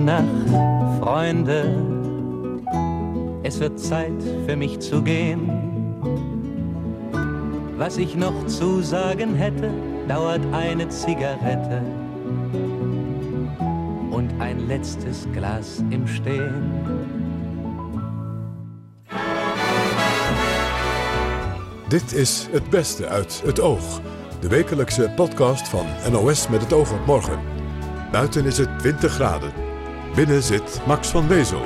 Nacht, 0.00 0.24
Freunde. 1.00 1.64
Es 3.42 3.60
wird 3.60 3.78
Zeit 3.78 4.22
für 4.46 4.56
mich 4.56 4.78
zu 4.80 5.02
gehen. 5.02 5.50
Was 7.76 7.96
ich 7.96 8.14
noch 8.14 8.46
zu 8.46 8.80
sagen 8.80 9.34
hätte, 9.34 9.70
dauert 10.08 10.40
eine 10.52 10.88
Zigarette 10.88 11.82
und 14.10 14.30
ein 14.38 14.66
letztes 14.66 15.26
Glas 15.32 15.82
im 15.90 16.06
Stehen. 16.06 16.72
Dit 21.88 22.12
is 22.12 22.48
Het 22.50 22.70
Beste 22.70 23.08
uit 23.08 23.42
het 23.44 23.60
Oog. 23.60 24.00
De 24.40 24.48
wekelijkse 24.48 25.12
podcast 25.16 25.68
van 25.68 25.86
NOS 26.10 26.48
met 26.48 26.60
het 26.60 26.72
oog 26.72 26.92
op 26.92 27.06
morgen. 27.06 27.38
Buiten 28.12 28.44
is 28.44 28.58
het 28.58 28.78
20 28.78 29.12
graden. 29.12 29.61
Binnen 30.14 30.42
zit 30.42 30.80
Max 30.86 31.08
van 31.08 31.28
Wezel. 31.28 31.62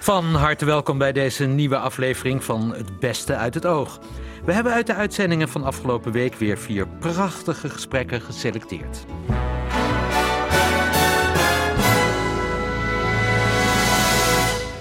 Van 0.00 0.24
harte 0.24 0.64
welkom 0.64 0.98
bij 0.98 1.12
deze 1.12 1.46
nieuwe 1.46 1.78
aflevering 1.78 2.44
van 2.44 2.74
Het 2.74 2.98
Beste 2.98 3.36
uit 3.36 3.54
het 3.54 3.66
Oog. 3.66 4.00
We 4.44 4.52
hebben 4.52 4.72
uit 4.72 4.86
de 4.86 4.94
uitzendingen 4.94 5.48
van 5.48 5.64
afgelopen 5.64 6.12
week 6.12 6.34
weer 6.34 6.58
vier 6.58 6.88
prachtige 6.88 7.68
gesprekken 7.68 8.20
geselecteerd. 8.20 9.04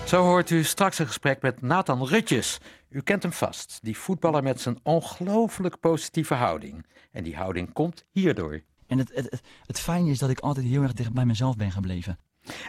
Zo 0.05 0.23
hoort 0.23 0.49
u 0.49 0.63
straks 0.63 0.99
een 0.99 1.07
gesprek 1.07 1.41
met 1.41 1.61
Nathan 1.61 2.07
Rutjes. 2.07 2.57
U 2.89 3.01
kent 3.01 3.23
hem 3.23 3.33
vast, 3.33 3.79
die 3.81 3.97
voetballer 3.97 4.43
met 4.43 4.61
zijn 4.61 4.79
ongelooflijk 4.83 5.79
positieve 5.79 6.33
houding. 6.33 6.85
En 7.11 7.23
die 7.23 7.35
houding 7.35 7.73
komt 7.73 8.05
hierdoor. 8.11 8.61
En 8.87 8.97
het, 8.97 9.11
het, 9.13 9.27
het, 9.29 9.41
het 9.65 9.79
fijne 9.79 10.09
is 10.09 10.19
dat 10.19 10.29
ik 10.29 10.39
altijd 10.39 10.65
heel 10.65 10.81
erg 10.81 10.93
dicht 10.93 11.13
bij 11.13 11.25
mezelf 11.25 11.55
ben 11.55 11.71
gebleven. 11.71 12.17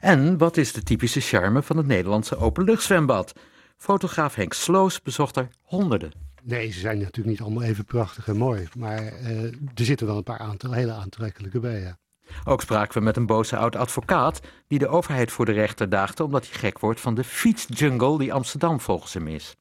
En 0.00 0.38
wat 0.38 0.56
is 0.56 0.72
de 0.72 0.82
typische 0.82 1.20
charme 1.20 1.62
van 1.62 1.76
het 1.76 1.86
Nederlandse 1.86 2.36
openluchtzwembad? 2.36 3.32
Fotograaf 3.76 4.34
Henk 4.34 4.52
Sloos 4.52 5.02
bezocht 5.02 5.36
er 5.36 5.48
honderden. 5.62 6.12
Nee, 6.42 6.70
ze 6.70 6.78
zijn 6.78 6.98
natuurlijk 6.98 7.26
niet 7.26 7.40
allemaal 7.40 7.62
even 7.62 7.84
prachtig 7.84 8.28
en 8.28 8.36
mooi. 8.36 8.68
Maar 8.76 9.06
eh, 9.06 9.42
er 9.44 9.84
zitten 9.84 10.06
wel 10.06 10.16
een 10.16 10.22
paar 10.22 10.38
aantal 10.38 10.72
hele 10.72 10.92
aantrekkelijke 10.92 11.60
bij. 11.60 11.80
Ja. 11.80 11.98
Ook 12.44 12.62
spraken 12.62 12.98
we 12.98 13.04
met 13.04 13.16
een 13.16 13.26
boze 13.26 13.56
oud-advocaat 13.56 14.40
die 14.66 14.78
de 14.78 14.88
overheid 14.88 15.32
voor 15.32 15.44
de 15.44 15.52
rechter 15.52 15.88
daagde 15.88 16.24
omdat 16.24 16.48
hij 16.48 16.58
gek 16.58 16.78
wordt 16.78 17.00
van 17.00 17.14
de 17.14 17.24
fietsjungle 17.24 18.18
die 18.18 18.32
Amsterdam 18.32 18.80
volgens 18.80 19.14
hem 19.14 19.28
is. 19.28 19.56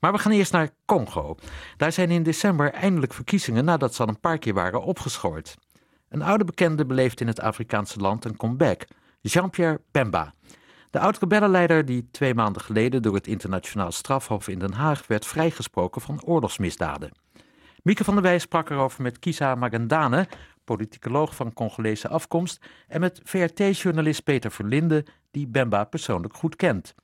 Maar 0.00 0.12
we 0.12 0.18
gaan 0.18 0.32
eerst 0.32 0.52
naar 0.52 0.70
Congo. 0.84 1.36
Daar 1.76 1.92
zijn 1.92 2.10
in 2.10 2.22
december 2.22 2.72
eindelijk 2.72 3.14
verkiezingen 3.14 3.64
nadat 3.64 3.94
ze 3.94 4.02
al 4.02 4.08
een 4.08 4.20
paar 4.20 4.38
keer 4.38 4.54
waren 4.54 4.82
opgeschort. 4.82 5.54
Een 6.14 6.22
oude 6.22 6.44
bekende 6.44 6.86
beleeft 6.86 7.20
in 7.20 7.26
het 7.26 7.40
Afrikaanse 7.40 7.98
land 7.98 8.24
een 8.24 8.36
comeback, 8.36 8.86
Jean-Pierre 9.20 9.80
Bemba. 9.90 10.34
De 10.90 10.98
oud-rebellenleider 10.98 11.84
die 11.84 12.08
twee 12.10 12.34
maanden 12.34 12.62
geleden 12.62 13.02
door 13.02 13.14
het 13.14 13.26
internationaal 13.26 13.92
strafhof 13.92 14.48
in 14.48 14.58
Den 14.58 14.72
Haag 14.72 15.06
werd 15.06 15.26
vrijgesproken 15.26 16.00
van 16.00 16.22
oorlogsmisdaden. 16.24 17.10
Mieke 17.82 18.04
van 18.04 18.14
der 18.14 18.22
Wij 18.22 18.38
sprak 18.38 18.70
erover 18.70 19.02
met 19.02 19.18
Kisa 19.18 19.54
Magandane, 19.54 20.28
politicoloog 20.64 21.34
van 21.34 21.52
Congolese 21.52 22.08
afkomst, 22.08 22.66
en 22.88 23.00
met 23.00 23.20
VRT-journalist 23.24 24.24
Peter 24.24 24.50
Verlinde, 24.50 25.06
die 25.30 25.46
Bemba 25.46 25.84
persoonlijk 25.84 26.34
goed 26.34 26.56
kent. 26.56 26.94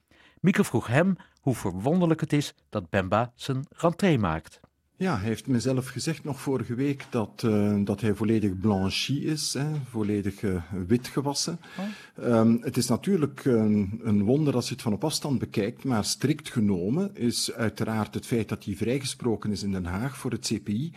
Mieke 0.40 0.64
vroeg 0.64 0.86
hem 0.86 1.16
hoe 1.40 1.54
verwonderlijk 1.54 2.20
het 2.20 2.32
is 2.32 2.54
dat 2.68 2.90
Bemba 2.90 3.32
zijn 3.34 3.66
rentree 3.76 4.18
maakt. 4.18 4.60
Ja, 5.00 5.18
hij 5.18 5.28
heeft 5.28 5.46
mezelf 5.46 5.88
gezegd 5.88 6.24
nog 6.24 6.40
vorige 6.40 6.74
week 6.74 7.04
dat, 7.10 7.42
uh, 7.46 7.76
dat 7.84 8.00
hij 8.00 8.14
volledig 8.14 8.58
blanchi 8.58 9.26
is, 9.26 9.54
hè, 9.54 9.66
volledig 9.90 10.42
uh, 10.42 10.62
wit 10.86 11.08
gewassen. 11.08 11.60
Oh. 11.78 12.38
Um, 12.38 12.58
het 12.62 12.76
is 12.76 12.88
natuurlijk 12.88 13.44
een, 13.44 14.00
een, 14.02 14.22
wonder 14.22 14.54
als 14.54 14.68
je 14.68 14.72
het 14.72 14.82
van 14.82 14.92
op 14.92 15.04
afstand 15.04 15.38
bekijkt, 15.38 15.84
maar 15.84 16.04
strikt 16.04 16.48
genomen 16.48 17.10
is 17.16 17.52
uiteraard 17.52 18.14
het 18.14 18.26
feit 18.26 18.48
dat 18.48 18.64
hij 18.64 18.74
vrijgesproken 18.74 19.50
is 19.50 19.62
in 19.62 19.72
Den 19.72 19.84
Haag 19.84 20.16
voor 20.16 20.30
het 20.30 20.46
CPI. 20.46 20.92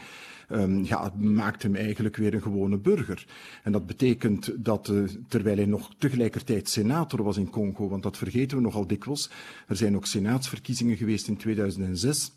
Um, 0.50 0.83
ja, 0.83 1.03
het 1.03 1.22
maakt 1.22 1.63
hem 1.63 1.75
eigenlijk 1.75 2.16
weer 2.16 2.33
een 2.33 2.41
gewone 2.41 2.77
burger. 2.77 3.25
En 3.63 3.72
dat 3.72 3.85
betekent 3.85 4.66
dat, 4.66 4.88
uh, 4.88 5.03
terwijl 5.27 5.57
hij 5.57 5.66
nog 5.66 5.89
tegelijkertijd 5.97 6.69
senator 6.69 7.23
was 7.23 7.38
in 7.38 7.50
Congo, 7.50 7.89
want 7.89 8.03
dat 8.03 8.17
vergeten 8.17 8.57
we 8.57 8.63
nogal 8.63 8.88
dikwijls, 8.88 9.29
er 9.67 9.75
zijn 9.75 9.95
ook 9.95 10.06
senaatsverkiezingen 10.06 10.97
geweest 10.97 11.27
in 11.27 11.38
2006. 11.38 12.31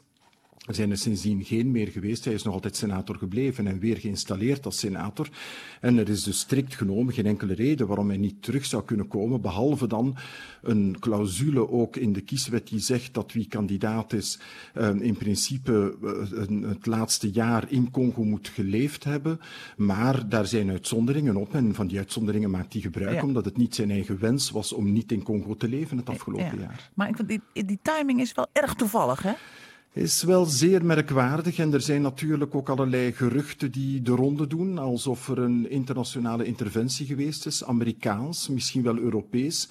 Er 0.66 0.74
zijn 0.74 0.90
er 0.90 0.96
sindsdien 0.96 1.44
geen 1.44 1.70
meer 1.70 1.88
geweest. 1.88 2.24
Hij 2.24 2.34
is 2.34 2.42
nog 2.42 2.54
altijd 2.54 2.76
senator 2.76 3.16
gebleven 3.16 3.66
en 3.66 3.78
weer 3.78 3.96
geïnstalleerd 3.96 4.64
als 4.64 4.78
senator. 4.78 5.28
En 5.80 5.98
er 5.98 6.08
is 6.08 6.22
dus 6.22 6.38
strikt 6.38 6.74
genomen 6.74 7.14
geen 7.14 7.26
enkele 7.26 7.54
reden 7.54 7.86
waarom 7.86 8.08
hij 8.08 8.16
niet 8.16 8.42
terug 8.42 8.64
zou 8.64 8.84
kunnen 8.84 9.08
komen, 9.08 9.40
behalve 9.40 9.86
dan 9.86 10.16
een 10.62 10.96
clausule 11.00 11.70
ook 11.70 11.96
in 11.96 12.12
de 12.12 12.20
kieswet 12.20 12.68
die 12.68 12.78
zegt 12.78 13.14
dat 13.14 13.32
wie 13.32 13.48
kandidaat 13.48 14.12
is 14.12 14.38
uh, 14.74 14.88
in 15.00 15.16
principe 15.16 15.96
uh, 16.02 16.68
het 16.68 16.86
laatste 16.86 17.30
jaar 17.30 17.64
in 17.68 17.90
Congo 17.90 18.24
moet 18.24 18.48
geleefd 18.48 19.04
hebben. 19.04 19.40
Maar 19.76 20.28
daar 20.28 20.46
zijn 20.46 20.70
uitzonderingen 20.70 21.36
op 21.36 21.54
en 21.54 21.74
van 21.74 21.86
die 21.86 21.98
uitzonderingen 21.98 22.50
maakt 22.50 22.72
hij 22.72 22.82
gebruik, 22.82 23.14
ja. 23.14 23.22
omdat 23.22 23.44
het 23.44 23.56
niet 23.56 23.74
zijn 23.74 23.90
eigen 23.90 24.18
wens 24.18 24.50
was 24.50 24.72
om 24.72 24.92
niet 24.92 25.12
in 25.12 25.22
Congo 25.22 25.54
te 25.54 25.68
leven 25.68 25.96
het 25.96 26.08
afgelopen 26.08 26.56
ja. 26.58 26.60
jaar. 26.60 26.90
Maar 26.94 27.08
ik, 27.08 27.28
die, 27.28 27.64
die 27.66 27.78
timing 27.82 28.20
is 28.20 28.32
wel 28.32 28.46
erg 28.52 28.74
toevallig, 28.74 29.22
hè? 29.22 29.32
Is 29.96 30.22
wel 30.22 30.44
zeer 30.44 30.84
merkwaardig 30.84 31.58
en 31.58 31.72
er 31.72 31.80
zijn 31.80 32.02
natuurlijk 32.02 32.54
ook 32.54 32.68
allerlei 32.68 33.12
geruchten 33.12 33.72
die 33.72 34.02
de 34.02 34.10
ronde 34.10 34.46
doen, 34.46 34.78
alsof 34.78 35.28
er 35.28 35.38
een 35.38 35.70
internationale 35.70 36.44
interventie 36.44 37.06
geweest 37.06 37.46
is, 37.46 37.64
Amerikaans, 37.64 38.48
misschien 38.48 38.82
wel 38.82 38.98
Europees, 38.98 39.68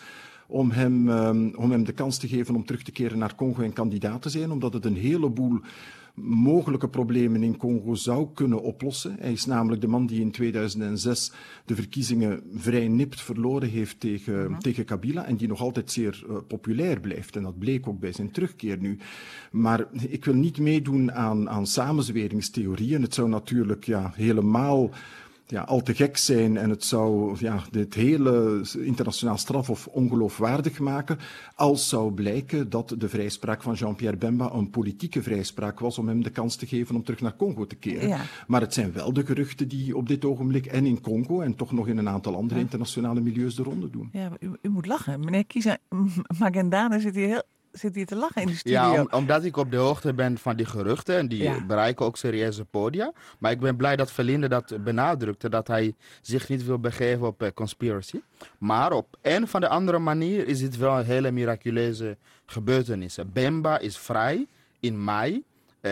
om 0.48 0.72
hem, 0.72 1.10
um, 1.10 1.54
om 1.56 1.72
hem 1.72 1.84
de 1.84 1.92
kans 1.92 2.18
te 2.18 2.28
geven 2.28 2.56
om 2.56 2.66
terug 2.66 2.84
te 2.84 2.92
keren 2.92 3.18
naar 3.18 3.36
Congo 3.36 3.62
en 3.62 3.74
kandidaat 3.74 4.22
te 4.22 4.30
zijn, 4.30 4.52
omdat 4.52 4.74
het 4.74 4.86
een 4.86 4.96
heleboel 4.96 5.60
mogelijke 6.16 6.90
problemen 6.90 7.44
in 7.44 7.58
Congo 7.58 7.96
zou 7.96 8.28
kunnen 8.34 8.62
oplossen. 8.62 9.16
Hij 9.20 9.32
is 9.32 9.46
namelijk 9.46 9.82
de 9.82 9.88
man 9.88 10.06
die 10.06 10.22
in 10.22 10.32
2006 10.32 11.32
de 11.66 11.76
verkiezingen 11.76 12.42
vrij 12.54 12.88
nipt 12.88 13.22
verloren 13.22 13.70
heeft 13.70 14.00
tegen, 14.00 14.34
uh 14.34 14.48
-huh. 14.48 14.58
tegen 14.58 14.86
Kabila 14.86 15.26
en 15.26 15.36
die 15.36 15.48
nog 15.48 15.62
altijd 15.62 15.92
zeer 15.92 16.26
uh, 16.30 16.38
populair 16.48 17.00
blijft. 17.00 17.36
En 17.36 17.44
dat 17.44 17.60
bleek 17.60 17.88
ook 17.88 18.00
bij 18.00 18.12
zijn 18.12 18.32
terugkeer 18.32 18.78
nu. 18.78 18.98
Maar 19.52 19.88
ik 20.10 20.26
wil 20.26 20.36
niet 20.36 20.60
meedoen 20.60 21.12
aan, 21.12 21.50
aan 21.50 21.68
samenzweringstheorieën. 21.68 23.02
Het 23.02 23.14
zou 23.14 23.30
natuurlijk 23.30 23.84
ja, 23.84 24.12
helemaal 24.16 24.90
ja, 25.48 25.62
al 25.62 25.82
te 25.82 25.96
gek 25.96 26.18
zijn 26.18 26.58
en 26.58 26.70
het 26.70 26.84
zou 26.84 27.36
ja, 27.40 27.64
dit 27.72 27.94
hele 27.94 28.66
internationaal 28.78 29.38
strafhof 29.38 29.88
ongeloofwaardig 29.88 30.80
maken 30.80 31.18
als 31.56 31.90
zou 31.90 32.14
blijken 32.14 32.70
dat 32.70 32.96
de 32.98 33.10
vrijspraak 33.10 33.64
van 33.64 33.74
Jean-Pierre 33.74 34.18
Bemba 34.18 34.52
een 34.52 34.70
politieke 34.70 35.24
vrijspraak 35.24 35.80
was 35.80 35.98
om 35.98 36.08
hem 36.08 36.24
de 36.24 36.30
kans 36.30 36.56
te 36.56 36.68
geven 36.68 36.96
om 36.96 37.04
terug 37.04 37.22
naar 37.22 37.36
Congo 37.36 37.66
te 37.66 37.76
keren. 37.76 38.08
Ja. 38.08 38.22
Maar 38.48 38.62
het 38.62 38.74
zijn 38.74 38.94
wel 38.94 39.14
de 39.14 39.26
geruchten 39.26 39.68
die 39.68 39.98
op 39.98 40.08
dit 40.08 40.26
ogenblik 40.26 40.66
en 40.66 40.86
in 40.86 41.02
Congo 41.02 41.42
en 41.42 41.56
toch 41.56 41.72
nog 41.72 41.88
in 41.88 41.98
een 41.98 42.10
aantal 42.10 42.36
andere 42.36 42.60
internationale 42.60 43.22
milieus 43.22 43.56
de 43.56 43.64
ronde 43.64 43.90
doen. 43.90 44.10
Ja, 44.12 44.32
u, 44.40 44.50
u 44.62 44.70
moet 44.70 44.86
lachen. 44.86 45.20
Meneer 45.20 45.46
Kisa 45.46 45.78
Magendane 46.40 47.00
zit 47.00 47.16
hier 47.16 47.28
heel 47.28 47.44
zit 47.78 47.96
hier 47.96 48.06
te 48.06 48.16
lachen 48.16 48.42
in 48.42 48.48
de 48.48 48.56
studio. 48.56 48.80
Ja, 48.80 49.02
om, 49.02 49.08
omdat 49.12 49.44
ik 49.44 49.58
op 49.58 49.72
de 49.72 49.78
hoogte 49.78 50.14
ben 50.14 50.38
van 50.38 50.56
die 50.56 50.66
geruchten. 50.66 51.18
En 51.18 51.28
die 51.28 51.44
ja. 51.44 51.66
bereiken 51.66 52.06
ook 52.06 52.18
serieuze 52.18 52.66
podia. 52.66 53.12
Maar 53.40 53.52
ik 53.52 53.60
ben 53.60 53.76
blij 53.76 53.96
dat 53.96 54.12
Verlinde 54.12 54.48
dat 54.48 54.84
benadrukte. 54.84 55.50
Dat 55.50 55.68
hij 55.68 55.96
zich 56.22 56.50
niet 56.50 56.66
wil 56.66 56.80
begeven 56.80 57.28
op 57.28 57.44
uh, 57.44 57.50
conspiracy. 57.54 58.22
Maar 58.58 58.92
op 58.92 59.18
een 59.22 59.44
of 59.44 59.52
de 59.52 59.68
andere 59.68 60.00
manier 60.00 60.48
is 60.48 60.60
dit 60.60 60.78
wel 60.78 61.00
een 61.00 61.06
hele 61.06 61.32
miraculeuze 61.32 62.18
gebeurtenis. 62.46 63.18
Bemba 63.34 63.80
is 63.80 63.98
vrij 63.98 64.48
in 64.80 65.04
mei. 65.04 65.44
Uh, 65.82 65.92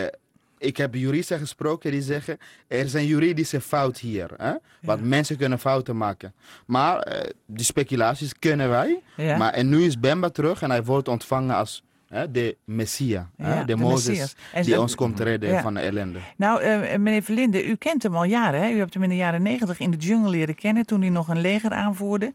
ik 0.64 0.76
heb 0.76 0.94
juristen 0.94 1.38
gesproken 1.38 1.90
die 1.90 2.02
zeggen, 2.02 2.38
er 2.68 2.78
is 2.78 2.92
een 2.94 3.06
juridische 3.06 3.60
fout 3.60 3.98
hier. 3.98 4.30
Hè? 4.36 4.52
Want 4.80 5.00
ja. 5.00 5.06
mensen 5.06 5.36
kunnen 5.36 5.58
fouten 5.58 5.96
maken. 5.96 6.34
Maar 6.66 7.08
uh, 7.08 7.20
die 7.46 7.64
speculaties 7.64 8.38
kunnen 8.38 8.68
wij. 8.68 9.02
Ja. 9.16 9.36
Maar, 9.36 9.52
en 9.52 9.68
nu 9.68 9.84
is 9.84 10.00
Bemba 10.00 10.28
terug 10.28 10.62
en 10.62 10.70
hij 10.70 10.84
wordt 10.84 11.08
ontvangen 11.08 11.56
als 11.56 11.82
de 12.30 12.56
Messia. 12.64 13.30
Ja? 13.36 13.60
De, 13.60 13.64
de 13.64 13.76
Mozes 13.76 14.34
die 14.62 14.80
ons 14.80 14.94
komt 14.94 15.20
redden 15.20 15.60
van 15.60 15.74
de 15.74 15.80
ellende. 15.80 16.18
Nou, 16.36 16.62
uh, 16.64 16.96
meneer 16.96 17.22
Verlinde, 17.22 17.66
u 17.66 17.74
kent 17.74 18.02
hem 18.02 18.16
al 18.16 18.24
jaren. 18.24 18.60
Hè? 18.60 18.70
U 18.70 18.78
hebt 18.78 18.94
hem 18.94 19.02
in 19.02 19.08
de 19.08 19.16
jaren 19.16 19.42
negentig 19.42 19.78
in 19.78 19.90
de 19.90 19.96
jungle 19.96 20.30
leren 20.30 20.54
kennen 20.54 20.86
toen 20.86 21.00
hij 21.00 21.10
nog 21.10 21.28
een 21.28 21.40
leger 21.40 21.70
aanvoerde. 21.70 22.32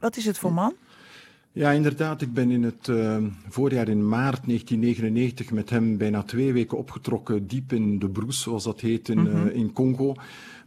Wat 0.00 0.16
is 0.16 0.24
het 0.24 0.38
voor 0.38 0.52
man? 0.52 0.74
Ja, 1.56 1.70
inderdaad. 1.70 2.22
Ik 2.22 2.32
ben 2.32 2.50
in 2.50 2.62
het 2.62 2.86
uh, 2.88 3.16
voorjaar 3.48 3.88
in 3.88 4.08
maart 4.08 4.46
1999 4.46 5.50
met 5.50 5.70
hem 5.70 5.96
bijna 5.96 6.22
twee 6.22 6.52
weken 6.52 6.78
opgetrokken, 6.78 7.46
diep 7.46 7.72
in 7.72 7.98
de 7.98 8.08
Broes, 8.08 8.42
zoals 8.42 8.64
dat 8.64 8.80
heet, 8.80 9.08
in, 9.08 9.18
mm 9.18 9.26
-hmm. 9.26 9.46
uh, 9.46 9.54
in 9.54 9.72
Congo. 9.72 10.14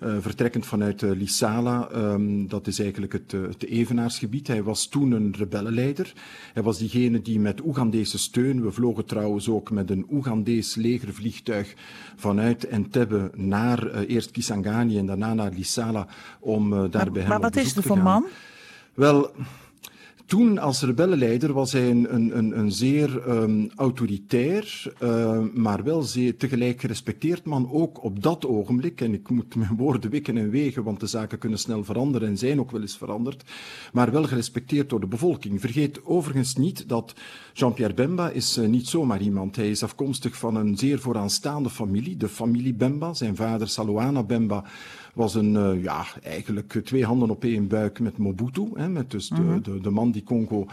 Uh, 0.04 0.16
vertrekkend 0.20 0.66
vanuit 0.66 1.02
uh, 1.02 1.12
Lisala, 1.12 1.90
um, 1.96 2.48
dat 2.48 2.68
is 2.68 2.80
eigenlijk 2.80 3.14
het, 3.14 3.32
het 3.32 3.66
evenaarsgebied. 3.66 4.48
Hij 4.48 4.64
was 4.64 4.88
toen 4.88 5.12
een 5.12 5.34
rebellenleider. 5.38 6.14
Hij 6.54 6.64
was 6.64 6.78
diegene 6.78 7.22
die 7.22 7.40
met 7.40 7.66
Oegandese 7.66 8.18
steun, 8.18 8.64
we 8.64 8.72
vlogen 8.72 9.06
trouwens 9.06 9.50
ook 9.50 9.72
met 9.72 9.90
een 9.90 10.06
Oegandees 10.12 10.76
legervliegtuig 10.76 11.74
vanuit 12.16 12.68
Entebbe 12.68 13.32
naar 13.36 13.94
eerst 13.94 14.32
Kisangani 14.32 14.98
en 14.98 15.06
daarna 15.06 15.34
naar 15.34 15.52
Lisala 15.52 16.08
om 16.40 16.70
daar 16.70 16.90
maar, 16.92 17.12
bij 17.12 17.22
hem 17.22 17.30
Maar 17.30 17.42
wat 17.42 17.56
is 17.56 17.76
er 17.76 17.84
voor 17.84 17.98
man? 17.98 18.26
Wel, 18.94 19.32
toen 20.28 20.58
als 20.58 20.82
rebellenleider 20.82 21.54
was 21.54 21.72
hij 21.72 21.90
een, 21.90 22.14
een, 22.14 22.38
een, 22.38 22.60
een 22.60 22.72
zeer 22.72 23.30
um, 23.30 23.70
autoritair, 23.76 24.94
uh, 25.04 25.40
maar 25.54 25.84
wel 25.84 26.02
zeer 26.02 26.38
tegelijk 26.38 26.82
gerespecteerd 26.82 27.46
man, 27.46 27.72
ook 27.72 28.04
op 28.04 28.24
dat 28.24 28.46
ogenblik. 28.46 29.02
En 29.02 29.14
ik 29.14 29.30
moet 29.30 29.56
mijn 29.56 29.76
woorden 29.78 30.10
wikken 30.10 30.38
en 30.38 30.50
wegen, 30.50 30.84
want 30.84 31.00
de 31.00 31.08
zaken 31.08 31.38
kunnen 31.38 31.60
snel 31.60 31.84
veranderen 31.84 32.28
en 32.28 32.38
zijn 32.38 32.60
ook 32.60 32.72
wel 32.72 32.82
eens 32.82 32.98
veranderd. 32.98 33.44
Maar 33.94 34.12
wel 34.12 34.24
gerespecteerd 34.24 34.90
door 34.90 35.00
de 35.00 35.08
bevolking. 35.08 35.62
Vergeet 35.62 36.06
overigens 36.06 36.56
niet 36.56 36.90
dat 36.90 37.14
Jean-Pierre 37.54 37.94
Bemba 37.94 38.30
is 38.30 38.58
uh, 38.58 38.68
niet 38.68 38.88
zomaar 38.88 39.22
iemand. 39.22 39.56
Hij 39.56 39.70
is 39.70 39.84
afkomstig 39.84 40.38
van 40.38 40.56
een 40.56 40.78
zeer 40.78 41.00
vooraanstaande 41.00 41.70
familie, 41.70 42.18
de 42.18 42.30
familie 42.30 42.74
Bemba. 42.74 43.14
Zijn 43.14 43.36
vader 43.36 43.68
Saluana 43.68 44.24
Bemba 44.24 44.64
was 45.18 45.36
een, 45.36 45.54
uh, 45.54 45.84
ja, 45.84 46.06
eigenlijk 46.24 46.82
twee 46.84 47.06
handen 47.06 47.30
op 47.30 47.44
één 47.44 47.68
buik 47.68 48.00
met 48.00 48.18
Mobutu. 48.18 48.70
Hè, 48.74 48.90
met 48.90 49.12
dus 49.12 49.30
de, 49.30 49.42
Mhm. 49.42 49.62
de, 49.62 49.80
de 49.82 49.90
man 49.90 50.12
die 50.12 50.24
Congo 50.24 50.68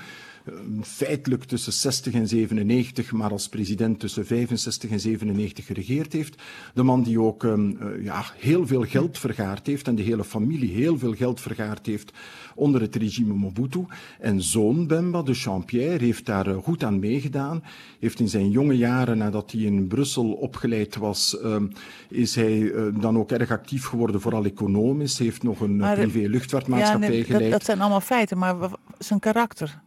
uh, 0.48 0.54
feitelijk 0.82 1.44
tussen 1.44 1.72
60 1.72 2.14
en 2.14 2.28
97, 2.28 3.12
maar 3.12 3.30
als 3.30 3.48
president 3.48 4.00
tussen 4.00 4.26
65 4.26 4.90
en 4.90 5.00
97 5.00 5.66
geregeerd 5.66 6.12
heeft. 6.12 6.42
De 6.74 6.82
man 6.82 7.02
die 7.02 7.20
ook 7.20 7.42
um, 7.42 7.78
uh, 7.82 8.04
ja, 8.04 8.24
heel 8.36 8.66
veel 8.66 8.82
geld 8.82 9.18
vergaard 9.18 9.66
heeft 9.66 9.88
en 9.88 9.94
de 9.94 10.02
hele 10.02 10.24
familie 10.24 10.70
heel 10.70 10.98
veel 10.98 11.14
geld 11.14 11.40
vergaard 11.40 11.86
heeft 11.86 12.12
onder 12.54 12.80
het 12.80 12.96
regime 12.96 13.34
Mobutu. 13.34 13.84
En 14.20 14.42
zoon 14.42 14.86
Bemba, 14.86 15.22
de 15.22 15.32
Jean-Pierre, 15.32 16.04
heeft 16.04 16.26
daar 16.26 16.48
uh, 16.48 16.56
goed 16.56 16.84
aan 16.84 16.98
meegedaan. 16.98 17.62
Heeft 18.00 18.20
in 18.20 18.28
zijn 18.28 18.50
jonge 18.50 18.76
jaren, 18.76 19.18
nadat 19.18 19.50
hij 19.52 19.60
in 19.60 19.86
Brussel 19.86 20.32
opgeleid 20.32 20.96
was, 20.96 21.38
um, 21.44 21.72
is 22.08 22.34
hij 22.34 22.58
uh, 22.58 23.00
dan 23.00 23.18
ook 23.18 23.30
erg 23.30 23.50
actief 23.50 23.84
geworden, 23.84 24.20
vooral 24.20 24.44
economisch. 24.44 25.18
Heeft 25.18 25.42
nog 25.42 25.60
een 25.60 25.76
Maar 25.76 25.96
privé 25.96 26.28
luchtvaartmaatschappij 26.28 27.08
ja, 27.08 27.14
nee, 27.14 27.22
dat, 27.22 27.30
geleid. 27.30 27.50
dat 27.52 27.64
zijn 27.64 27.80
allemaal 27.80 28.00
feiten, 28.00 28.38
maar 28.38 28.56
zijn 28.98 29.20
karakter. 29.20 29.82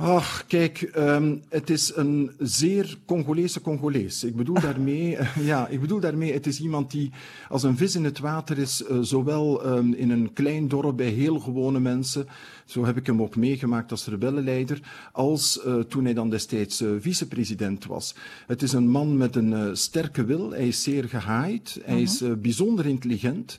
Ach, 0.00 0.44
kijk, 0.46 0.90
um, 0.96 1.42
het 1.48 1.70
is 1.70 1.92
een 1.96 2.30
zeer 2.38 2.98
Congolese 3.06 3.60
Congolees. 3.60 4.24
Ik 4.24 4.36
bedoel 4.36 4.60
daarmee, 4.60 5.18
ja, 5.40 5.68
ik 5.68 5.80
bedoel 5.80 6.00
daarmee, 6.00 6.32
het 6.32 6.46
is 6.46 6.60
iemand 6.60 6.90
die 6.90 7.10
als 7.48 7.62
een 7.62 7.76
vis 7.76 7.94
in 7.94 8.04
het 8.04 8.18
water 8.18 8.58
is, 8.58 8.84
uh, 8.90 8.98
zowel 9.00 9.76
um, 9.76 9.94
in 9.94 10.10
een 10.10 10.32
klein 10.32 10.68
dorp 10.68 10.96
bij 10.96 11.08
heel 11.08 11.38
gewone 11.38 11.80
mensen, 11.80 12.26
zo 12.64 12.84
heb 12.84 12.96
ik 12.96 13.06
hem 13.06 13.22
ook 13.22 13.36
meegemaakt 13.36 13.90
als 13.90 14.06
rebellenleider, 14.06 14.80
als 15.12 15.60
uh, 15.66 15.78
toen 15.80 16.04
hij 16.04 16.14
dan 16.14 16.30
destijds 16.30 16.80
uh, 16.80 16.90
vicepresident 17.00 17.86
was. 17.86 18.14
Het 18.46 18.62
is 18.62 18.72
een 18.72 18.88
man 18.88 19.16
met 19.16 19.36
een 19.36 19.76
sterke 19.76 20.24
wil, 20.24 20.50
hij 20.50 20.68
is 20.68 20.82
zeer 20.82 21.04
gehaaid, 21.04 21.80
hij 21.84 22.02
is 22.02 22.22
uh, 22.22 22.32
bijzonder 22.32 22.86
intelligent. 22.86 23.58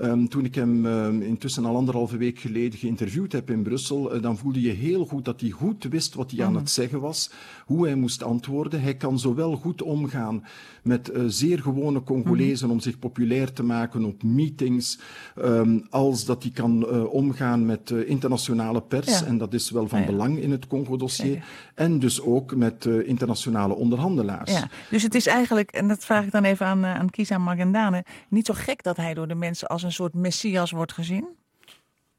Um, 0.00 0.28
toen 0.28 0.44
ik 0.44 0.54
hem 0.54 0.86
um, 0.86 1.22
intussen 1.22 1.64
al 1.64 1.76
anderhalve 1.76 2.16
week 2.16 2.38
geleden 2.38 2.78
geïnterviewd 2.78 3.32
heb 3.32 3.50
in 3.50 3.62
Brussel, 3.62 4.16
uh, 4.16 4.22
dan 4.22 4.38
voelde 4.38 4.60
je 4.60 4.70
heel 4.70 5.06
goed 5.06 5.24
dat 5.24 5.40
hij 5.40 5.50
goed 5.50 5.84
wist 5.84 6.14
wat 6.14 6.30
hij 6.30 6.44
aan 6.44 6.56
het 6.56 6.70
zeggen 6.70 7.00
was, 7.00 7.30
hoe 7.66 7.86
hij 7.86 7.94
moest 7.94 8.22
antwoorden. 8.22 8.82
Hij 8.82 8.94
kan 8.94 9.18
zowel 9.18 9.56
goed 9.56 9.82
omgaan 9.82 10.44
met 10.82 11.10
uh, 11.14 11.22
zeer 11.26 11.58
gewone 11.58 12.02
Congolezen 12.02 12.70
om 12.70 12.80
zich 12.80 12.98
populair 12.98 13.52
te 13.52 13.62
maken 13.62 14.04
op 14.04 14.22
meetings, 14.22 14.98
um, 15.38 15.86
als 15.90 16.24
dat 16.24 16.42
hij 16.42 16.52
kan 16.52 16.86
uh, 16.90 17.04
omgaan 17.04 17.66
met 17.66 17.90
internationale 17.90 18.80
pers. 18.80 19.18
Ja. 19.18 19.26
En 19.26 19.38
dat 19.38 19.54
is 19.54 19.70
wel 19.70 19.88
van 19.88 19.98
Ah, 20.00 20.06
ja. 20.06 20.10
belang 20.10 20.38
in 20.38 20.50
het 20.50 20.66
Congo-dossier. 20.66 21.44
En 21.74 21.98
dus 21.98 22.20
ook 22.20 22.54
met 22.54 22.84
internationale 22.84 23.74
onderhandelaars. 23.74 24.52
Ja, 24.52 24.68
dus 24.90 25.02
het 25.02 25.14
is 25.14 25.26
eigenlijk, 25.26 25.70
en 25.70 25.88
dat 25.88 26.04
vraag 26.04 26.24
ik 26.24 26.30
dan 26.30 26.44
even 26.44 26.66
aan, 26.66 26.84
eh, 26.84 26.94
aan 26.94 27.10
Kisa 27.10 27.38
Magendane, 27.38 28.04
niet 28.28 28.46
zo 28.46 28.54
gek 28.56 28.82
dat 28.82 28.96
hij 28.96 29.14
door 29.14 29.28
de 29.28 29.34
mensen 29.34 29.68
als 29.68 29.79
een 29.82 29.92
soort 29.92 30.14
messias 30.14 30.70
wordt 30.70 30.92
gezien? 30.92 31.28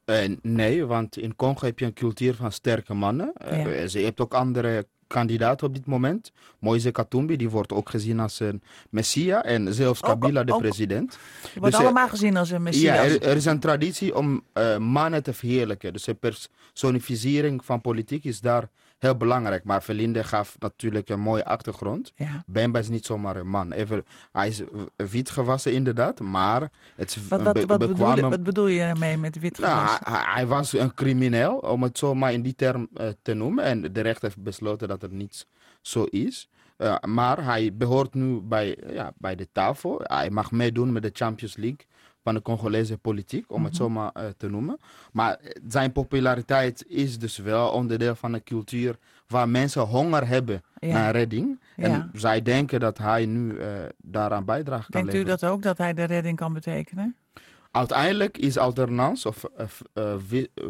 Eh, 0.04 0.18
nee, 0.42 0.84
want 0.86 1.16
in 1.16 1.36
Congo 1.36 1.66
heb 1.66 1.78
je 1.78 1.84
een 1.84 1.92
cultuur 1.92 2.34
van 2.34 2.52
sterke 2.52 2.94
mannen. 2.94 3.32
Eh, 3.34 3.80
Ja. 3.80 3.86
Ze 3.86 3.98
hebt 3.98 4.20
ook 4.20 4.34
andere 4.34 4.86
kandidaten 5.06 5.66
op 5.66 5.74
dit 5.74 5.86
moment. 5.86 6.32
Moise 6.58 6.90
Katumbi, 6.90 7.36
die 7.36 7.50
wordt 7.50 7.72
ook 7.72 7.88
gezien 7.90 8.20
als 8.20 8.40
een 8.40 8.62
messia. 8.90 9.44
En 9.44 9.74
zelfs 9.74 10.02
Ook- 10.02 10.08
Kabila, 10.08 10.44
de 10.44 10.56
president. 10.56 11.10
Die 11.42 11.50
wordt 11.54 11.64
Dus, 11.64 11.74
eh, 11.74 11.80
allemaal 11.80 12.08
gezien 12.08 12.36
als 12.36 12.50
een 12.50 12.62
messias. 12.62 12.96
Ja, 12.96 13.04
er, 13.04 13.22
er 13.22 13.36
is 13.36 13.44
een 13.44 13.58
traditie 13.60 14.16
om 14.16 14.42
mannen 14.78 15.22
te 15.22 15.32
verheerlijken. 15.32 15.92
Dus 15.92 16.04
de 16.04 16.14
personificering 16.14 17.64
van 17.64 17.80
politiek 17.80 18.24
is 18.24 18.40
daar 18.40 18.68
heel 19.02 19.16
belangrijk. 19.16 19.64
Maar 19.64 19.82
Verlinde 19.82 20.24
gaf 20.24 20.56
natuurlijk 20.58 21.08
een 21.08 21.20
mooie 21.20 21.44
achtergrond. 21.44 22.12
Ja. 22.14 22.42
Bemba 22.46 22.78
is 22.78 22.88
niet 22.88 23.06
zomaar 23.06 23.36
een 23.36 23.48
man. 23.48 23.72
Even, 23.72 24.04
hij 24.32 24.48
is 24.48 24.62
wit 24.96 25.30
gewassen 25.30 25.72
inderdaad, 25.72 26.20
maar 26.20 26.70
het 26.96 27.08
is 27.10 27.28
Wat, 27.28 27.42
wat, 27.42 27.64
wat, 27.64 27.66
bedoel, 27.66 27.88
je, 27.88 27.94
bekwame- 27.94 28.28
wat 28.28 28.42
bedoel 28.42 28.66
je 28.66 28.80
ermee 28.80 29.16
met 29.16 29.38
wit 29.38 29.58
nou, 29.58 29.72
gewas? 29.86 29.98
hij, 30.04 30.32
hij- 30.34 30.46
was 30.46 30.72
een 30.72 30.94
crimineel, 30.94 31.56
om 31.56 31.82
het 31.82 31.98
zo 31.98 32.14
maar 32.14 32.32
in 32.32 32.42
die 32.42 32.54
term 32.54 32.88
eh, 32.94 33.06
te 33.22 33.34
noemen. 33.34 33.64
En 33.64 33.92
de 33.92 34.00
rechter 34.00 34.22
heeft 34.24 34.42
besloten 34.42 34.88
dat 34.88 35.02
het 35.02 35.12
niet 35.12 35.46
zo 35.80 36.04
is. 36.04 36.48
Eh, 36.76 36.94
maar 37.06 37.44
hij 37.44 37.74
behoort 37.74 38.14
nu 38.14 38.40
bij, 38.40 38.78
ja, 38.90 39.12
bij 39.18 39.34
de 39.34 39.48
tafel. 39.52 40.00
Hij 40.02 40.30
mag 40.30 40.50
meedoen 40.50 40.92
met 40.92 41.02
de 41.02 41.10
Champions 41.12 41.56
League 41.56 41.86
van 42.22 42.34
de 42.34 42.42
Congolese 42.42 42.98
politiek, 42.98 43.52
om 43.52 43.64
het 43.64 43.76
zo 43.76 43.88
maar 43.88 44.10
eh, 44.12 44.24
te 44.36 44.48
noemen. 44.48 44.78
Maar 45.12 45.38
zijn 45.68 45.92
populariteit 45.92 46.84
is 46.88 47.18
dus 47.18 47.36
wel 47.38 47.68
onderdeel 47.70 48.14
van 48.14 48.32
een 48.32 48.42
cultuur 48.44 48.98
waar 49.26 49.48
mensen 49.48 49.82
honger 49.82 50.26
hebben 50.28 50.62
Ja. 50.78 50.92
naar 50.92 51.12
redding. 51.12 51.60
Ja. 51.76 51.84
En 51.84 52.10
zij 52.14 52.42
denken 52.42 52.80
dat 52.80 52.98
hij 52.98 53.26
nu 53.26 53.58
eh, 53.58 53.68
daaraan 53.96 54.44
bijdrage 54.44 54.90
kan 54.90 55.00
Denkt 55.00 55.14
u 55.14 55.18
leveren. 55.18 55.38
dat 55.40 55.50
ook, 55.50 55.62
dat 55.62 55.78
hij 55.78 55.94
de 55.94 56.04
redding 56.04 56.36
kan 56.36 56.52
betekenen? 56.52 57.16
Uiteindelijk 57.70 58.38
is 58.38 58.58
alternans 58.58 59.26
of 59.26 59.44
eh, 59.56 59.66
eh, 59.92 60.14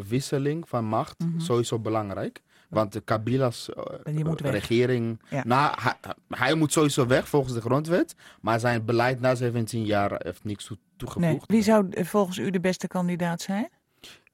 wisseling 0.08 0.69
van 0.69 0.84
macht 0.84 1.19
Mhm. 1.19 1.40
sowieso 1.40 1.78
belangrijk. 1.78 2.43
Want 2.72 2.92
de 2.92 3.00
Kabila's 3.00 3.69
eh, 4.04 4.14
regering, 4.36 5.20
Ja. 5.30 5.42
nou, 5.46 5.74
hij, 5.80 5.94
hij 6.28 6.54
moet 6.54 6.72
sowieso 6.72 7.06
weg 7.06 7.28
volgens 7.28 7.54
de 7.54 7.60
grondwet. 7.60 8.14
Maar 8.40 8.60
zijn 8.60 8.84
beleid 8.84 9.20
na 9.20 9.34
17 9.34 9.84
jaar 9.84 10.14
heeft 10.19 10.44
niks 10.44 10.64
toe- 10.64 10.76
Nee. 10.76 10.96
toegevoegd. 10.96 11.50
Wie 11.50 11.62
zou 11.62 11.88
eh, 11.90 12.04
volgens 12.04 12.38
u 12.38 12.50
de 12.50 12.60
beste 12.60 12.86
kandidaat 12.88 13.40
zijn? 13.40 13.69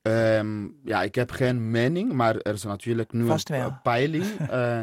Ehm, 0.03 0.67
ja, 0.85 1.03
ik 1.03 1.15
heb 1.15 1.31
geen 1.31 1.71
mening, 1.71 2.13
maar 2.13 2.37
er 2.37 2.55
is 2.55 2.63
natuurlijk 2.65 3.13
nu 3.13 3.31
een 3.31 3.81
peiling, 3.83 4.25
eh, 4.51 4.83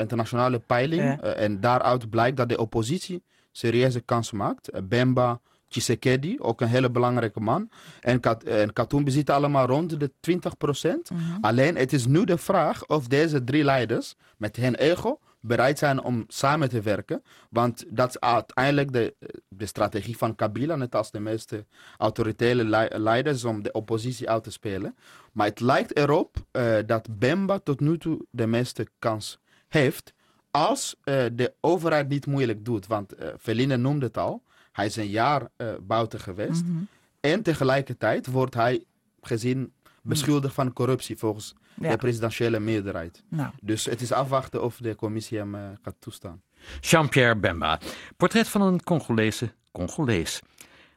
internationale 0.00 0.58
peiling. 0.58 1.02
Ja. 1.02 1.20
en 1.20 1.60
daaruit 1.60 2.10
blijkt 2.10 2.36
dat 2.36 2.48
de 2.48 2.58
oppositie 2.58 3.22
serieuze 3.52 4.00
kans 4.00 4.32
maakt. 4.32 4.88
Bemba, 4.88 5.40
Tshisekedi, 5.74 6.36
ook 6.40 6.60
een 6.60 6.68
hele 6.68 6.90
belangrijke 6.90 7.40
man. 7.40 7.68
En, 8.00 8.20
Kat 8.20 8.42
en 8.42 8.72
Katumbi 8.72 9.10
zitten 9.10 9.34
allemaal 9.34 9.66
rond 9.66 10.00
de 10.00 10.10
20 10.20 10.52
Mhm. 10.58 11.38
Alleen 11.40 11.76
het 11.76 11.92
is 11.92 12.06
nu 12.06 12.24
de 12.24 12.38
vraag 12.38 12.86
of 12.86 13.06
deze 13.06 13.44
drie 13.44 13.64
leiders 13.64 14.14
met 14.36 14.56
hun 14.56 14.74
ego 14.74 15.18
bereid 15.40 15.78
zijn 15.78 16.02
om 16.02 16.24
samen 16.28 16.68
te 16.68 16.80
werken. 16.80 17.22
Want 17.50 17.84
dat 17.88 18.08
is 18.08 18.20
uiteindelijk 18.20 18.92
de, 18.92 19.14
de 19.48 19.66
strategie 19.66 20.16
van 20.16 20.34
Kabila, 20.34 20.76
net 20.76 20.94
als 20.94 21.10
de 21.10 21.20
meeste 21.20 21.66
autoritaire 21.98 22.64
lei- 22.64 22.98
leiders, 22.98 23.44
om 23.44 23.62
de 23.62 23.72
oppositie 23.72 24.30
uit 24.30 24.42
te 24.44 24.50
spelen. 24.50 24.96
Maar 25.32 25.46
het 25.46 25.60
lijkt 25.60 25.96
erop 25.96 26.36
eh, 26.50 26.74
dat 26.86 27.18
Bemba 27.18 27.58
tot 27.58 27.80
nu 27.80 27.98
toe 27.98 28.26
de 28.30 28.46
meeste 28.46 28.86
kans 28.98 29.38
heeft. 29.68 30.12
Als 30.50 30.94
eh, 31.04 31.24
de 31.32 31.52
overheid 31.60 32.08
niet 32.08 32.26
moeilijk 32.26 32.64
doet. 32.64 32.86
Want 32.86 33.12
eh 33.14 33.28
Feline 33.38 33.76
noemde 33.76 34.06
het 34.06 34.18
al. 34.18 34.42
Hij 34.74 34.86
is 34.86 34.96
een 34.96 35.08
jaar 35.08 35.48
eh, 35.56 35.68
buiten 35.82 36.20
geweest. 36.20 36.64
Mhm. 36.64 36.82
En 37.20 37.42
tegelijkertijd 37.42 38.26
wordt 38.26 38.54
hij 38.54 38.84
gezien 39.22 39.72
beschuldigd 40.02 40.54
van 40.54 40.72
corruptie 40.72 41.16
volgens 41.16 41.54
Ja. 41.80 41.90
de 41.90 41.96
presidentiële 41.96 42.60
meerderheid. 42.60 43.22
Nou, 43.28 43.50
Dus 43.60 43.84
het 43.84 44.00
is 44.00 44.12
afwachten 44.12 44.62
of 44.62 44.76
de 44.76 44.94
commissie 44.94 45.38
hem 45.38 45.54
eh, 45.54 45.60
gaat 45.82 45.94
toestaan. 45.98 46.42
Jean-Pierre 46.80 47.36
Bemba. 47.36 47.78
Portret 48.16 48.48
van 48.48 48.62
een 48.62 48.82
Congolese 48.82 49.52
Congolees. 49.72 50.40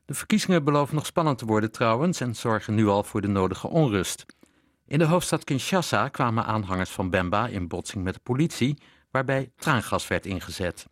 De 0.05 0.13
verkiezingen 0.13 0.63
beloven 0.63 0.95
nog 0.95 1.05
spannend 1.05 1.37
te 1.37 1.45
worden 1.45 1.71
trouwens 1.71 2.19
en 2.21 2.35
zorgen 2.35 2.75
nu 2.75 2.87
al 2.87 3.03
voor 3.03 3.21
de 3.21 3.27
nodige 3.27 3.67
onrust. 3.67 4.25
In 4.87 4.99
de 4.99 5.05
hoofdstad 5.05 5.43
Kinshasa 5.43 6.07
kwamen 6.07 6.45
aanhangers 6.45 6.89
van 6.89 7.09
Bemba 7.09 7.47
in 7.47 7.67
botsing 7.67 8.03
met 8.03 8.13
de 8.13 8.19
politie, 8.23 8.77
waarbij 9.11 9.51
traangas 9.55 10.07
werd 10.07 10.25
ingezet. 10.25 10.85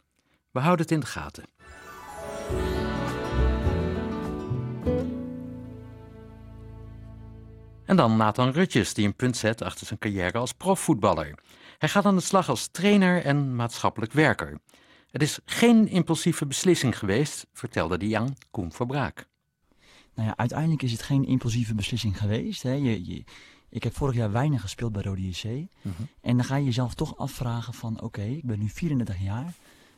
We 0.51 0.59
houden 0.59 0.85
het 0.85 0.93
in 0.93 0.99
de 0.99 1.05
gaten. 1.05 1.43
En 7.85 7.95
dan 7.95 8.17
Nathan 8.17 8.49
Rutjes, 8.49 8.93
die 8.93 9.05
een 9.05 9.15
punt 9.15 9.37
zet 9.37 9.61
achter 9.61 9.87
zijn 9.87 9.99
carrière 9.99 10.37
als 10.37 10.53
profvoetballer. 10.53 11.39
Hij 11.77 11.89
gaat 11.89 12.05
aan 12.05 12.15
de 12.15 12.21
slag 12.21 12.49
als 12.49 12.67
trainer 12.67 13.23
en 13.23 13.55
maatschappelijk 13.55 14.11
werker. 14.11 14.59
Het 15.11 15.21
is 15.21 15.39
geen 15.45 15.87
impulsieve 15.87 16.45
beslissing 16.45 16.97
geweest, 16.97 17.47
vertelde 17.53 18.05
hij 18.05 18.17
aan 18.17 18.35
Koen 18.51 18.71
Verbraak. 18.71 19.27
Nou 20.13 20.27
ja, 20.27 20.37
uiteindelijk 20.37 20.81
is 20.81 20.91
het 20.91 21.01
geen 21.01 21.25
impulsieve 21.25 21.75
beslissing 21.75 22.17
geweest. 22.17 22.63
Hè. 22.63 22.71
Je, 22.71 23.05
je, 23.05 23.23
ik 23.69 23.83
heb 23.83 23.95
vorig 23.95 24.15
jaar 24.15 24.31
weinig 24.31 24.61
gespeeld 24.61 24.91
bij 24.91 25.01
Rode 25.01 25.27
JC. 25.27 25.67
En 26.21 26.35
dan 26.35 26.43
ga 26.43 26.55
je 26.55 26.65
jezelf 26.65 26.93
toch 26.93 27.17
afvragen 27.17 27.73
van, 27.73 28.01
oké, 28.01 28.21
ik 28.21 28.45
ben 28.45 28.59
nu 28.59 28.69
34 28.69 29.19
jaar. 29.19 29.53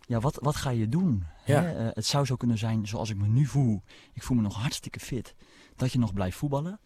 Ja, 0.07 0.19
wat, 0.19 0.37
wat 0.41 0.55
ga 0.55 0.69
je 0.69 0.89
doen? 0.89 1.23
Ja. 1.45 1.61
Hè? 1.61 1.71
Eh, 1.71 1.95
het 1.95 2.05
zou 2.05 2.25
zo 2.25 2.35
kunnen 2.35 2.57
zijn 2.57 2.87
zoals 2.87 3.09
ik 3.09 3.17
me 3.17 3.27
nu 3.27 3.45
voel. 3.45 3.83
Ik 4.13 4.23
voel 4.23 4.37
me 4.37 4.43
nog 4.43 4.55
hartstikke 4.55 4.99
fit. 4.99 5.35
Dat 5.75 5.91
je 5.91 5.99
nog 5.99 6.13
blijft 6.13 6.37
voetballen. 6.37 6.79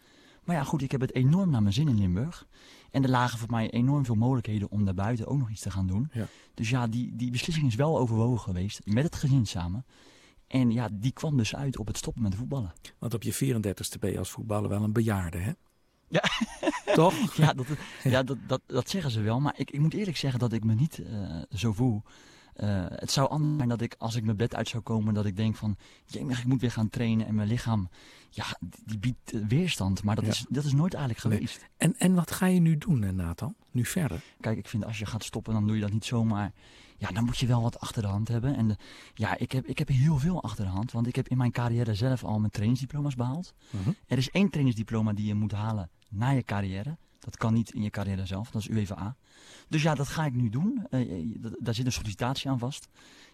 Maar 0.44 0.56
ja, 0.56 0.64
goed, 0.64 0.82
ik 0.82 0.92
heb 0.92 1.02
het 1.02 1.16
enorm 1.16 1.50
naar 1.50 1.62
mijn 1.62 1.74
zin 1.74 1.88
in 1.88 1.98
Limburg. 1.98 2.48
En 2.92 3.04
er 3.04 3.10
lagen 3.10 3.40
voor 3.40 3.50
mij 3.50 3.70
enorm 3.70 4.06
veel 4.06 4.16
mogelijkheden 4.16 4.72
om 4.72 4.86
daarbuiten 4.86 5.28
ook 5.28 5.38
nog 5.38 5.50
iets 5.50 5.62
te 5.62 5.72
gaan 5.72 5.88
doen. 5.88 6.10
Ja. 6.14 6.26
Dus 6.54 6.70
ja, 6.70 6.88
die, 6.88 7.16
die 7.16 7.32
beslissing 7.32 7.68
is 7.68 7.76
wel 7.76 8.00
overwogen 8.00 8.40
geweest. 8.40 8.82
Met 8.86 9.04
het 9.04 9.16
gezin 9.16 9.46
samen. 9.46 9.86
En 10.48 10.72
ja, 10.72 10.90
die 10.92 11.12
kwam 11.12 11.38
dus 11.38 11.56
uit 11.56 11.78
op 11.78 11.88
het 11.88 11.98
stoppen 11.98 12.24
met 12.24 12.36
voetballen. 12.36 12.74
Want 13.00 13.14
op 13.14 13.24
je 13.24 13.34
34ste 13.34 14.00
ben 14.00 14.12
je 14.12 14.18
als 14.18 14.30
voetballer 14.30 14.70
wel 14.70 14.84
een 14.84 14.94
bejaarde, 14.94 15.38
hè? 15.38 15.52
Ja. 16.08 16.24
Toch? 16.94 17.34
Ja, 17.34 17.54
dat, 17.54 17.66
ja 18.04 18.24
dat, 18.24 18.38
dat, 18.48 18.62
dat 18.66 18.90
zeggen 18.90 19.12
ze 19.12 19.22
wel. 19.22 19.40
Maar 19.40 19.54
ik, 19.58 19.72
ik 19.72 19.80
moet 19.80 19.94
eerlijk 19.94 20.18
zeggen 20.18 20.40
dat 20.40 20.54
ik 20.54 20.64
me 20.64 20.74
niet 20.74 21.00
eh, 21.00 21.42
zo 21.50 21.74
voel. 21.74 22.04
Eh, 22.54 22.86
het 22.90 23.12
zou 23.12 23.30
anders 23.30 23.56
zijn 23.58 23.70
dat 23.70 23.82
ik, 23.82 23.96
als 23.98 24.16
ik 24.16 24.24
mijn 24.24 24.38
bed 24.38 24.56
uit 24.56 24.68
zou 24.68 24.84
komen, 24.84 25.14
dat 25.14 25.26
ik 25.26 25.36
denk 25.36 25.56
van... 25.56 25.76
Jemig, 26.06 26.40
ik 26.40 26.46
moet 26.46 26.62
weer 26.62 26.72
gaan 26.72 26.90
trainen 26.90 27.28
en 27.28 27.36
mijn 27.36 27.48
lichaam, 27.48 27.90
ja, 28.30 28.46
die- 28.86 29.00
biedt 29.00 29.34
eh, 29.34 29.40
weerstand. 29.48 30.04
Maar 30.04 30.16
dat, 30.16 30.26
Ja. 30.26 30.32
is, 30.32 30.46
dat 30.50 30.64
is 30.64 30.74
nooit 30.74 30.94
eigenlijk 30.94 31.26
Nee. 31.26 31.34
geweest. 31.38 31.66
En, 31.78 31.96
en 31.98 32.14
wat 32.14 32.32
ga 32.32 32.46
je 32.46 32.60
nu 32.60 32.78
doen, 32.78 33.04
eh, 33.04 33.10
Nathan? 33.12 33.56
Nu 33.72 33.86
verder? 33.86 34.22
Kijk, 34.40 34.58
ik 34.58 34.68
vind 34.68 34.86
als 34.86 35.00
je 35.00 35.06
gaat 35.06 35.24
stoppen, 35.24 35.54
dan 35.54 35.66
doe 35.68 35.76
je 35.76 35.82
dat 35.82 35.92
niet 35.94 36.06
zomaar. 36.06 36.52
Ja, 36.98 37.10
dan 37.12 37.24
moet 37.26 37.38
je 37.38 37.48
wel 37.48 37.62
wat 37.62 37.80
achter 37.80 38.02
de 38.02 38.08
hand 38.08 38.28
hebben. 38.28 38.56
En 38.56 38.68
de- 38.68 38.78
ja, 39.14 39.38
ik 39.38 39.52
heb, 39.52 39.66
ik 39.66 39.78
heb 39.80 39.88
heel 39.88 40.18
veel 40.18 40.44
achter 40.44 40.66
de 40.66 40.72
hand. 40.72 40.92
Want 40.92 41.08
ik 41.08 41.16
heb 41.16 41.28
in 41.28 41.38
mijn 41.38 41.52
carrière 41.52 41.96
zelf 41.96 42.24
al 42.24 42.40
mijn 42.40 42.52
trainingsdiploma's 42.52 43.16
behaald. 43.16 43.54
Mhm. 43.70 43.90
Er 44.08 44.18
is 44.18 44.30
één 44.30 44.50
trainingsdiploma 44.50 45.14
die 45.14 45.26
je 45.26 45.36
moet 45.36 45.52
halen 45.52 45.90
na 46.10 46.30
je 46.30 46.44
carrière. 46.44 46.98
Dat 47.22 47.38
kan 47.38 47.54
niet 47.54 47.74
in 47.74 47.82
je 47.82 47.90
carrière 47.90 48.26
zelf, 48.26 48.52
dat 48.52 48.62
is 48.62 48.70
UEFA. 48.70 49.16
Dus 49.68 49.82
ja, 49.82 49.96
dat 49.96 50.08
ga 50.08 50.26
ik 50.26 50.34
nu 50.34 50.50
doen. 50.50 50.86
Eh, 50.90 51.20
eh, 51.20 51.26
daar 51.60 51.74
zit 51.74 51.86
een 51.86 51.92
sollicitatie 51.92 52.50
aan 52.50 52.60
vast. 52.60 52.88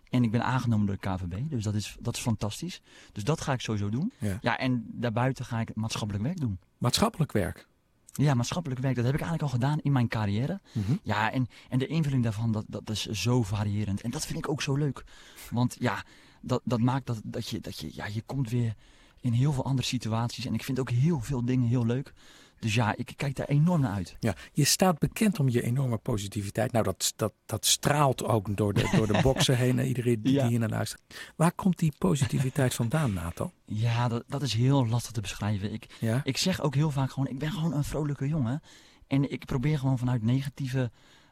En 0.10 0.24
ik 0.24 0.32
ben 0.32 0.44
aangenomen 0.44 0.86
door 0.86 0.98
de 1.02 1.10
KVB, 1.10 1.50
dus 1.50 1.64
dat 1.64 1.74
is, 1.74 1.96
dat 2.00 2.16
is 2.16 2.22
fantastisch. 2.22 2.82
Dus 3.12 3.24
dat 3.24 3.42
ga 3.42 3.54
ik 3.54 3.62
sowieso 3.62 3.90
doen. 3.90 4.12
Ja. 4.18 4.38
Ja, 4.42 4.58
en 4.58 4.86
daarbuiten 4.88 5.46
ga 5.46 5.60
ik 5.60 5.76
maatschappelijk 5.76 6.24
werk 6.24 6.40
doen. 6.40 6.60
Maatschappelijk 6.78 7.32
werk. 7.32 7.68
Ja, 8.12 8.34
maatschappelijk 8.34 8.82
werk, 8.82 8.96
dat 8.96 9.06
heb 9.06 9.14
ik 9.14 9.22
eigenlijk 9.22 9.52
al 9.52 9.60
gedaan 9.60 9.80
in 9.82 9.92
mijn 9.92 10.08
carrière. 10.08 10.62
Mhm. 10.72 10.96
Ja, 11.04 11.32
en, 11.32 11.48
en 11.70 11.80
de 11.80 11.88
invulling 11.88 12.24
daarvan, 12.24 12.52
dat, 12.52 12.66
dat 12.68 12.90
is 12.90 13.06
zo 13.06 13.44
variërend. 13.44 14.02
En 14.02 14.12
dat 14.12 14.26
vind 14.26 14.40
ik 14.40 14.50
ook 14.50 14.62
zo 14.62 14.76
leuk. 14.76 15.04
Want 15.50 15.76
ja, 15.80 16.04
dat, 16.42 16.62
dat 16.64 16.80
maakt 16.80 17.06
dat, 17.06 17.22
dat, 17.24 17.50
je, 17.50 17.60
dat 17.60 17.80
je, 17.80 17.90
ja, 17.94 18.06
je 18.06 18.22
komt 18.22 18.50
weer 18.50 18.76
in 19.22 19.32
heel 19.32 19.52
veel 19.52 19.66
andere 19.66 19.88
situaties. 19.88 20.46
En 20.46 20.54
ik 20.54 20.64
vind 20.64 20.80
ook 20.80 20.90
heel 20.90 21.22
veel 21.22 21.46
dingen 21.46 21.68
heel 21.68 21.86
leuk. 21.86 22.14
Dus 22.60 22.74
ja, 22.76 22.96
ik 22.96 23.14
kijk 23.16 23.36
daar 23.36 23.48
enorm 23.48 23.82
naar 23.82 23.94
uit. 23.94 24.16
Ja, 24.20 24.36
je 24.52 24.64
staat 24.64 25.00
bekend 25.00 25.40
om 25.40 25.50
je 25.50 25.62
enorme 25.62 25.98
positiviteit. 25.98 26.72
Nou, 26.72 26.84
dat, 26.84 27.14
dat, 27.16 27.34
dat 27.46 27.66
straalt 27.66 28.24
ook 28.24 28.58
door 28.58 28.74
de, 28.74 28.90
door 28.96 29.08
de 29.08 29.20
boxen 29.28 29.58
heen. 29.58 29.80
eh, 29.80 29.88
Iedereen 29.88 30.22
die 30.22 30.34
Ja. 30.34 30.48
hier 30.48 30.60
naar 30.60 30.70
luistert. 30.70 31.02
Waar 31.36 31.52
komt 31.52 31.78
die 31.80 31.94
positiviteit 31.98 32.74
vandaan, 32.74 33.14
Nathan? 33.14 33.52
Ja, 33.66 34.08
dat, 34.08 34.24
dat 34.28 34.42
is 34.42 34.54
heel 34.54 34.88
lastig 34.88 35.12
te 35.12 35.22
beschrijven. 35.22 35.74
Ik, 35.74 35.96
Ja? 36.00 36.22
ik 36.24 36.38
zeg 36.38 36.62
ook 36.62 36.76
heel 36.76 36.92
vaak 36.92 37.12
gewoon, 37.12 37.30
ik 37.30 37.40
ben 37.40 37.52
gewoon 37.52 37.74
een 37.74 37.84
vrolijke 37.84 38.28
jongen. 38.28 38.62
En 39.08 39.32
ik 39.32 39.46
probeer 39.46 39.80
gewoon 39.80 39.98
vanuit 39.98 40.24
negatieve 40.24 40.92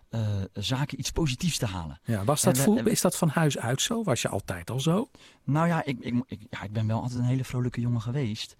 eh, 0.10 0.22
zaken 0.53 1.00
iets 1.00 1.12
positiefs 1.12 1.58
te 1.58 1.65
halen. 1.65 2.00
Ja, 2.03 2.24
was 2.24 2.41
dat 2.41 2.58
we- 2.58 2.63
voel, 2.63 2.84
we- 2.84 2.91
is 2.91 3.01
dat 3.01 3.17
van 3.17 3.29
huis 3.29 3.58
uit 3.58 3.82
zo? 3.82 4.03
Was 4.03 4.22
je 4.22 4.29
altijd 4.29 4.70
al 4.70 4.79
zo? 4.79 5.10
Nou 5.44 5.67
ja 5.67 5.84
ik, 5.86 5.98
ik, 6.00 6.13
ik, 6.27 6.39
ja, 6.50 6.62
ik 6.63 6.72
ben 6.72 6.88
wel 6.88 7.01
altijd 7.01 7.20
een 7.20 7.25
hele 7.25 7.44
vrolijke 7.44 7.82
jongen 7.82 8.01
geweest. 8.01 8.55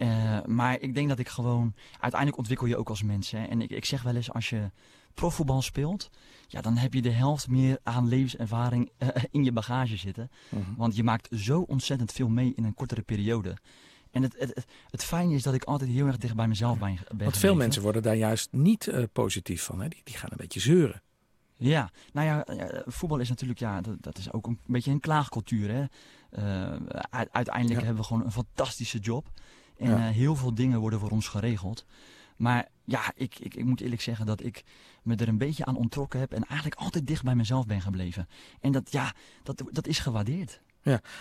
Eh, 0.00 0.44
maar 0.44 0.80
ik 0.80 0.94
denk 0.94 1.08
dat 1.08 1.18
ik 1.18 1.28
gewoon... 1.28 1.74
Uiteindelijk 1.92 2.38
ontwikkel 2.38 2.66
je 2.66 2.76
ook 2.76 2.88
als 2.88 3.02
mens. 3.02 3.30
Hè. 3.30 3.44
En 3.44 3.60
ik, 3.60 3.70
ik 3.70 3.84
zeg 3.84 4.02
wel 4.02 4.14
eens, 4.14 4.32
als 4.32 4.48
je 4.48 4.70
profvoetbal 5.14 5.62
speelt... 5.62 6.10
Ja, 6.46 6.60
dan 6.60 6.76
heb 6.76 6.94
je 6.94 7.02
de 7.02 7.10
helft 7.10 7.48
meer 7.48 7.78
aan 7.82 8.08
levenservaring 8.08 8.90
eh, 8.98 9.08
in 9.30 9.44
je 9.44 9.52
bagage 9.52 9.96
zitten. 9.96 10.30
Mhm. 10.48 10.74
Want 10.76 10.96
je 10.96 11.02
maakt 11.02 11.28
zo 11.34 11.60
ontzettend 11.60 12.12
veel 12.12 12.28
mee 12.28 12.52
in 12.56 12.64
een 12.64 12.74
kortere 12.74 13.02
periode. 13.02 13.56
En 14.10 14.22
het, 14.22 14.34
het, 14.38 14.66
het, 14.90 15.04
fijne 15.04 15.34
is 15.34 15.42
dat 15.42 15.54
ik 15.54 15.64
altijd 15.64 15.90
heel 15.90 16.06
erg 16.06 16.16
dicht 16.16 16.34
bij 16.34 16.48
mezelf 16.48 16.78
ben, 16.78 16.98
ben 17.08 17.18
Want 17.18 17.36
veel 17.36 17.54
mensen 17.54 17.82
worden 17.82 18.02
daar 18.02 18.16
juist 18.16 18.52
niet 18.52 18.86
eh, 18.86 19.04
positief 19.12 19.62
van. 19.62 19.80
Hè? 19.80 19.88
Die, 19.88 20.00
die 20.04 20.16
gaan 20.16 20.30
een 20.30 20.36
beetje 20.36 20.60
zeuren. 20.60 21.02
Ja, 21.56 21.90
nou 22.12 22.26
ja, 22.26 22.44
eh, 22.44 22.80
voetbal 22.86 23.18
is 23.18 23.28
natuurlijk, 23.28 23.58
ja, 23.58 23.80
dat, 23.80 23.96
dat 24.02 24.18
is 24.18 24.32
ook 24.32 24.46
een 24.46 24.58
beetje 24.66 24.90
een 24.90 25.00
klaagcultuur. 25.00 25.70
Hè? 25.70 25.84
Eh, 26.30 26.76
uiteindelijk 27.30 27.80
Ja. 27.80 27.86
hebben 27.86 28.02
we 28.02 28.08
gewoon 28.08 28.24
een 28.24 28.32
fantastische 28.32 28.98
job. 28.98 29.28
En 29.80 29.90
Ja. 29.90 30.08
eh, 30.08 30.14
heel 30.14 30.36
veel 30.36 30.54
dingen 30.54 30.80
worden 30.80 31.00
voor 31.00 31.10
ons 31.10 31.28
geregeld. 31.28 31.84
Maar 32.36 32.68
ja, 32.84 33.12
ik, 33.14 33.38
ik, 33.38 33.54
ik 33.54 33.64
moet 33.64 33.80
eerlijk 33.80 34.00
zeggen 34.02 34.26
dat 34.26 34.42
ik 34.44 34.64
me 35.02 35.16
er 35.16 35.28
een 35.28 35.38
beetje 35.38 35.64
aan 35.64 35.76
ontrokken 35.76 36.20
heb. 36.20 36.32
En 36.32 36.44
eigenlijk 36.44 36.80
altijd 36.80 37.06
dicht 37.06 37.22
bij 37.24 37.34
mezelf 37.34 37.66
ben 37.66 37.80
gebleven. 37.80 38.28
En 38.60 38.72
dat, 38.72 38.92
ja, 38.92 39.12
dat, 39.42 39.62
dat 39.70 39.86
is 39.86 39.98
gewaardeerd. 39.98 40.60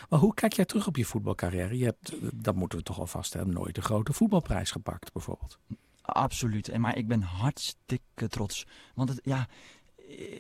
Maar 0.10 0.20
hoe 0.20 0.34
kijk 0.34 0.54
jij 0.54 0.66
terug 0.66 0.88
op 0.88 0.96
je 0.96 1.06
voetbalcarrière? 1.06 1.78
Je 1.78 1.84
hebt, 1.86 2.10
eh, 2.14 2.30
dat 2.34 2.56
moeten 2.56 2.78
we 2.78 2.84
toch 2.84 3.00
al 3.00 3.08
vaststellen, 3.08 3.54
nooit 3.54 3.78
een 3.78 3.84
grote 3.84 4.14
voetbalprijs 4.14 4.72
gepakt 4.72 5.14
bijvoorbeeld. 5.14 5.60
Absoluut. 6.02 6.68
En 6.70 6.82
maar 6.82 6.98
ik 6.98 7.08
ben 7.08 7.22
hartstikke 7.22 8.28
trots. 8.28 8.66
Want 8.96 9.10
het, 9.10 9.20
ja, 9.24 9.48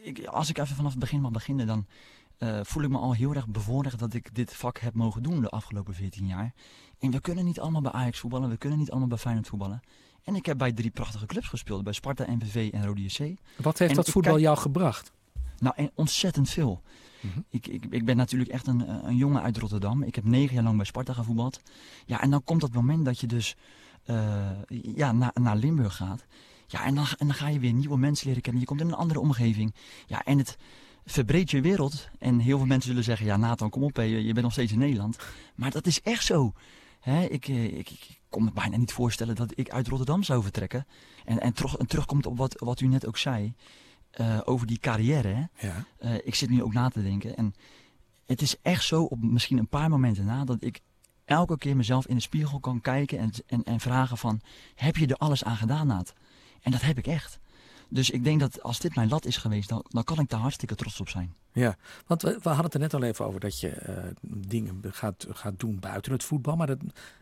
ik, 0.04 0.26
als 0.26 0.50
ik 0.50 0.58
even 0.58 0.76
vanaf 0.76 0.92
het 0.92 1.00
begin 1.00 1.22
mag 1.22 1.32
beginnen, 1.32 1.68
dan 1.68 1.88
eh, 2.40 2.60
voel 2.64 2.84
ik 2.84 2.90
me 2.90 2.98
al 2.98 3.14
heel 3.14 3.34
erg 3.36 3.48
bevoorrecht 3.48 4.00
dat 4.00 4.14
ik 4.14 4.36
dit 4.36 4.56
vak 4.56 4.78
heb 4.80 4.94
mogen 4.94 5.24
doen 5.24 5.42
de 5.42 5.50
afgelopen 5.50 5.94
14 5.94 6.28
jaar. 6.28 6.54
En 7.00 7.12
we 7.12 7.20
kunnen 7.22 7.46
niet 7.46 7.60
allemaal 7.60 7.82
bij 7.82 7.92
Ajax 7.92 8.20
voetballen, 8.20 8.50
we 8.50 8.58
kunnen 8.58 8.78
niet 8.80 8.90
allemaal 8.90 9.08
bij 9.08 9.18
Feyenoord 9.18 9.48
voetballen. 9.48 9.80
En 10.24 10.36
ik 10.36 10.46
heb 10.46 10.58
bij 10.58 10.72
drie 10.72 10.90
prachtige 10.92 11.26
clubs 11.26 11.48
gespeeld, 11.48 11.84
bij 11.84 11.94
Sparta, 11.94 12.26
NVV 12.32 12.70
en 12.74 12.86
Rode 12.86 13.02
JC. 13.02 13.38
Wat 13.58 13.78
heeft 13.78 13.92
En 13.92 13.98
dat 13.98 14.10
voetbal 14.10 14.32
kijk- 14.34 14.46
jou 14.46 14.58
gebracht? 14.58 15.12
Nou, 15.58 15.74
en 15.78 15.92
ontzettend 15.96 16.50
veel. 16.50 16.82
Mhm. 17.22 17.40
ik, 17.50 17.68
ik, 17.68 17.86
ik 17.90 18.06
ben 18.06 18.18
natuurlijk 18.18 18.50
echt 18.50 18.68
een, 18.68 19.08
een 19.08 19.16
jongen 19.16 19.42
uit 19.42 19.58
Rotterdam. 19.58 20.04
Ik 20.04 20.16
heb 20.16 20.24
negen 20.24 20.56
jaar 20.56 20.64
lang 20.64 20.76
bij 20.78 20.86
Sparta 20.86 21.14
gevoetbald. 21.14 21.62
Ja, 22.06 22.22
en 22.22 22.30
dan 22.30 22.44
komt 22.44 22.62
dat 22.62 22.72
moment 22.74 23.06
dat 23.06 23.20
je 23.20 23.28
dus 23.28 23.56
eh, 24.04 24.50
ja, 24.96 25.12
na, 25.12 25.32
naar 25.34 25.56
Limburg 25.58 25.96
gaat. 25.96 26.26
Ja, 26.68 26.86
en 26.86 26.96
dan, 26.96 27.06
en 27.18 27.28
dan 27.28 27.36
ga 27.36 27.48
je 27.48 27.60
weer 27.60 27.74
nieuwe 27.74 27.98
mensen 27.98 28.28
leren 28.28 28.42
kennen. 28.42 28.62
Je 28.62 28.68
komt 28.68 28.82
in 28.82 28.88
een 28.88 28.94
andere 28.94 29.20
omgeving. 29.20 29.76
Ja, 30.06 30.24
en 30.24 30.38
het 30.38 30.58
verbreedt 31.12 31.52
je 31.52 31.62
wereld. 31.62 32.10
En 32.20 32.40
heel 32.40 32.58
veel 32.58 32.68
mensen 32.68 32.90
zullen 32.90 33.04
zeggen, 33.04 33.26
ja 33.26 33.38
Nathan, 33.38 33.70
kom 33.70 33.84
op, 33.84 33.96
hè, 33.96 34.02
je, 34.02 34.24
bent 34.34 34.42
nog 34.42 34.52
steeds 34.52 34.72
in 34.72 34.80
Nederland. 34.80 35.18
Maar 35.56 35.72
dat 35.72 35.86
is 35.88 36.02
echt 36.02 36.26
zo. 36.26 36.54
Hè, 37.00 37.24
ik, 37.24 37.48
eh, 37.48 37.64
ik, 37.64 37.90
ik 37.90 38.20
kon 38.30 38.44
me 38.44 38.52
bijna 38.52 38.78
niet 38.78 38.92
voorstellen 38.92 39.36
dat 39.36 39.52
ik 39.56 39.70
uit 39.70 39.88
Rotterdam 39.88 40.24
zou 40.24 40.44
vertrekken. 40.44 40.86
En, 41.26 41.40
en, 41.42 41.54
terug, 41.54 41.76
en 41.78 41.88
terugkomt 41.88 42.26
op 42.26 42.38
wat, 42.38 42.56
wat 42.60 42.80
u 42.80 42.88
net 42.88 43.08
ook 43.08 43.18
zei. 43.18 43.54
eh, 44.12 44.40
over 44.46 44.68
die 44.68 44.80
carrière. 44.80 45.28
Hè. 45.28 45.68
Ja. 45.68 45.86
Eh, 45.98 46.14
ik 46.24 46.36
zit 46.36 46.50
nu 46.50 46.64
ook 46.64 46.74
na 46.74 46.90
te 46.90 47.04
denken. 47.04 47.36
En 47.38 47.54
het 48.26 48.42
is 48.42 48.56
echt 48.62 48.84
zo, 48.84 49.04
op 49.04 49.22
misschien 49.22 49.58
een 49.58 49.68
paar 49.68 49.90
momenten 49.90 50.26
na, 50.26 50.44
dat 50.46 50.64
ik 50.64 50.80
elke 51.26 51.58
keer 51.58 51.76
mezelf 51.76 52.08
in 52.08 52.16
de 52.16 52.22
spiegel 52.22 52.60
kan 52.60 52.82
kijken 52.82 53.18
en, 53.18 53.32
en, 53.48 53.64
en 53.64 53.80
vragen 53.80 54.18
van, 54.18 54.42
heb 54.76 54.96
je 54.96 55.08
er 55.08 55.16
alles 55.16 55.44
aan 55.44 55.58
gedaan, 55.58 55.88
Naat? 55.88 56.14
En 56.62 56.72
dat 56.72 56.82
heb 56.82 56.98
ik 56.98 57.08
echt. 57.08 57.40
Dus 57.90 58.10
ik 58.10 58.24
denk 58.24 58.40
dat 58.40 58.64
als 58.64 58.80
dit 58.80 58.96
mijn 58.96 59.10
lat 59.10 59.26
is 59.26 59.38
geweest, 59.38 59.70
dan, 59.70 59.86
dan 59.88 60.04
kan 60.04 60.20
ik 60.20 60.30
daar 60.30 60.40
hartstikke 60.40 60.76
trots 60.76 61.00
op 61.00 61.10
zijn. 61.10 61.34
Ja, 61.52 61.76
want 62.08 62.22
we, 62.22 62.30
we 62.42 62.50
hadden 62.50 62.66
het 62.66 62.74
er 62.74 62.80
net 62.80 62.94
al 62.94 63.04
even 63.04 63.26
over 63.26 63.40
dat 63.40 63.60
je 63.60 63.70
eh, 63.70 64.04
dingen 64.24 64.82
gaat, 64.82 65.28
gaat 65.30 65.60
doen 65.60 65.80
buiten 65.80 66.12
het 66.12 66.24
voetbal. 66.24 66.56
Maar 66.56 66.68
dat, 66.68 66.78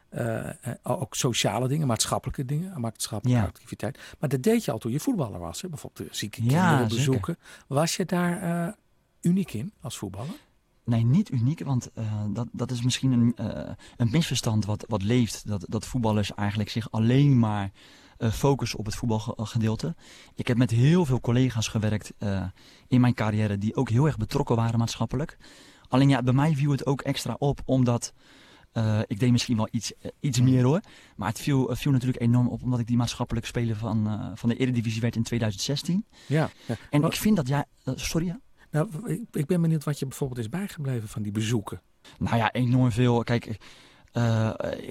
eh, 0.09 0.47
eh, 0.49 0.75
ook 0.81 1.15
sociale 1.15 1.67
dingen, 1.67 1.87
maatschappelijke 1.87 2.45
dingen, 2.45 2.81
maatschappelijke 2.81 3.41
Ja. 3.41 3.47
activiteit. 3.47 3.99
Maar 4.19 4.29
dat 4.29 4.43
deed 4.43 4.65
je 4.65 4.71
al 4.71 4.77
toen 4.77 4.91
je 4.91 4.99
voetballer 4.99 5.39
was. 5.39 5.61
Hè? 5.61 5.69
Bijvoorbeeld 5.69 6.15
zieke 6.15 6.39
kinderen 6.41 6.87
bezoeken. 6.87 7.37
Was 7.67 7.95
je 7.95 8.05
daar 8.05 8.75
uniek 9.21 9.53
in 9.53 9.71
als 9.81 9.97
voetballer? 9.97 10.35
Nee, 10.83 11.03
niet 11.03 11.31
uniek, 11.31 11.63
want 11.63 11.91
dat, 12.29 12.47
dat 12.51 12.71
is 12.71 12.81
misschien 12.81 13.11
een, 13.11 13.33
een 13.97 14.09
misverstand 14.11 14.65
wat, 14.65 14.85
wat 14.87 15.03
leeft. 15.03 15.47
Dat, 15.47 15.65
dat 15.69 15.85
voetballers 15.85 16.33
eigenlijk 16.33 16.69
zich 16.69 16.91
alleen 16.91 17.39
maar 17.39 17.71
eh, 18.17 18.31
focussen 18.31 18.79
op 18.79 18.85
het 18.85 18.95
voetbalgedeelte. 18.95 19.95
Ik 20.35 20.47
heb 20.47 20.57
met 20.57 20.71
heel 20.71 21.05
veel 21.05 21.19
collega's 21.19 21.67
gewerkt 21.67 22.13
eh, 22.17 22.43
in 22.87 23.01
mijn 23.01 23.13
carrière 23.13 23.57
die 23.57 23.75
ook 23.75 23.89
heel 23.89 24.05
erg 24.05 24.17
betrokken 24.17 24.55
waren 24.55 24.79
maatschappelijk. 24.79 25.37
Alleen 25.87 26.09
ja, 26.09 26.23
bij 26.23 26.33
mij 26.33 26.55
viel 26.55 26.71
het 26.71 26.85
ook 26.85 27.01
extra 27.01 27.35
op, 27.39 27.59
omdat 27.65 28.13
eh, 28.71 28.99
ik 29.07 29.19
deed 29.19 29.31
misschien 29.31 29.57
wel 29.57 29.67
iets, 29.71 29.91
iets 30.19 30.39
meer 30.39 30.63
hoor. 30.63 30.81
Maar 31.15 31.27
het 31.27 31.39
viel, 31.39 31.75
viel 31.75 31.91
natuurlijk 31.91 32.21
enorm 32.21 32.47
op, 32.47 32.63
omdat 32.63 32.79
ik 32.79 32.87
die 32.87 32.97
maatschappelijk 32.97 33.45
speler 33.45 33.75
van, 33.75 34.31
van 34.35 34.49
de 34.49 34.55
Eredivisie 34.55 35.01
werd 35.01 35.15
in 35.15 35.23
2016. 35.23 36.05
Ja. 36.25 36.49
ja. 36.67 36.75
En 36.89 37.03
ik 37.03 37.13
vind 37.13 37.35
dat, 37.35 37.47
ja, 37.47 37.65
sorry 37.95 38.25
ja? 38.25 38.39
Nou, 38.71 38.89
ik, 39.05 39.21
ik 39.31 39.45
ben 39.45 39.61
benieuwd 39.61 39.83
wat 39.83 39.99
je 39.99 40.05
bijvoorbeeld 40.05 40.39
is 40.39 40.49
bijgebleven 40.49 41.07
van 41.07 41.21
die 41.21 41.31
bezoeken. 41.31 41.81
Nou 42.19 42.37
ja, 42.37 42.51
enorm 42.51 42.91
veel. 42.91 43.23
Kijk, 43.23 43.45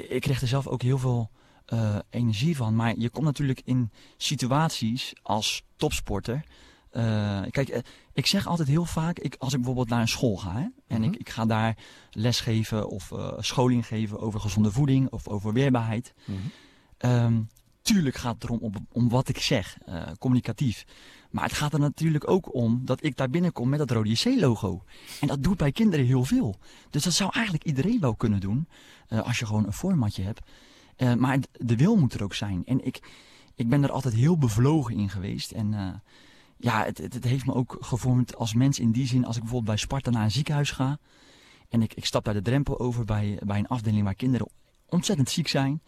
ik 0.09 0.21
kreeg 0.21 0.41
er 0.41 0.49
zelf 0.49 0.67
ook 0.67 0.83
heel 0.83 0.99
veel 0.99 1.31
eh, 1.67 1.97
energie 2.11 2.57
van. 2.57 2.77
Maar 2.77 2.99
je 2.99 3.11
komt 3.11 3.25
natuurlijk 3.25 3.61
in 3.65 3.91
situaties 4.17 5.15
als 5.23 5.63
topsporter. 5.77 6.45
Uh, 6.93 7.43
kijk, 7.51 7.69
uh, 7.69 7.79
ik 8.13 8.27
zeg 8.27 8.47
altijd 8.47 8.69
heel 8.69 8.85
vaak, 8.85 9.19
ik, 9.19 9.37
als 9.39 9.53
ik 9.53 9.59
bijvoorbeeld 9.59 9.89
naar 9.89 10.01
een 10.01 10.09
school 10.09 10.37
ga 10.37 10.53
hè, 10.53 10.67
en 10.87 11.03
ik, 11.03 11.17
ik 11.17 11.29
ga 11.29 11.47
daar 11.47 11.77
lesgeven 12.11 12.89
of 12.89 13.13
scholing 13.39 13.87
geven 13.87 14.21
over 14.21 14.41
gezonde 14.41 14.71
voeding 14.71 15.11
of 15.11 15.29
over 15.29 15.53
weerbaarheid. 15.53 16.15
Mm 16.25 17.49
tuurlijk 17.83 18.17
gaat 18.17 18.35
het 18.35 18.45
erom 18.45 18.59
om, 18.59 18.73
om 18.93 19.09
wat 19.09 19.29
ik 19.29 19.39
zeg, 19.39 19.79
communicatief. 20.19 20.85
Maar 21.31 21.45
het 21.45 21.53
gaat 21.53 21.73
er 21.73 21.79
natuurlijk 21.79 22.31
ook 22.31 22.55
om 22.55 22.81
dat 22.85 23.05
ik 23.05 23.17
daar 23.17 23.31
binnenkom 23.31 23.69
met 23.69 23.79
dat 23.79 23.91
rode 23.91 24.11
JC-logo. 24.11 24.83
En 25.21 25.27
dat 25.27 25.43
doet 25.43 25.57
bij 25.57 25.73
kinderen 25.73 26.07
heel 26.07 26.25
veel. 26.25 26.59
Dus 26.91 27.03
dat 27.05 27.13
zou 27.13 27.31
eigenlijk 27.33 27.65
iedereen 27.65 28.01
wel 28.01 28.15
kunnen 28.15 28.41
doen, 28.41 28.69
als 29.09 29.39
je 29.39 29.47
gewoon 29.47 29.67
een 29.67 29.73
formatje 29.73 30.23
hebt. 30.23 30.41
Uh, 30.97 31.15
maar 31.15 31.39
de 31.53 31.77
wil 31.77 31.97
moet 31.97 32.15
er 32.15 32.23
ook 32.23 32.35
zijn. 32.35 32.63
En 32.67 32.85
ik, 32.87 33.01
ik 33.55 33.69
ben 33.69 33.83
er 33.83 33.91
altijd 33.91 34.15
heel 34.15 34.39
bevlogen 34.39 34.95
in 34.95 35.11
geweest. 35.11 35.51
En 35.51 35.73
uh, 35.73 35.89
ja, 36.57 36.85
het, 36.85 36.99
het, 36.99 37.15
het, 37.15 37.25
heeft 37.25 37.47
me 37.47 37.55
ook 37.55 37.77
gevormd 37.81 38.37
als 38.37 38.55
mens 38.55 38.79
in 38.79 38.93
die 38.93 39.07
zin. 39.07 39.25
Als 39.25 39.37
ik 39.37 39.43
bijvoorbeeld 39.43 39.75
bij 39.75 39.85
Sparta 39.85 40.11
naar 40.11 40.25
een 40.25 40.31
ziekenhuis 40.31 40.71
ga. 40.71 40.99
En 41.69 41.83
ik, 41.83 41.95
ik 41.95 42.05
stap 42.05 42.25
daar 42.25 42.35
de 42.35 42.43
drempel 42.43 42.79
over 42.79 43.05
bij, 43.05 43.39
bij 43.45 43.59
een 43.59 43.69
afdeling 43.69 44.05
waar 44.05 44.15
kinderen 44.15 44.49
ontzettend 44.89 45.31
ziek 45.31 45.49
zijn. 45.49 45.83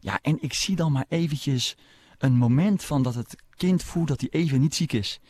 Ja, 0.00 0.18
en 0.22 0.42
ik 0.42 0.52
zie 0.52 0.76
dan 0.76 0.92
maar 0.92 1.06
eventjes 1.08 1.76
een 2.18 2.36
moment 2.36 2.84
van 2.84 3.02
dat 3.02 3.14
het 3.14 3.42
kind 3.56 3.82
voelt 3.82 4.08
dat 4.08 4.20
hij 4.20 4.30
even 4.30 4.60
niet 4.60 4.74
ziek 4.74 4.92
is. 4.92 5.20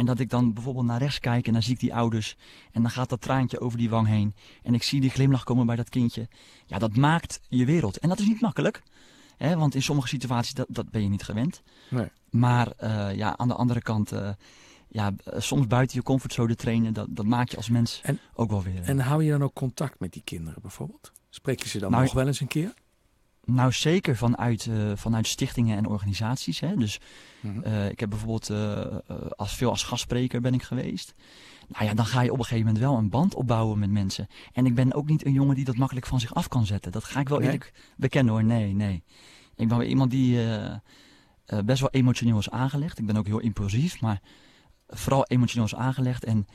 En 0.00 0.06
dat 0.06 0.18
ik 0.18 0.30
dan 0.30 0.52
bijvoorbeeld 0.52 0.86
naar 0.86 0.98
rechts 0.98 1.18
kijk 1.18 1.46
en 1.46 1.52
dan 1.52 1.62
zie 1.62 1.72
ik 1.72 1.80
die 1.80 1.94
ouders. 1.94 2.36
En 2.72 2.82
dan 2.82 2.90
gaat 2.90 3.08
dat 3.08 3.20
traantje 3.20 3.60
over 3.60 3.78
die 3.78 3.90
wang 3.90 4.06
heen. 4.06 4.34
En 4.62 4.74
ik 4.74 4.82
zie 4.82 5.00
die 5.00 5.10
glimlach 5.10 5.44
komen 5.44 5.66
bij 5.66 5.76
dat 5.76 5.88
kindje. 5.88 6.28
Ja, 6.66 6.78
dat 6.78 6.96
maakt 6.96 7.40
je 7.48 7.64
wereld. 7.64 7.98
En 7.98 8.08
dat 8.08 8.18
is 8.18 8.26
niet 8.26 8.40
makkelijk. 8.40 8.82
Hè, 9.36 9.56
want 9.56 9.74
in 9.74 9.82
sommige 9.82 10.08
situaties 10.08 10.54
dat, 10.54 10.66
dat 10.68 10.90
ben 10.90 11.02
je 11.02 11.08
niet 11.08 11.22
gewend. 11.22 11.62
Nee. 11.90 12.08
Maar 12.30 12.72
uh, 12.82 13.14
ja, 13.16 13.36
aan 13.36 13.48
de 13.48 13.54
andere 13.54 13.80
kant... 13.80 14.12
Uh, 14.12 14.30
ja, 14.88 15.12
soms 15.36 15.66
buiten 15.66 15.96
je 15.96 16.02
comfortzone 16.02 16.54
trainen, 16.54 16.92
dat, 16.92 17.06
dat 17.10 17.26
maak 17.26 17.48
je 17.48 17.56
als 17.56 17.68
mens 17.68 18.00
en, 18.02 18.18
ook 18.34 18.50
wel 18.50 18.62
weer. 18.62 18.82
En 18.82 18.98
hou 18.98 19.24
je 19.24 19.30
dan 19.30 19.42
ook 19.42 19.54
contact 19.54 20.00
met 20.00 20.12
die 20.12 20.22
kinderen 20.24 20.62
bijvoorbeeld? 20.62 21.12
Spreek 21.28 21.62
je 21.62 21.68
ze 21.68 21.78
dan 21.78 21.90
nou, 21.90 22.02
nog 22.02 22.12
wel 22.12 22.26
eens 22.26 22.40
een 22.40 22.46
keer? 22.46 22.74
Nou, 23.54 23.72
zeker 23.72 24.16
vanuit, 24.16 24.66
uh, 24.66 24.92
vanuit 24.94 25.26
stichtingen 25.26 25.76
en 25.76 25.86
organisaties. 25.86 26.60
Hè. 26.60 26.76
Dus 26.76 27.00
mm 27.40 27.52
-hmm. 27.52 27.64
uh, 27.64 27.88
ik 27.88 28.00
heb 28.00 28.10
bijvoorbeeld 28.10 28.50
uh, 28.50 28.86
als, 29.36 29.54
veel 29.54 29.70
als 29.70 29.82
gastspreker 29.82 30.40
ben 30.40 30.54
ik 30.54 30.62
geweest. 30.62 31.12
Nou 31.68 31.84
ja, 31.84 31.94
dan 31.94 32.06
ga 32.06 32.20
je 32.20 32.32
op 32.32 32.38
een 32.38 32.44
gegeven 32.44 32.66
moment 32.66 32.84
wel 32.84 32.96
een 32.96 33.08
band 33.08 33.34
opbouwen 33.34 33.78
met 33.78 33.90
mensen. 33.90 34.26
En 34.52 34.66
ik 34.66 34.74
ben 34.74 34.92
ook 34.92 35.06
niet 35.06 35.26
een 35.26 35.32
jongen 35.32 35.54
die 35.54 35.64
dat 35.64 35.76
makkelijk 35.76 36.06
van 36.06 36.20
zich 36.20 36.34
af 36.34 36.48
kan 36.48 36.66
zetten. 36.66 36.92
Dat 36.92 37.04
ga 37.04 37.20
ik 37.20 37.28
wel 37.28 37.38
nee. 37.38 37.46
eerlijk 37.46 37.72
bekennen 37.96 38.32
hoor. 38.32 38.44
Nee, 38.44 38.74
nee. 38.74 39.02
Ik 39.56 39.68
ben 39.68 39.78
wel 39.78 39.86
iemand 39.86 40.10
die 40.10 40.38
best 41.64 41.80
wel 41.80 41.90
emotioneel 41.90 42.38
is 42.38 42.50
aangelegd. 42.50 42.98
Ik 42.98 43.06
ben 43.06 43.16
ook 43.16 43.26
heel 43.26 43.38
impulsief, 43.38 44.00
maar 44.00 44.20
vooral 44.86 45.24
emotioneel 45.24 45.66
is 45.66 45.74
aangelegd. 45.74 46.24
En 46.24 46.46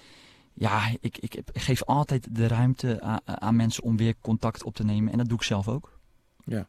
ja, 0.53 0.87
ik, 0.99 1.17
ik, 1.17 1.35
ik 1.35 1.43
geef 1.53 1.83
altijd 1.83 2.35
de 2.35 2.47
ruimte 2.47 3.01
aan, 3.01 3.19
aan 3.23 3.55
mensen 3.55 3.83
om 3.83 3.97
weer 3.97 4.15
contact 4.21 4.63
op 4.63 4.75
te 4.75 4.83
nemen. 4.83 5.11
En 5.11 5.17
dat 5.17 5.27
doe 5.27 5.37
ik 5.37 5.43
zelf 5.43 5.67
ook. 5.67 5.99
Ja. 6.45 6.67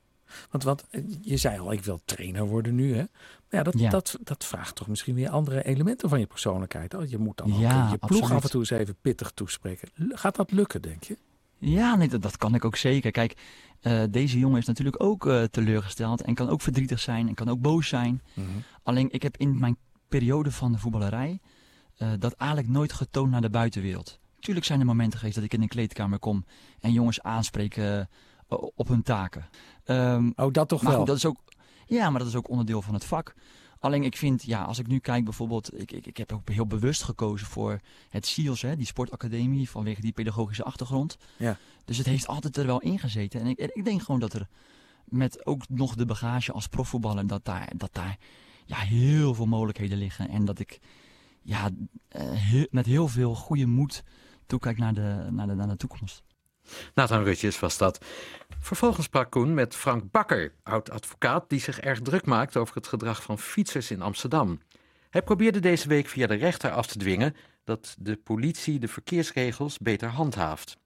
Want 0.50 0.62
wat, 0.62 0.86
je 1.20 1.36
zei 1.36 1.58
al, 1.58 1.72
ik 1.72 1.84
wil 1.84 2.00
trainer 2.04 2.46
worden 2.46 2.74
nu. 2.74 2.94
Hè? 2.94 3.04
Maar 3.50 3.60
ja, 3.60 3.62
dat, 3.62 3.78
ja. 3.78 3.90
Dat, 3.90 4.18
dat 4.22 4.44
vraagt 4.44 4.74
toch 4.74 4.88
misschien 4.88 5.14
weer 5.14 5.28
andere 5.28 5.64
elementen 5.64 6.08
van 6.08 6.18
je 6.18 6.26
persoonlijkheid. 6.26 6.94
Oh, 6.94 7.08
je 7.08 7.18
moet 7.18 7.36
dan 7.36 7.52
ook 7.52 7.60
ja, 7.60 7.90
je 7.90 7.98
ploeg 7.98 8.10
absoluut. 8.10 8.36
af 8.36 8.44
en 8.44 8.50
toe 8.50 8.60
eens 8.60 8.70
even 8.70 8.96
pittig 9.00 9.30
toespreken. 9.30 9.88
Gaat 9.94 10.36
dat 10.36 10.50
lukken, 10.50 10.82
denk 10.82 11.02
je? 11.02 11.18
Ja, 11.58 11.96
nee, 11.96 12.08
dat, 12.08 12.22
dat 12.22 12.36
kan 12.36 12.54
ik 12.54 12.64
ook 12.64 12.76
zeker. 12.76 13.10
Kijk, 13.10 13.36
uh, 13.82 14.02
deze 14.10 14.38
jongen 14.38 14.58
is 14.58 14.66
natuurlijk 14.66 15.02
ook 15.02 15.26
uh, 15.26 15.42
teleurgesteld 15.42 16.22
en 16.22 16.34
kan 16.34 16.48
ook 16.48 16.60
verdrietig 16.60 17.00
zijn 17.00 17.28
en 17.28 17.34
kan 17.34 17.48
ook 17.48 17.60
boos 17.60 17.88
zijn. 17.88 18.22
Mhm. 18.34 18.46
Mm 18.46 18.52
-hmm. 18.52 18.62
Alleen 18.82 19.08
ik 19.12 19.22
heb 19.22 19.36
in 19.36 19.58
mijn 19.58 19.76
periode 20.08 20.50
van 20.50 20.72
de 20.72 20.78
voetballerij 20.78 21.40
uh, 21.98 22.08
dat 22.18 22.32
eigenlijk 22.32 22.70
nooit 22.70 22.92
getoond 22.92 23.30
naar 23.30 23.40
de 23.40 23.50
buitenwereld. 23.50 24.18
Tuurlijk 24.40 24.66
zijn 24.66 24.80
er 24.80 24.86
momenten 24.86 25.18
geweest 25.18 25.36
dat 25.36 25.44
ik 25.44 25.52
in 25.52 25.62
een 25.62 25.68
kleedkamer 25.68 26.18
kom 26.18 26.44
en 26.80 26.92
jongens 26.92 27.22
aanspreken 27.22 28.08
op 28.48 28.88
hun 28.88 29.02
taken. 29.02 29.48
Um, 29.84 30.32
oh, 30.36 30.52
dat 30.52 30.68
toch 30.68 30.82
maar 30.82 30.90
wel? 30.90 30.98
Goed, 30.98 31.08
dat 31.08 31.16
is 31.16 31.26
ook, 31.26 31.38
ja, 31.86 32.10
maar 32.10 32.18
dat 32.18 32.28
is 32.28 32.34
ook 32.34 32.48
onderdeel 32.48 32.82
van 32.82 32.94
het 32.94 33.04
vak. 33.04 33.34
Alleen 33.80 34.04
ik 34.04 34.16
vind, 34.16 34.42
ja, 34.42 34.62
als 34.62 34.78
ik 34.78 34.86
nu 34.86 34.98
kijk 34.98 35.24
bijvoorbeeld, 35.24 35.80
ik, 35.80 35.92
ik, 35.92 36.06
ik 36.06 36.16
heb 36.16 36.32
ook 36.32 36.48
heel 36.48 36.66
bewust 36.66 37.02
gekozen 37.02 37.46
voor 37.46 37.80
het 38.08 38.26
SIOS, 38.26 38.62
hè, 38.62 38.76
die 38.76 38.86
sportacademie, 38.86 39.70
vanwege 39.70 40.00
die 40.00 40.12
pedagogische 40.12 40.64
achtergrond. 40.64 41.16
Ja. 41.36 41.58
Dus 41.84 41.98
het 41.98 42.06
heeft 42.06 42.26
altijd 42.26 42.56
er 42.56 42.66
wel 42.66 42.80
in 42.80 42.98
gezeten. 42.98 43.40
En 43.40 43.46
ik, 43.46 43.58
ik 43.58 43.84
denk 43.84 44.02
gewoon 44.02 44.20
dat 44.20 44.32
er 44.32 44.48
met 45.04 45.46
ook 45.46 45.68
nog 45.68 45.94
de 45.94 46.06
bagage 46.06 46.52
als 46.52 46.66
profvoetballer, 46.66 47.26
dat 47.26 47.44
daar, 47.44 47.72
dat 47.76 47.94
daar 47.94 48.18
ja, 48.64 48.76
heel 48.76 49.34
veel 49.34 49.46
mogelijkheden 49.46 49.98
liggen. 49.98 50.28
En 50.28 50.44
dat 50.44 50.58
ik 50.58 50.80
ja, 51.42 51.70
heel, 52.18 52.66
met 52.70 52.86
heel 52.86 53.08
veel 53.08 53.34
goede 53.34 53.66
moed 53.66 54.04
toekijk 54.46 54.78
naar 54.78 54.94
de, 54.94 55.26
naar 55.30 55.46
de, 55.46 55.54
naar 55.54 55.68
de 55.68 55.76
toekomst. 55.76 56.22
Nathan 56.94 57.24
Rutjes 57.24 57.60
was 57.60 57.78
dat. 57.78 58.04
Vervolgens 58.60 59.06
sprak 59.06 59.30
Koen 59.30 59.54
met 59.54 59.74
Frank 59.74 60.10
Bakker, 60.10 60.52
oud-advocaat 60.62 61.44
die 61.48 61.60
zich 61.60 61.80
erg 61.80 62.00
druk 62.00 62.26
maakt 62.26 62.56
over 62.56 62.74
het 62.74 62.86
gedrag 62.86 63.22
van 63.22 63.38
fietsers 63.38 63.90
in 63.90 64.02
Amsterdam. 64.02 64.60
Hij 65.10 65.22
probeerde 65.22 65.60
deze 65.60 65.88
week 65.88 66.08
via 66.08 66.26
de 66.26 66.34
rechter 66.34 66.70
af 66.70 66.86
te 66.86 66.98
dwingen 66.98 67.36
dat 67.64 67.96
de 67.98 68.16
politie 68.16 68.78
de 68.78 68.88
verkeersregels 68.88 69.78
beter 69.78 70.08
handhaaft. 70.08 70.76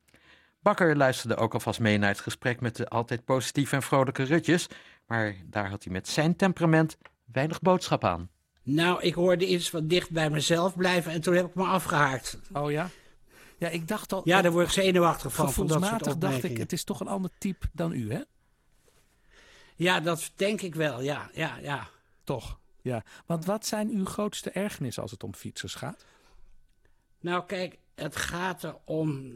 Bakker 0.62 0.96
luisterde 0.96 1.36
ook 1.36 1.54
alvast 1.54 1.80
mee 1.80 1.98
naar 1.98 2.08
het 2.08 2.20
gesprek 2.20 2.60
met 2.60 2.76
de 2.76 2.88
altijd 2.88 3.24
positieve 3.24 3.76
en 3.76 3.82
vrolijke 3.82 4.22
Rutjes, 4.22 4.66
maar 5.06 5.36
daar 5.44 5.70
had 5.70 5.84
hij 5.84 5.92
met 5.92 6.08
zijn 6.08 6.36
temperament 6.36 6.96
weinig 7.32 7.60
boodschap 7.60 8.04
aan. 8.04 8.28
Nou, 8.62 9.02
ik 9.02 9.14
hoorde 9.14 9.46
iets 9.46 9.70
wat 9.70 9.88
dicht 9.88 10.10
bij 10.10 10.30
mezelf 10.30 10.76
blijven 10.76 11.12
en 11.12 11.20
toen 11.20 11.34
heb 11.34 11.46
ik 11.46 11.54
me 11.54 11.64
afgehaakt. 11.64 12.38
Oh 12.52 12.70
ja? 12.70 12.90
Ja, 13.61 13.68
ik 13.68 13.88
dacht 13.88 14.12
al. 14.12 14.20
Ja, 14.25 14.42
daar 14.42 14.53
word 14.53 14.66
ik 14.66 14.73
zenuwachtig 14.73 15.33
van. 15.35 15.53
van 15.53 15.66
Gevoelsmatig 15.66 16.16
dacht 16.16 16.44
ik, 16.44 16.57
het 16.57 16.73
is 16.73 16.85
toch 16.85 17.01
een 17.01 17.09
ander 17.09 17.31
type 17.38 17.66
dan 17.73 17.92
u, 17.92 18.12
hè? 18.12 18.20
Ja, 19.77 20.01
dat 20.01 20.31
denk 20.37 20.61
ik 20.61 20.75
wel. 20.75 21.01
Ja, 21.01 21.31
ja, 21.33 21.57
ja. 21.57 21.88
Toch? 22.25 22.59
Ja. 22.83 23.03
Want 23.27 23.44
wat 23.44 23.66
zijn 23.66 23.90
uw 23.90 24.05
grootste 24.05 24.51
ergernissen 24.51 25.03
als 25.03 25.11
het 25.11 25.25
om 25.25 25.35
fietsers 25.35 25.75
gaat? 25.75 26.05
Nou, 27.20 27.46
kijk, 27.46 27.79
het 27.94 28.16
gaat 28.16 28.62
er 28.62 28.77
om. 28.85 29.35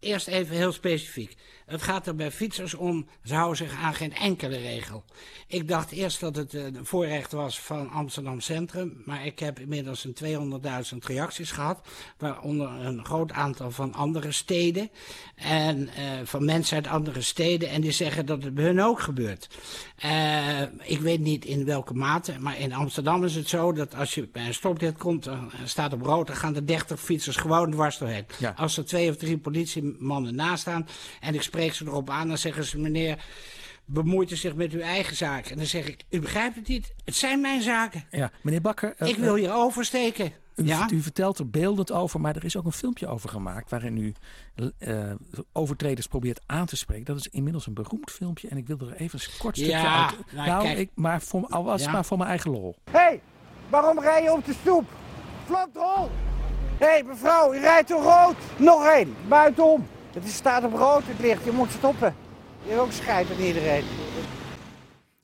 Eerst 0.00 0.26
even 0.26 0.56
heel 0.56 0.72
specifiek. 0.72 1.36
Het 1.66 1.82
gaat 1.82 2.06
er 2.06 2.14
bij 2.14 2.30
fietsers 2.30 2.74
om, 2.74 3.06
ze 3.24 3.34
houden 3.34 3.56
zich 3.56 3.74
aan 3.82 3.94
geen 3.94 4.14
enkele 4.14 4.56
regel. 4.56 5.04
Ik 5.46 5.68
dacht 5.68 5.90
eerst 5.90 6.20
dat 6.20 6.36
het 6.36 6.54
een 6.54 6.86
voorrecht 6.86 7.32
was 7.32 7.60
van 7.60 7.90
Amsterdam 7.90 8.40
Centrum, 8.40 9.02
maar 9.04 9.26
ik 9.26 9.38
heb 9.38 9.58
inmiddels 9.58 10.04
een 10.04 10.60
200.000 10.92 10.96
reacties 10.98 11.50
gehad, 11.50 11.80
waaronder 12.18 12.68
een 12.68 13.04
groot 13.04 13.32
aantal 13.32 13.70
van 13.70 13.94
andere 13.94 14.32
steden 14.32 14.90
en 15.34 15.78
uh, 15.78 15.90
van 16.24 16.44
mensen 16.44 16.76
uit 16.76 16.86
andere 16.86 17.20
steden 17.20 17.68
en 17.68 17.80
die 17.80 17.90
zeggen 17.90 18.26
dat 18.26 18.42
het 18.42 18.54
bij 18.54 18.64
hun 18.64 18.82
ook 18.82 19.00
gebeurt. 19.00 19.48
Uh, 20.04 20.60
ik 20.82 21.00
weet 21.00 21.20
niet 21.20 21.44
in 21.44 21.64
welke 21.64 21.94
mate, 21.94 22.34
maar 22.38 22.58
in 22.58 22.72
Amsterdam 22.72 23.24
is 23.24 23.34
het 23.34 23.48
zo 23.48 23.72
dat 23.72 23.94
als 23.94 24.14
je 24.14 24.28
bij 24.32 24.46
een 24.46 24.54
stoplicht 24.54 24.98
komt, 24.98 25.24
dan 25.24 25.50
staat 25.64 25.92
op 25.92 26.02
rood, 26.02 26.26
dan 26.26 26.36
gaan 26.36 26.52
de 26.52 26.64
30 26.64 27.00
fietsers 27.00 27.36
gewoon 27.36 27.70
dwars 27.70 27.98
doorheen. 27.98 28.26
Ja. 28.38 28.54
Als 28.56 28.76
er 28.76 28.84
twee 28.84 29.10
of 29.10 29.16
drie 29.16 29.38
politiemannen 29.90 30.34
naast 30.34 30.60
staan 30.60 30.86
en 31.20 31.34
ik 31.34 31.42
spreek 31.42 31.74
ze 31.74 31.84
erop 31.84 32.10
aan, 32.10 32.28
dan 32.28 32.38
zeggen 32.38 32.64
ze 32.64 32.78
meneer 32.78 33.24
bemoeit 33.84 34.30
u 34.30 34.36
zich 34.36 34.54
met 34.54 34.72
uw 34.72 34.80
eigen 34.80 35.16
zaken. 35.16 35.50
En 35.50 35.56
dan 35.56 35.66
zeg 35.66 35.88
ik, 35.88 36.04
u 36.10 36.20
begrijpt 36.20 36.56
het 36.56 36.68
niet, 36.68 36.94
het 37.04 37.14
zijn 37.14 37.40
mijn 37.40 37.62
zaken. 37.62 38.04
Ja, 38.10 38.30
meneer 38.42 38.60
Bakker. 38.60 38.94
Uh, 38.98 39.08
ik 39.08 39.16
wil 39.16 39.34
hier 39.34 39.52
oversteken. 39.54 40.32
U, 40.56 40.64
ja? 40.64 40.88
u 40.92 41.00
vertelt 41.00 41.38
er 41.38 41.50
beeldend 41.50 41.92
over, 41.92 42.20
maar 42.20 42.36
er 42.36 42.44
is 42.44 42.56
ook 42.56 42.64
een 42.64 42.72
filmpje 42.72 43.06
over 43.06 43.28
gemaakt 43.28 43.70
waarin 43.70 43.96
u 43.96 44.14
uh, 44.78 45.12
overtreders 45.52 46.06
probeert 46.06 46.40
aan 46.46 46.66
te 46.66 46.76
spreken. 46.76 47.04
Dat 47.04 47.16
is 47.16 47.28
inmiddels 47.28 47.66
een 47.66 47.74
beroemd 47.74 48.10
filmpje 48.10 48.48
en 48.48 48.56
ik 48.56 48.66
wil 48.66 48.78
er 48.78 48.94
even 48.94 49.18
een 49.18 49.38
kort 49.38 49.56
stukje 49.56 49.72
ja, 49.72 50.06
uit. 50.06 50.32
Nou, 50.32 50.48
nou 50.48 50.62
kijk, 50.62 50.78
ik, 50.78 50.90
maar 50.94 51.22
voor, 51.22 51.46
al 51.46 51.64
was 51.64 51.82
ja. 51.82 51.90
maar 51.90 52.04
voor 52.04 52.16
mijn 52.16 52.30
eigen 52.30 52.50
lol. 52.50 52.76
Hé, 52.84 52.98
hey, 52.98 53.20
waarom 53.70 54.00
rij 54.00 54.22
je 54.22 54.32
op 54.32 54.44
de 54.44 54.54
stoep? 54.60 54.88
Flaprol! 55.46 56.10
Hé, 56.80 56.86
hey, 56.86 57.02
mevrouw, 57.02 57.54
u 57.54 57.58
rijdt 57.58 57.88
door 57.88 58.02
rood. 58.02 58.34
Nog 58.56 58.86
één, 58.86 59.14
buitenom. 59.28 59.86
Het 60.12 60.28
staat 60.28 60.64
op 60.64 60.72
rood, 60.74 61.02
het 61.06 61.18
licht. 61.20 61.44
Je 61.44 61.50
moet 61.50 61.70
stoppen. 61.70 62.14
Je 62.68 62.78
ook 62.78 62.92
scheid 62.92 63.26
aan 63.30 63.44
iedereen. 63.44 63.84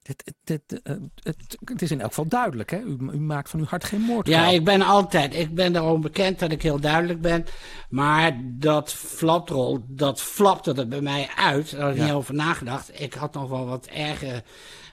Het, 0.03 0.23
het, 0.45 0.61
het, 0.67 0.81
het, 1.23 1.57
het 1.65 1.83
is 1.83 1.91
in 1.91 2.01
elk 2.01 2.09
geval 2.09 2.29
duidelijk, 2.29 2.71
hè? 2.71 2.79
U, 2.81 2.97
u 3.13 3.19
maakt 3.21 3.51
van 3.51 3.61
uw 3.61 3.67
hart 3.67 3.85
geen 3.85 4.01
moord. 4.01 4.27
Ja, 4.27 4.47
ik 4.49 4.65
ben 4.65 4.83
altijd. 4.83 5.35
Ik 5.35 5.55
ben 5.55 5.73
daarom 5.73 6.01
bekend 6.01 6.39
dat 6.39 6.51
ik 6.53 6.63
heel 6.63 6.81
duidelijk 6.81 7.21
ben. 7.21 7.45
Maar 7.89 8.41
dat 8.45 8.93
flaprol, 8.93 9.85
dat 9.89 10.21
flapte 10.21 10.75
er 10.75 10.89
bij 10.89 11.01
mij 11.01 11.29
uit. 11.37 11.71
Daar 11.71 11.81
had 11.81 11.91
ik 11.91 11.97
Ja. 11.97 12.05
niet 12.05 12.13
over 12.13 12.35
nagedacht. 12.35 13.01
Ik 13.01 13.15
had 13.15 13.35
nog 13.35 13.49
wel 13.49 13.67
wat 13.67 13.87
erge 13.87 14.43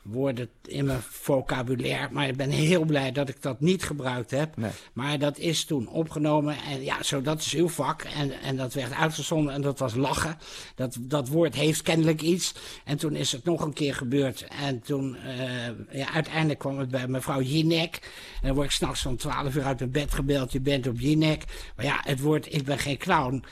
woorden 0.03 0.49
in 0.65 0.85
mijn 0.85 1.01
vocabulaire. 1.01 2.07
Maar 2.11 2.27
ik 2.27 2.37
ben 2.37 2.49
heel 2.49 2.85
blij 2.85 3.11
dat 3.11 3.29
ik 3.29 3.41
dat 3.41 3.59
niet 3.59 3.83
gebruikt 3.83 4.31
heb. 4.31 4.57
Nee. 4.57 4.71
Maar 4.93 5.19
dat 5.19 5.37
is 5.37 5.65
toen 5.65 5.87
opgenomen. 5.87 6.55
En 6.57 6.83
ja, 6.83 7.03
zo, 7.03 7.21
dat 7.21 7.39
is 7.39 7.53
uw 7.53 7.69
vak. 7.69 8.01
En, 8.01 8.31
en 8.41 8.55
dat 8.55 8.73
werd 8.73 8.93
uitgezonden 8.93 9.53
en 9.53 9.61
dat 9.61 9.79
was 9.79 9.95
lachen. 9.95 10.37
Dat, 10.75 10.97
dat 10.99 11.27
woord 11.27 11.55
heeft 11.55 11.81
kennelijk 11.81 12.21
iets. 12.21 12.53
En 12.85 12.97
toen 12.97 13.15
is 13.15 13.31
het 13.31 13.43
nog 13.43 13.61
een 13.61 13.73
keer 13.73 13.95
gebeurd. 13.95 14.47
En 14.61 14.81
toen, 14.81 15.17
uh, 15.25 15.97
ja, 15.99 16.13
uiteindelijk 16.13 16.59
kwam 16.59 16.79
het 16.79 16.89
bij 16.89 17.07
mevrouw 17.07 17.41
Jinek. 17.41 17.95
En 18.41 18.47
dan 18.47 18.55
word 18.55 18.67
ik 18.67 18.73
s'nachts 18.73 19.05
om 19.05 19.17
12 19.17 19.55
uur 19.55 19.63
uit 19.63 19.79
mijn 19.79 19.91
bed 19.91 20.13
gebeld. 20.13 20.51
Je 20.51 20.61
bent 20.61 20.87
op 20.87 20.99
Jinek. 20.99 21.43
Maar 21.75 21.85
ja, 21.85 21.99
het 22.03 22.19
woord, 22.19 22.53
ik 22.53 22.63
ben 22.63 22.79
geen 22.79 22.97
clown 22.97 23.43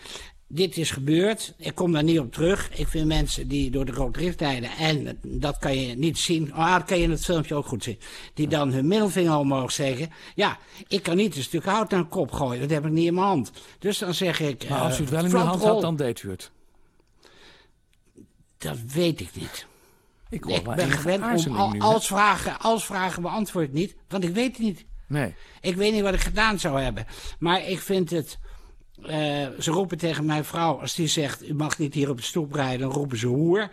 dit 0.54 0.78
is 0.78 0.92
gebeurd. 0.92 1.54
Ik 1.58 1.76
kom 1.76 1.92
daar 1.92 2.04
niet 2.04 2.20
op 2.20 2.32
terug. 2.34 2.70
Ik 2.74 2.88
vind 2.88 3.08
mensen 3.08 3.48
die 3.48 3.72
door 3.72 3.86
de 3.86 3.92
rood 3.92 4.14
drift 4.14 4.42
rijden... 4.42 4.70
en 4.70 5.20
dat 5.22 5.58
kan 5.58 5.80
je 5.80 5.96
niet 5.96 6.18
zien... 6.18 6.54
Ah, 6.54 6.74
dat 6.74 6.84
kan 6.84 6.98
je 6.98 7.04
in 7.04 7.12
het 7.12 7.26
filmpje 7.26 7.56
ook 7.56 7.66
goed 7.66 7.84
zien... 7.84 8.00
die 8.34 8.48
dan 8.48 8.72
hun 8.72 8.88
middelvinger 8.88 9.38
omhoog 9.38 9.72
zeggen... 9.72 10.10
ja, 10.36 10.58
ik 10.88 11.04
kan 11.04 11.16
niet 11.16 11.36
een 11.36 11.44
stuk 11.44 11.66
hout 11.66 11.90
naar 11.90 12.00
een 12.00 12.08
kop 12.08 12.32
gooien. 12.32 12.62
Dat 12.62 12.70
heb 12.70 12.86
ik 12.86 12.92
niet 12.92 13.08
in 13.08 13.14
mijn 13.14 13.26
hand. 13.26 13.52
Dus 13.80 13.98
dan 13.98 14.14
zeg 14.14 14.40
ik... 14.40 14.70
Maar 14.70 14.80
als 14.80 14.98
u 15.00 15.02
het 15.02 15.10
wel 15.10 15.26
in 15.26 15.32
uw 15.32 15.38
hand 15.38 15.64
had, 15.64 15.82
dan 15.82 15.96
deed 15.96 16.24
u 16.24 16.30
het? 16.30 16.52
Dat 18.58 18.78
weet 18.94 19.20
ik 19.20 19.30
niet. 19.34 19.66
Ik, 20.30 20.46
ik 20.46 20.64
ben 20.64 20.92
gewend 20.92 21.48
om 21.48 21.56
al, 21.56 21.76
als, 21.80 22.08
vragen, 22.08 22.60
als 22.60 22.86
vragen 22.86 23.22
beantwoord 23.22 23.74
niet... 23.74 23.96
want 24.08 24.24
ik 24.24 24.34
weet 24.34 24.52
het 24.52 24.66
niet. 24.66 24.86
Nee. 25.08 25.36
Ik 25.62 25.76
weet 25.76 25.94
niet 25.94 26.02
wat 26.02 26.14
ik 26.14 26.20
gedaan 26.20 26.60
zou 26.60 26.82
hebben. 26.82 27.06
Maar 27.40 27.68
ik 27.68 27.80
vind 27.80 28.10
het... 28.10 28.40
Uh, 29.02 29.10
ze 29.60 29.72
roepen 29.72 29.98
tegen 29.98 30.26
mijn 30.26 30.46
vrouw, 30.46 30.80
als 30.80 30.96
die 30.96 31.08
zegt... 31.08 31.50
u 31.50 31.54
mag 31.54 31.78
niet 31.78 31.94
hier 31.94 32.10
op 32.10 32.18
de 32.18 32.24
stoep 32.24 32.54
rijden, 32.54 32.80
dan 32.80 32.92
roepen 32.92 33.18
ze 33.18 33.28
hoer. 33.28 33.70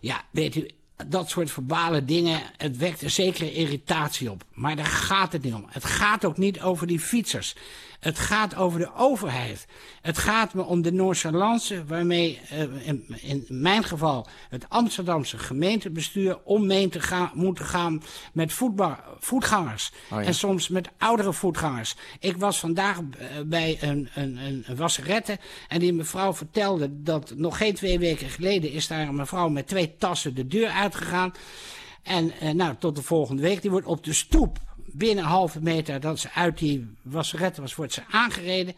Ja, 0.00 0.24
weet 0.30 0.54
u, 0.54 0.70
dat 1.06 1.30
soort 1.30 1.50
verbale 1.50 2.04
dingen, 2.04 2.42
het 2.56 2.76
wekt 2.76 3.02
een 3.02 3.10
zekere 3.10 3.52
irritatie 3.52 4.30
op. 4.30 4.44
Maar 4.52 4.76
daar 4.76 4.86
gaat 4.86 5.32
het 5.32 5.42
niet 5.42 5.54
om. 5.54 5.66
Het 5.68 5.84
gaat 5.84 6.24
ook 6.24 6.36
niet 6.36 6.60
over 6.60 6.86
die 6.86 7.00
fietsers. 7.00 7.56
Het 8.04 8.18
gaat 8.18 8.54
over 8.54 8.78
de 8.78 8.94
overheid. 8.96 9.66
Het 10.02 10.18
gaat 10.18 10.54
me 10.54 10.62
om 10.62 10.82
de 10.82 10.92
nonchalance 10.92 11.84
waarmee 11.84 12.40
uh, 12.52 12.86
in, 12.86 13.04
in, 13.20 13.44
mijn 13.48 13.84
geval 13.84 14.26
het 14.48 14.68
Amsterdamse 14.68 15.38
gemeentebestuur 15.38 16.38
om 16.44 16.68
te 16.68 17.00
gaan, 17.00 17.30
moeten 17.34 17.64
gaan 17.64 18.02
met 18.32 18.52
voetbal, 18.52 18.96
voetgangers. 19.18 19.92
Oh 20.10 20.20
ja. 20.20 20.26
En 20.26 20.34
soms 20.34 20.68
met 20.68 20.88
oudere 20.98 21.32
voetgangers. 21.32 21.96
Ik 22.18 22.36
was 22.36 22.58
vandaag 22.58 22.98
uh, 22.98 23.06
bij 23.46 23.78
een, 23.80 24.08
een, 24.14 24.36
een 24.36 24.76
wasserette 24.76 25.38
en 25.68 25.78
die 25.78 25.92
mevrouw 25.92 26.34
vertelde 26.34 27.02
dat 27.02 27.32
nog 27.36 27.56
geen 27.56 27.74
twee 27.74 27.98
weken 27.98 28.28
geleden 28.28 28.72
is 28.72 28.86
daar 28.86 29.08
een 29.08 29.14
mevrouw 29.14 29.48
met 29.48 29.66
twee 29.66 29.96
tassen 29.96 30.34
de 30.34 30.46
deur 30.46 30.68
uitgegaan. 30.68 31.32
En 32.02 32.32
uh, 32.42 32.50
nou, 32.50 32.74
tot 32.78 32.96
de 32.96 33.02
volgende 33.02 33.42
week. 33.42 33.62
Die 33.62 33.70
wordt 33.70 33.86
op 33.86 34.04
de 34.04 34.12
stoep 34.12 34.58
binnen 34.96 35.24
een 35.24 35.30
halve 35.30 35.60
meter 35.60 36.00
dat 36.00 36.18
ze 36.18 36.28
uit 36.34 36.58
die 36.58 36.96
wasseret 37.02 37.56
was, 37.56 37.74
wordt 37.74 37.92
ze 37.92 38.02
aangereden. 38.10 38.74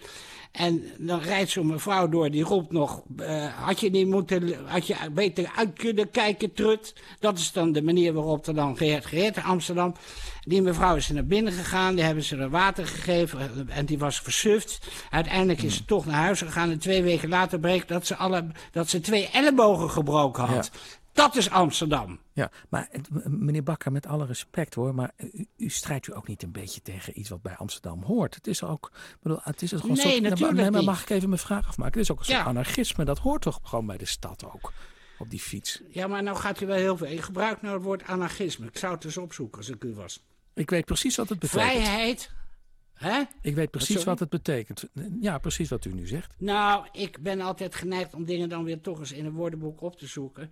En 0.56 0.84
dan 0.98 1.20
rijdt 1.20 1.50
zo'n 1.50 1.66
mevrouw 1.66 2.08
door, 2.08 2.30
die 2.30 2.44
roept 2.44 2.72
nog, 2.72 3.02
uh, 3.16 3.46
had 3.46 3.80
je 3.80 3.90
niet 3.90 4.06
moeten, 4.06 4.66
had 4.66 4.86
je 4.86 4.96
beter 5.12 5.52
uit 5.56 5.72
kunnen 5.72 6.10
kijken, 6.10 6.52
trut. 6.52 6.94
Dat 7.20 7.38
is 7.38 7.52
dan 7.52 7.72
de 7.72 7.82
manier 7.82 8.12
waarop 8.12 8.46
er 8.46 8.54
dan 8.54 8.76
gereed, 8.76 9.06
gereed 9.06 9.36
in 9.36 9.42
Amsterdam. 9.42 9.94
Die 10.42 10.62
mevrouw 10.62 10.96
is 10.96 11.08
naar 11.08 11.26
binnen 11.26 11.52
gegaan, 11.52 11.94
die 11.94 12.04
hebben 12.04 12.24
ze 12.24 12.36
er 12.36 12.50
water 12.50 12.86
gegeven 12.86 13.68
en 13.68 13.86
die 13.86 13.98
was 13.98 14.20
versuft. 14.20 14.86
Uiteindelijk 15.10 15.62
is 15.62 15.76
ze 15.76 15.84
toch 15.84 16.06
naar 16.06 16.22
huis 16.22 16.38
gegaan 16.38 16.70
en 16.70 16.78
twee 16.78 17.02
weken 17.02 17.28
later 17.28 17.58
bleek 17.60 17.88
dat 17.88 18.06
ze, 18.06 18.16
alle, 18.16 18.46
dat 18.72 18.88
ze 18.88 19.00
twee 19.00 19.28
ellebogen 19.32 19.90
gebroken 19.90 20.44
had. 20.44 20.70
Ja. 20.72 20.80
Dat 21.16 21.36
is 21.36 21.50
Amsterdam. 21.50 22.20
Ja, 22.32 22.50
maar 22.68 22.88
meneer 23.24 23.62
Bakker, 23.62 23.92
met 23.92 24.06
alle 24.06 24.26
respect 24.26 24.74
hoor, 24.74 24.94
maar 24.94 25.10
u, 25.16 25.46
u, 25.56 25.68
strijdt 25.68 26.06
u 26.06 26.16
ook 26.16 26.28
niet 26.28 26.42
een 26.42 26.52
beetje 26.52 26.82
tegen 26.82 27.18
iets 27.18 27.28
wat 27.28 27.42
bij 27.42 27.56
Amsterdam 27.56 28.02
hoort. 28.02 28.34
Het 28.34 28.46
is 28.46 28.62
ook, 28.62 28.92
bedoel, 29.22 29.38
het 29.42 29.62
is 29.62 29.70
gewoon 29.70 29.96
nee, 29.96 29.96
soort, 29.96 30.22
natuurlijk 30.22 30.58
nee, 30.60 30.70
maar 30.70 30.84
mag 30.84 31.02
ik 31.02 31.10
even 31.10 31.28
mijn 31.28 31.40
vraag 31.40 31.68
afmaken? 31.68 31.92
Het 31.92 32.02
is 32.02 32.10
ook 32.10 32.18
een 32.18 32.24
soort 32.24 32.38
ja. 32.38 32.44
anarchisme, 32.44 33.04
dat 33.04 33.18
hoort 33.18 33.42
toch 33.42 33.60
gewoon 33.62 33.86
bij 33.86 33.96
de 33.96 34.04
stad 34.04 34.44
ook, 34.44 34.72
op 35.18 35.30
die 35.30 35.40
fiets. 35.40 35.82
Ja, 35.88 36.06
maar 36.06 36.22
nou 36.22 36.36
gaat 36.36 36.60
u 36.60 36.66
wel 36.66 36.76
heel 36.76 36.96
veel. 36.96 37.08
Je 37.08 37.22
gebruikt 37.22 37.62
nou 37.62 37.74
het 37.74 37.84
woord 37.84 38.02
anarchisme. 38.02 38.66
Ik 38.66 38.78
zou 38.78 38.94
het 38.94 39.04
eens 39.04 39.16
opzoeken 39.16 39.58
als 39.58 39.68
ik 39.68 39.84
u 39.84 39.94
was. 39.94 40.22
Ik 40.54 40.70
weet 40.70 40.84
precies 40.84 41.16
wat 41.16 41.28
het 41.28 41.38
betekent. 41.38 41.70
Vrijheid, 41.70 42.30
Hè? 42.96 43.22
Ik 43.42 43.54
weet 43.54 43.70
precies 43.70 44.04
wat 44.04 44.18
het 44.18 44.28
betekent. 44.28 44.84
Ja, 45.20 45.38
precies 45.38 45.68
wat 45.68 45.84
u 45.84 45.92
nu 45.92 46.06
zegt. 46.06 46.34
Nou, 46.38 46.86
ik 46.92 47.22
ben 47.22 47.40
altijd 47.40 47.74
geneigd 47.74 48.14
om 48.14 48.24
dingen 48.24 48.48
dan 48.48 48.64
weer 48.64 48.80
toch 48.80 48.98
eens 48.98 49.12
in 49.12 49.24
een 49.24 49.32
woordenboek 49.32 49.80
op 49.80 49.98
te 49.98 50.06
zoeken. 50.06 50.50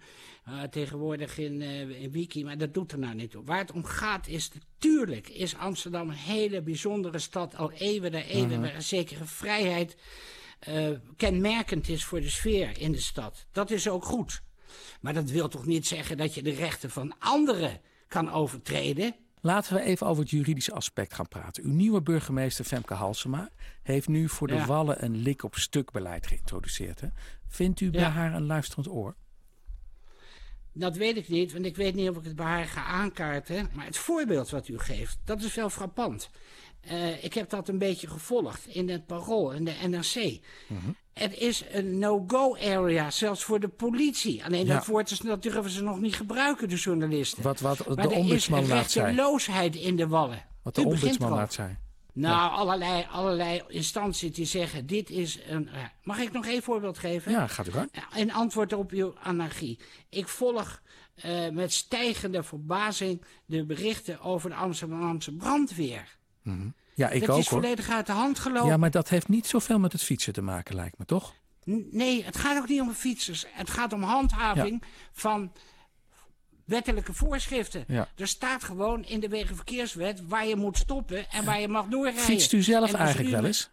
Uh, 0.48 0.62
tegenwoordig 0.62 1.38
in, 1.38 1.60
uh, 1.60 2.02
in 2.02 2.10
Wiki, 2.10 2.44
maar 2.44 2.58
dat 2.58 2.74
doet 2.74 2.92
er 2.92 2.98
nou 2.98 3.14
niet 3.14 3.30
toe. 3.30 3.44
Waar 3.44 3.58
het 3.58 3.72
om 3.72 3.84
gaat 3.84 4.28
is, 4.28 4.50
natuurlijk 4.52 5.28
is 5.28 5.56
Amsterdam 5.56 6.08
een 6.08 6.14
hele 6.14 6.62
bijzondere 6.62 7.18
stad. 7.18 7.56
Al 7.56 7.72
eeuwen 7.72 8.10
der 8.10 8.26
eeuwen, 8.26 8.50
uh 8.50 8.54
-huh. 8.54 8.64
waar 8.64 8.74
een 8.74 8.82
zekere 8.82 9.24
vrijheid 9.24 9.96
uh, 10.68 10.90
kenmerkend 11.16 11.88
is 11.88 12.04
voor 12.04 12.20
de 12.20 12.30
sfeer 12.30 12.80
in 12.80 12.92
de 12.92 13.00
stad. 13.00 13.46
Dat 13.52 13.70
is 13.70 13.88
ook 13.88 14.04
goed. 14.04 14.42
Maar 15.00 15.14
dat 15.14 15.30
wil 15.30 15.48
toch 15.48 15.66
niet 15.66 15.86
zeggen 15.86 16.16
dat 16.16 16.34
je 16.34 16.42
de 16.42 16.54
rechten 16.54 16.90
van 16.90 17.14
anderen 17.18 17.80
kan 18.08 18.30
overtreden? 18.30 19.14
Laten 19.46 19.74
we 19.74 19.80
even 19.80 20.06
over 20.06 20.22
het 20.22 20.30
juridische 20.30 20.72
aspect 20.72 21.14
gaan 21.14 21.28
praten. 21.28 21.64
Uw 21.64 21.72
nieuwe 21.72 22.02
burgemeester 22.02 22.64
Femke 22.64 22.94
Halsema 22.94 23.50
heeft 23.82 24.08
nu 24.08 24.28
voor 24.28 24.46
de 24.46 24.54
Ja. 24.54 24.66
Wallen 24.66 25.04
een 25.04 25.16
lik 25.16 25.42
op 25.42 25.54
stuk 25.54 25.90
beleid 25.90 26.26
geïntroduceerd. 26.26 27.00
Hè? 27.00 27.08
Vindt 27.48 27.80
u 27.80 27.90
bij 27.90 28.00
Ja. 28.00 28.08
haar 28.08 28.34
een 28.34 28.46
luisterend 28.46 28.88
oor? 28.88 29.14
Dat 30.72 30.96
weet 30.96 31.16
ik 31.16 31.28
niet, 31.28 31.52
want 31.52 31.64
ik 31.64 31.76
weet 31.76 31.94
niet 31.94 32.08
of 32.08 32.16
ik 32.16 32.24
het 32.24 32.36
bij 32.36 32.46
haar 32.46 32.66
ga 32.66 32.84
aankaarten. 32.84 33.68
Maar 33.72 33.84
het 33.86 33.96
voorbeeld 33.96 34.50
wat 34.50 34.68
u 34.68 34.78
geeft, 34.78 35.18
dat 35.24 35.42
is 35.42 35.54
wel 35.54 35.70
frappant. 35.70 36.30
Eh, 36.80 37.24
ik 37.24 37.34
heb 37.34 37.50
dat 37.50 37.68
een 37.68 37.78
beetje 37.78 38.06
gevolgd 38.08 38.66
in 38.66 38.88
het 38.88 39.06
Parool 39.06 39.54
en 39.54 39.64
de 39.64 39.74
NRC. 39.88 40.40
Mhm. 40.68 40.90
Het 41.14 41.38
is 41.38 41.64
een 41.70 41.98
no-go 41.98 42.56
area, 42.56 43.10
zelfs 43.10 43.44
voor 43.44 43.60
de 43.60 43.68
politie. 43.68 44.44
Alleen 44.44 44.66
Ja. 44.66 44.74
dat 44.74 44.86
woord 44.86 45.10
is, 45.10 45.18
dat 45.18 45.42
durven 45.42 45.70
ze 45.70 45.82
nog 45.82 46.00
niet 46.00 46.14
gebruiken, 46.16 46.68
de 46.68 46.74
journalisten. 46.74 47.42
Wat, 47.42 47.60
wat 47.60 47.78
de 47.78 47.84
maar 47.94 48.04
er 48.04 48.10
ombudsman 48.12 48.66
laat 48.68 48.90
zei. 48.90 49.04
rechteloosheid 49.06 49.76
in 49.76 49.96
de 49.96 50.08
wallen. 50.08 50.44
Wat 50.62 50.74
de 50.74 50.80
U 50.80 50.84
ombudsman 50.84 51.30
laat 51.32 51.52
zei. 51.52 51.76
Nou, 52.12 52.50
allerlei, 52.50 53.06
allerlei 53.10 53.62
instanties 53.68 54.32
die 54.34 54.44
zeggen, 54.46 54.86
dit 54.86 55.10
is 55.10 55.38
een... 55.48 55.68
eh, 55.68 55.74
Mag 56.02 56.18
ik 56.18 56.32
nog 56.32 56.46
één 56.46 56.62
voorbeeld 56.62 56.98
geven? 56.98 57.32
Ja, 57.32 57.46
gaat 57.46 57.66
u 57.66 57.70
gang. 57.72 57.90
In 58.16 58.32
antwoord 58.32 58.72
op 58.72 58.90
uw 58.90 59.14
anarchie. 59.22 59.78
Ik 60.08 60.28
volg 60.28 60.82
eh, 61.14 61.48
met 61.48 61.72
stijgende 61.72 62.42
verbazing 62.42 63.24
de 63.46 63.64
berichten 63.64 64.20
over 64.20 64.50
de 64.50 64.56
Amsterdamse 64.56 65.32
brandweer. 65.32 66.16
Ja, 66.94 67.10
ik 67.10 67.20
dat 67.20 67.30
ook 67.30 67.38
is 67.38 67.48
hoor. 67.48 67.60
volledig 67.60 67.90
uit 67.90 68.06
de 68.06 68.12
hand 68.12 68.38
gelopen. 68.38 68.68
Ja, 68.68 68.76
maar 68.76 68.90
dat 68.90 69.08
heeft 69.08 69.28
niet 69.28 69.46
zoveel 69.46 69.78
met 69.78 69.92
het 69.92 70.02
fietsen 70.02 70.32
te 70.32 70.42
maken, 70.42 70.74
lijkt 70.74 70.98
me, 70.98 71.04
toch? 71.04 71.34
Nee, 71.90 72.24
het 72.24 72.36
gaat 72.36 72.58
ook 72.58 72.68
niet 72.68 72.80
om 72.80 72.92
fietsers. 72.92 73.44
Het 73.48 73.70
gaat 73.70 73.92
om 73.92 74.02
handhaving 74.02 74.82
van 75.12 75.52
wettelijke 76.64 77.12
voorschriften. 77.12 77.84
Ja. 77.88 78.08
Er 78.16 78.28
staat 78.28 78.64
gewoon 78.64 79.04
in 79.04 79.20
de 79.20 79.28
Wegenverkeerswet 79.28 80.26
waar 80.26 80.46
je 80.46 80.56
moet 80.56 80.78
stoppen 80.78 81.30
en 81.30 81.44
waar 81.44 81.60
je 81.60 81.68
mag 81.68 81.86
doorrijden. 81.86 82.22
Fietst 82.22 82.52
u 82.52 82.62
zelf 82.62 82.92
eigenlijk 82.92 83.28
u 83.28 83.32
wel 83.32 83.44
eens? 83.44 83.70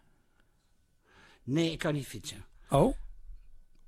Nee, 1.43 1.71
ik 1.71 1.79
kan 1.79 1.93
niet 1.93 2.07
fietsen. 2.07 2.45
Oh? 2.69 2.95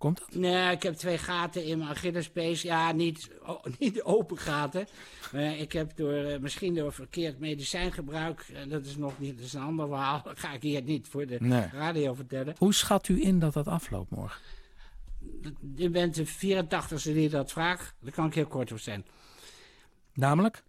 Komt 0.04 0.20
dat? 0.20 0.36
Nee, 0.36 0.72
ik 0.72 0.84
heb 0.84 0.94
twee 0.94 1.18
gaten 1.18 1.66
in 1.66 1.78
mijn 1.78 1.90
Achillespees. 1.90 2.62
Ja, 2.62 2.92
niet, 2.92 3.30
niet 3.80 4.02
open 4.02 4.38
gaten. 4.38 4.88
Maar 5.32 5.58
ik 5.58 5.72
heb 5.72 5.92
door, 5.96 6.14
eh, 6.14 6.40
misschien 6.40 6.76
door 6.76 6.94
verkeerd 6.94 7.40
medicijngebruik... 7.40 8.46
eh, 8.54 8.70
dat 8.70 8.86
is 8.86 8.98
nog 8.98 9.20
niet, 9.20 9.36
dat 9.38 9.46
is 9.46 9.54
een 9.54 9.62
ander 9.62 9.88
verhaal. 9.88 10.22
Dat 10.24 10.40
ga 10.44 10.54
ik 10.54 10.62
hier 10.62 10.82
niet 10.84 11.08
voor 11.08 11.26
de 11.26 11.38
Nee. 11.40 11.68
radio 11.72 12.14
vertellen. 12.14 12.56
Hoe 12.58 12.74
schat 12.74 13.08
u 13.08 13.24
in 13.24 13.40
dat 13.40 13.54
dat 13.54 13.68
afloopt 13.68 14.10
morgen? 14.10 14.42
U 15.78 15.90
bent 15.90 16.16
de 16.16 16.28
84ste 16.28 17.04
die 17.04 17.30
dat 17.30 17.52
vraagt. 17.52 17.94
Daar 18.00 18.12
kan 18.14 18.26
ik 18.26 18.34
heel 18.34 18.48
kort 18.48 18.72
op 18.72 18.80
zijn. 18.80 19.06
Namelijk? 20.14 20.64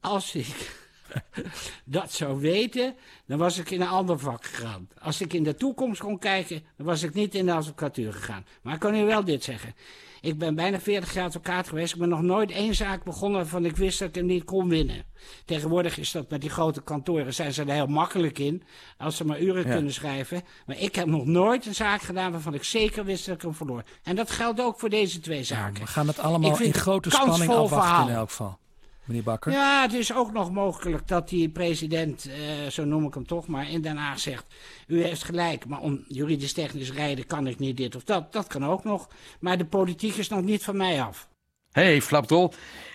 Als 0.00 0.34
ik 0.34 0.83
dat 1.84 2.12
zou 2.12 2.40
weten, 2.40 2.94
dan 3.26 3.38
was 3.38 3.58
ik 3.58 3.70
in 3.70 3.80
een 3.80 3.88
ander 3.88 4.18
vak 4.18 4.44
gegaan. 4.44 4.88
Als 4.98 5.20
ik 5.20 5.32
in 5.32 5.42
de 5.42 5.54
toekomst 5.54 6.00
kon 6.00 6.18
kijken, 6.18 6.62
dan 6.76 6.86
was 6.86 7.02
ik 7.02 7.14
niet 7.14 7.34
in 7.34 7.46
de 7.46 7.52
advocatuur 7.52 8.12
gegaan. 8.12 8.44
Maar 8.62 8.74
ik 8.74 8.80
kan 8.80 8.94
u 8.94 9.04
wel 9.04 9.24
dit 9.24 9.44
zeggen. 9.44 9.74
Ik 10.20 10.38
ben 10.38 10.54
bijna 10.54 10.80
40 10.80 11.14
jaar 11.14 11.24
advocaat 11.26 11.68
geweest. 11.68 11.92
Ik 11.92 11.98
ben 12.00 12.08
nog 12.08 12.22
nooit 12.22 12.50
één 12.50 12.74
zaak 12.74 13.04
begonnen 13.04 13.40
waarvan 13.40 13.64
ik 13.64 13.76
wist 13.76 13.98
dat 13.98 14.08
ik 14.08 14.14
hem 14.14 14.26
niet 14.26 14.44
kon 14.44 14.68
winnen. 14.68 15.04
Tegenwoordig 15.44 15.98
is 15.98 16.12
dat 16.12 16.30
met 16.30 16.40
die 16.40 16.50
grote 16.50 16.82
kantoren, 16.82 17.34
zijn 17.34 17.52
ze 17.52 17.62
er 17.62 17.70
heel 17.72 17.86
makkelijk 17.86 18.38
in. 18.38 18.62
Als 18.98 19.16
ze 19.16 19.24
maar 19.24 19.40
uren 19.40 19.66
Ja. 19.66 19.74
kunnen 19.74 19.92
schrijven. 19.92 20.42
Maar 20.66 20.78
ik 20.78 20.94
heb 20.94 21.06
nog 21.06 21.24
nooit 21.26 21.66
een 21.66 21.74
zaak 21.74 22.02
gedaan 22.02 22.32
waarvan 22.32 22.54
ik 22.54 22.64
zeker 22.64 23.04
wist 23.04 23.26
dat 23.26 23.34
ik 23.34 23.42
hem 23.42 23.54
verloor. 23.54 23.82
En 24.02 24.16
dat 24.16 24.30
geldt 24.30 24.60
ook 24.60 24.78
voor 24.78 24.88
deze 24.90 25.20
twee 25.20 25.44
zaken. 25.44 25.80
We 25.82 25.86
gaan 25.86 26.06
het 26.06 26.18
allemaal 26.18 26.60
in 26.60 26.74
grote 26.74 27.10
spanning 27.10 27.50
afwachten 27.50 27.68
verhaal. 27.68 28.08
in 28.08 28.14
elk 28.14 28.28
geval. 28.30 28.58
Meneer 29.04 29.22
Bakker? 29.22 29.52
Ja, 29.52 29.82
het 29.82 29.92
is 29.92 30.14
ook 30.14 30.32
nog 30.32 30.52
mogelijk 30.52 31.08
dat 31.08 31.28
die 31.28 31.48
president, 31.48 32.26
eh, 32.26 32.70
zo 32.70 32.84
noem 32.84 33.06
ik 33.06 33.14
hem 33.14 33.26
toch 33.26 33.46
maar, 33.46 33.70
in 33.70 33.80
Den 33.80 33.96
Haag 33.96 34.20
zegt... 34.20 34.44
u 34.86 35.02
heeft 35.02 35.24
gelijk, 35.24 35.66
maar 35.66 35.80
om 35.80 36.04
juridisch 36.08 36.52
technisch 36.52 36.92
rijden 36.92 37.26
kan 37.26 37.46
ik 37.46 37.58
niet 37.58 37.76
dit 37.76 37.96
of 37.96 38.04
dat. 38.04 38.32
Dat 38.32 38.46
kan 38.46 38.64
ook 38.64 38.84
nog. 38.84 39.08
Maar 39.40 39.58
de 39.58 39.66
politiek 39.66 40.14
is 40.14 40.28
nog 40.28 40.42
niet 40.42 40.64
van 40.64 40.76
mij 40.76 41.02
af. 41.02 41.28
Hey, 41.72 42.02
flapdrol. 42.02 42.52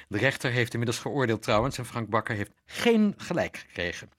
De 0.08 0.18
rechter 0.18 0.52
heeft 0.52 0.72
inmiddels 0.74 1.02
geoordeeld 1.02 1.42
trouwens 1.42 1.78
en 1.78 1.86
Frank 1.86 2.10
Bakker 2.10 2.36
heeft 2.36 2.52
geen 2.66 3.14
gelijk 3.18 3.58
gekregen. 3.58 4.10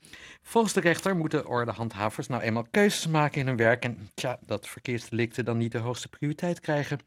Volgens 0.43 0.73
de 0.73 0.81
rechter 0.81 1.17
moeten 1.17 1.47
ordehandhavers 1.47 2.27
nou 2.27 2.43
eenmaal 2.43 2.67
keuzes 2.71 3.07
maken 3.07 3.41
in 3.41 3.47
hun 3.47 3.57
werk 3.57 3.85
en 3.85 4.11
tja, 4.15 4.39
dat 4.47 4.69
verkeersdelicten 4.69 5.45
dan 5.45 5.59
niet 5.59 5.73
de 5.73 5.79
hoogste 5.79 6.09
prioriteit 6.09 6.61
krijgen. 6.61 6.99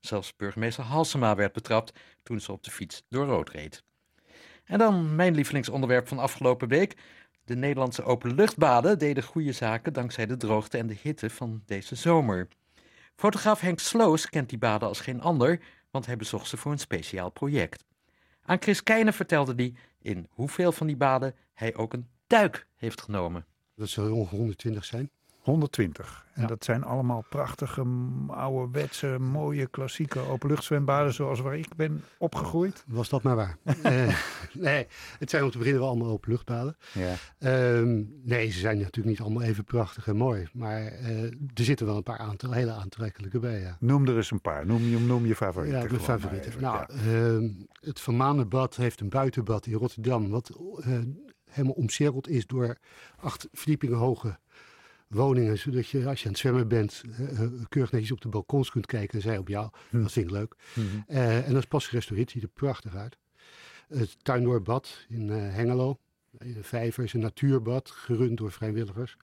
Zelfs 0.00 0.36
burgemeester 0.36 0.84
Halsema 0.84 1.34
werd 1.34 1.52
betrapt 1.52 1.92
toen 2.22 2.40
ze 2.40 2.52
op 2.52 2.64
de 2.64 2.70
fiets 2.70 3.02
door 3.08 3.26
rood 3.26 3.50
reed. 3.50 3.82
En 4.68 4.78
dan 4.78 5.14
mijn 5.16 5.34
lievelingsonderwerp 5.34 6.08
van 6.08 6.18
afgelopen 6.18 6.68
week. 6.68 6.96
De 7.44 7.56
Nederlandse 7.56 8.02
openluchtbaden 8.02 8.98
deden 8.98 9.22
goede 9.22 9.52
zaken 9.52 9.92
dankzij 9.92 10.26
de 10.26 10.36
droogte 10.36 10.78
en 10.78 10.86
de 10.86 10.96
hitte 11.02 11.30
van 11.30 11.62
deze 11.66 11.94
zomer. 11.94 12.48
Fotograaf 13.16 13.60
Henk 13.60 13.78
Sloos 13.78 14.28
kent 14.28 14.48
die 14.48 14.58
baden 14.58 14.88
als 14.88 15.00
geen 15.00 15.20
ander, 15.20 15.60
want 15.90 16.06
hij 16.06 16.16
bezocht 16.16 16.48
ze 16.48 16.56
voor 16.56 16.72
een 16.72 16.78
speciaal 16.78 17.30
project. 17.30 17.84
Aan 18.42 18.60
Chris 18.60 18.82
Keijnen 18.82 19.12
vertelde 19.12 19.52
hij 19.56 19.74
in 20.00 20.26
hoeveel 20.30 20.72
van 20.72 20.86
die 20.86 20.96
baden 20.96 21.34
hij 21.54 21.76
ook 21.76 21.92
een 21.92 22.08
duik 22.26 22.66
heeft 22.76 23.00
genomen. 23.00 23.46
Dat 23.74 23.88
zal 23.88 24.12
ongeveer 24.12 24.38
120 24.38 24.84
zijn. 24.84 25.10
120. 25.48 26.26
En 26.34 26.46
dat 26.46 26.64
zijn 26.64 26.84
allemaal 26.84 27.24
prachtige, 27.28 27.84
ouderwetse, 28.26 29.18
mooie, 29.18 29.66
klassieke 29.66 30.20
openluchtzwembaden 30.20 31.14
zoals 31.14 31.40
waar 31.40 31.58
ik 31.58 31.76
ben 31.76 32.04
opgegroeid. 32.18 32.84
Was 32.86 33.08
dat 33.08 33.22
maar 33.22 33.36
waar. 33.36 33.56
uh, 33.84 34.18
nee, 34.68 34.86
het 35.18 35.30
zijn 35.30 35.44
om 35.44 35.50
te 35.50 35.58
beginnen 35.58 35.82
wel 35.82 35.90
allemaal 35.90 36.10
openluchtbaden. 36.10 36.76
Ja. 36.92 37.14
Uh, 37.80 38.04
nee, 38.22 38.50
ze 38.50 38.58
zijn 38.58 38.78
natuurlijk 38.78 39.06
niet 39.06 39.20
allemaal 39.20 39.42
even 39.42 39.64
prachtig 39.64 40.06
en 40.06 40.16
mooi. 40.16 40.48
Maar 40.52 40.82
uh, 40.82 41.22
er 41.24 41.64
zitten 41.64 41.86
wel 41.86 41.96
een 41.96 42.02
paar 42.02 42.18
aantal, 42.18 42.52
hele 42.52 42.72
aantrekkelijke 42.72 43.38
bij. 43.38 43.60
Ja. 43.60 43.76
Noem 43.80 44.06
er 44.06 44.16
eens 44.16 44.30
een 44.30 44.40
paar. 44.40 44.66
Noem 44.66 44.82
je, 44.82 44.98
noem 44.98 45.26
je 45.26 45.34
favorieten. 45.34 45.80
Ja, 45.80 45.86
mijn 45.88 46.00
favorieten. 46.00 46.52
Nou, 46.60 46.76
ja. 46.76 46.88
Ehm, 46.88 47.48
het 47.80 48.00
Vermanenbad 48.00 48.76
heeft 48.76 49.00
een 49.00 49.08
buitenbad 49.08 49.66
in 49.66 49.72
Rotterdam. 49.72 50.30
Wat 50.30 50.50
eh, 50.80 50.98
helemaal 51.44 51.74
omcirkeld 51.74 52.28
is 52.28 52.46
door 52.46 52.76
acht 53.16 53.48
verdiepingen 53.52 53.98
hoge 53.98 54.38
woningen, 55.08 55.58
zodat 55.58 55.88
je 55.88 56.06
als 56.06 56.18
je 56.18 56.24
aan 56.24 56.30
het 56.30 56.40
zwemmen 56.40 56.68
bent, 56.68 57.02
uh, 57.20 57.40
keurig 57.68 57.92
netjes 57.92 58.12
op 58.12 58.20
de 58.20 58.28
balkons 58.28 58.70
kunt 58.70 58.86
kijken 58.86 59.14
en 59.14 59.22
zij 59.22 59.38
op 59.38 59.48
jou. 59.48 59.70
Hm. 59.90 60.02
Dat 60.02 60.12
vind 60.12 60.26
ik 60.26 60.32
leuk. 60.32 60.54
Hm. 60.74 60.80
Uh, 61.08 61.46
en 61.46 61.52
dat 61.52 61.62
is 61.62 61.68
pas 61.68 61.86
gerestaureerd, 61.86 62.30
ziet 62.30 62.42
er 62.42 62.48
prachtig 62.48 62.94
uit. 62.94 63.16
Het 63.88 64.24
Tuindoorbad 64.24 65.06
in 65.08 65.28
Hengelo, 65.28 65.98
in 66.38 66.52
de 66.52 66.62
vijver, 66.62 67.04
is 67.04 67.12
een 67.12 67.20
natuurbad, 67.20 67.90
gerund 67.90 68.38
door 68.38 68.52
vrijwilligers. 68.52 69.16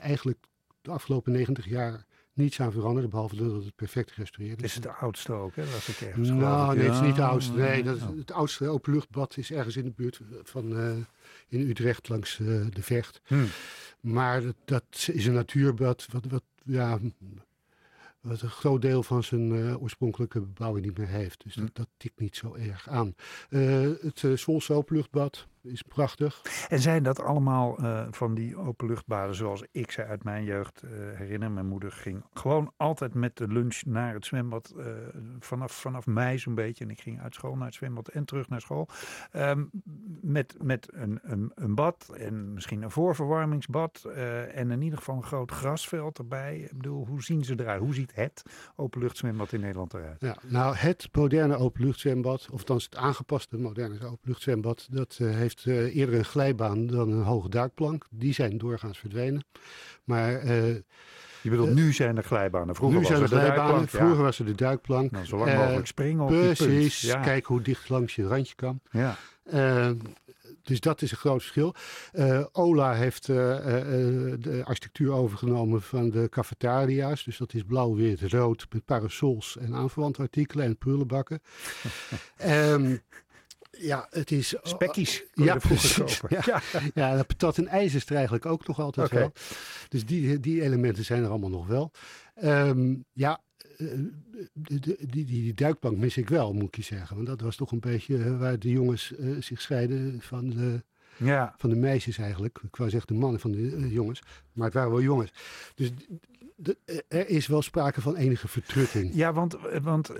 eigenlijk 0.00 0.38
de 0.80 0.90
afgelopen 0.90 1.32
90 1.32 1.68
jaar 1.68 2.06
niets 2.32 2.60
aan 2.60 2.72
veranderd, 2.72 3.10
behalve 3.10 3.36
dat 3.36 3.64
het 3.64 3.74
perfect 3.74 4.12
gerestaureerd 4.12 4.58
is. 4.58 4.64
Is 4.64 4.74
het 4.74 4.82
de 4.82 4.92
oudste 4.92 5.32
ook, 5.32 5.56
hè? 5.56 5.64
Dat 5.64 5.88
ik 5.88 6.00
ergens 6.00 6.28
nou, 6.28 6.76
nee, 6.76 6.84
het 6.84 6.94
is 6.94 7.00
niet 7.00 7.16
de 7.16 7.24
oudste. 7.24 7.52
Nee, 7.52 7.82
dat 7.82 7.96
is, 7.96 8.02
het 8.02 8.32
oudste 8.32 8.68
openluchtbad 8.68 9.36
is 9.36 9.52
ergens 9.52 9.76
in 9.76 9.84
de 9.84 9.92
buurt 9.96 10.20
van 10.42 10.76
in 11.48 11.60
Utrecht 11.68 12.08
langs 12.08 12.36
de 12.36 12.82
Vecht. 12.82 13.20
Hm. 13.24 13.44
Maar 14.00 14.42
dat, 14.42 14.56
dat, 14.64 15.08
is 15.12 15.26
een 15.26 15.34
natuurbad 15.34 16.06
wat, 16.10 16.24
wat, 16.28 16.42
ja, 16.64 16.98
wat 18.22 18.40
een 18.40 18.50
groot 18.50 18.82
deel 18.82 19.02
van 19.02 19.22
zijn 19.22 19.52
uh, 19.52 19.82
oorspronkelijke 19.82 20.40
bebouwing 20.40 20.86
niet 20.86 20.98
meer 20.98 21.08
heeft. 21.08 21.42
Dus 21.44 21.54
dat, 21.54 21.70
dat 21.72 21.88
tikt 21.96 22.20
niet 22.20 22.36
zo 22.36 22.54
erg 22.54 22.88
aan. 22.88 23.14
Uh, 23.50 23.90
het 24.00 24.22
uh, 24.22 24.36
Zwolse 24.36 24.72
openluchtbad 24.72 25.46
is 25.62 25.82
prachtig. 25.82 26.42
En 26.68 26.78
zijn 26.78 27.02
dat 27.02 27.20
allemaal 27.20 27.80
uh, 27.80 28.06
van 28.10 28.34
die 28.34 28.56
openluchtbaden 28.56 29.34
zoals 29.34 29.64
ik 29.70 29.90
ze 29.90 30.04
uit 30.04 30.24
mijn 30.24 30.44
jeugd 30.44 30.82
uh, 30.84 30.90
herinner? 31.14 31.50
Mijn 31.50 31.66
moeder 31.66 31.92
ging 31.92 32.24
gewoon 32.32 32.72
altijd 32.76 33.14
met 33.14 33.36
de 33.36 33.48
lunch 33.48 33.82
naar 33.86 34.14
het 34.14 34.26
zwembad 34.26 34.74
uh, 34.76 34.86
vanaf, 35.38 35.72
vanaf 35.72 36.06
mei 36.06 36.38
zo'n 36.38 36.54
beetje. 36.54 36.84
En 36.84 36.90
ik 36.90 37.00
ging 37.00 37.20
uit 37.20 37.34
school 37.34 37.56
naar 37.56 37.66
het 37.66 37.74
zwembad 37.74 38.08
en 38.08 38.24
terug 38.24 38.48
naar 38.48 38.60
school. 38.60 38.88
Um, 39.36 39.70
met 40.20 40.56
met 40.62 40.88
een, 40.92 41.18
een, 41.22 41.52
een, 41.54 41.74
bad 41.74 42.12
en 42.18 42.52
misschien 42.52 42.82
een 42.82 42.90
voorverwarmingsbad 42.90 44.04
en 44.54 44.70
in 44.70 44.82
ieder 44.82 44.98
geval 44.98 45.16
een 45.16 45.22
groot 45.22 45.50
grasveld 45.50 46.18
erbij. 46.18 46.58
Ik 46.58 46.76
bedoel, 46.76 47.06
hoe 47.06 47.22
zien 47.22 47.44
ze 47.44 47.60
eruit? 47.60 47.80
Hoe 47.80 47.94
ziet 47.94 48.14
het 48.14 48.42
openluchtzwembad 48.76 49.52
in 49.52 49.60
Nederland 49.60 49.94
eruit? 49.94 50.20
Ja, 50.20 50.36
nou, 50.46 50.76
het 50.76 51.08
moderne 51.12 51.56
openluchtzwembad, 51.56 52.48
of 52.50 52.58
althans 52.58 52.84
het 52.84 52.96
aangepaste 52.96 53.58
moderne 53.58 54.06
openluchtzwembad, 54.06 54.88
dat 54.90 55.16
heeft 55.16 55.51
heeft 55.52 55.66
uh, 55.66 55.96
eerder 55.96 56.14
een 56.14 56.24
glijbaan 56.24 56.86
dan 56.86 57.12
een 57.12 57.22
hoge 57.22 57.48
duikplank. 57.48 58.06
Die 58.10 58.32
zijn 58.32 58.58
doorgaans 58.58 58.98
verdwenen. 58.98 59.44
Maar... 60.04 60.44
Uh, 60.44 60.76
je 61.42 61.50
bedoelt, 61.50 61.68
uh, 61.68 61.74
nu 61.74 61.92
zijn 61.92 62.16
er 62.16 62.22
glijbanen. 62.22 62.74
Vroeger 62.74 63.00
nu 63.00 63.08
was 63.08 63.28
zijn 63.30 63.42
er. 63.42 63.56
Ja. 63.56 63.86
Vroeger 63.86 64.22
was 64.22 64.38
er 64.38 64.44
de 64.44 64.54
duikplank. 64.54 65.10
Nou, 65.10 65.24
zo 65.26 65.36
lang 65.36 65.56
mogelijk 65.56 65.86
springen 65.86 66.22
op 66.22 66.28
Precies. 66.28 67.00
Ja. 67.00 67.20
Kijk 67.20 67.46
hoe 67.46 67.62
dicht 67.62 67.88
langs 67.88 68.14
je 68.14 68.26
randje 68.26 68.54
kan. 68.54 68.80
Ja. 68.90 69.16
dus 70.62 70.80
dat 70.80 71.02
is 71.02 71.10
een 71.10 71.16
groot 71.16 71.40
verschil. 71.40 71.74
Uh, 72.12 72.44
Ola 72.52 72.94
heeft 72.94 73.28
uh, 73.28 73.36
de 73.36 74.62
architectuur 74.64 75.12
overgenomen 75.12 75.82
van 75.82 76.10
de 76.10 76.28
cafetaria's. 76.28 77.24
Dus 77.24 77.36
dat 77.36 77.54
is 77.54 77.62
blauw, 77.62 77.94
wit, 77.94 78.20
rood 78.20 78.66
met 78.70 78.84
parasols 78.84 79.56
en 79.56 79.74
aanverwante 79.74 80.22
artikelen 80.22 80.64
en 80.64 80.78
prullenbakken. 80.78 81.42
um, 82.46 83.00
ja, 83.78 84.06
het 84.10 84.30
is... 84.30 84.54
Spekkies. 84.62 85.22
Ja, 85.34 85.56
precies. 85.56 86.20
Ja, 86.28 86.42
ja. 86.44 86.62
ja, 86.94 87.22
patat 87.22 87.58
en 87.58 87.68
ijs 87.68 87.94
is 87.94 88.06
er 88.06 88.14
eigenlijk 88.14 88.46
ook 88.46 88.66
nog 88.66 88.80
altijd 88.80 89.06
okay. 89.06 89.18
wel. 89.18 89.32
Dus 89.88 90.06
die, 90.06 90.40
die 90.40 90.62
elementen 90.62 91.04
zijn 91.04 91.22
er 91.22 91.28
allemaal 91.28 91.50
nog 91.50 91.66
wel. 91.66 91.90
Um, 92.44 93.04
ja, 93.12 93.40
de, 93.76 94.12
die, 94.52 95.06
die, 95.08 95.24
die 95.24 95.54
duikbank 95.54 95.96
mis 95.96 96.16
ik 96.16 96.28
wel, 96.28 96.52
moet 96.52 96.68
ik 96.68 96.76
je 96.76 96.82
zeggen. 96.82 97.16
Want 97.16 97.28
dat 97.28 97.40
was 97.40 97.56
toch 97.56 97.72
een 97.72 97.80
beetje 97.80 98.36
waar 98.36 98.58
de 98.58 98.70
jongens 98.70 99.12
uh, 99.18 99.42
zich 99.42 99.60
scheiden 99.60 100.20
van 100.20 100.50
de, 100.50 100.84
ja. 101.16 101.54
van 101.58 101.70
de 101.70 101.76
meisjes 101.76 102.18
eigenlijk. 102.18 102.58
Ik 102.62 102.76
wou 102.76 102.90
zeggen 102.90 103.14
de 103.14 103.20
mannen 103.20 103.40
van 103.40 103.50
de 103.50 103.58
uh, 103.58 103.92
jongens. 103.92 104.22
Maar 104.52 104.64
het 104.64 104.74
waren 104.74 104.90
wel 104.90 105.02
jongens. 105.02 105.32
Dus 105.74 105.90
de, 106.62 107.04
er 107.08 107.28
is 107.28 107.46
wel 107.46 107.62
sprake 107.62 108.00
van 108.00 108.16
enige 108.16 108.48
vertrutting. 108.48 109.14
Ja, 109.14 109.32
want, 109.32 109.56
want 109.82 110.12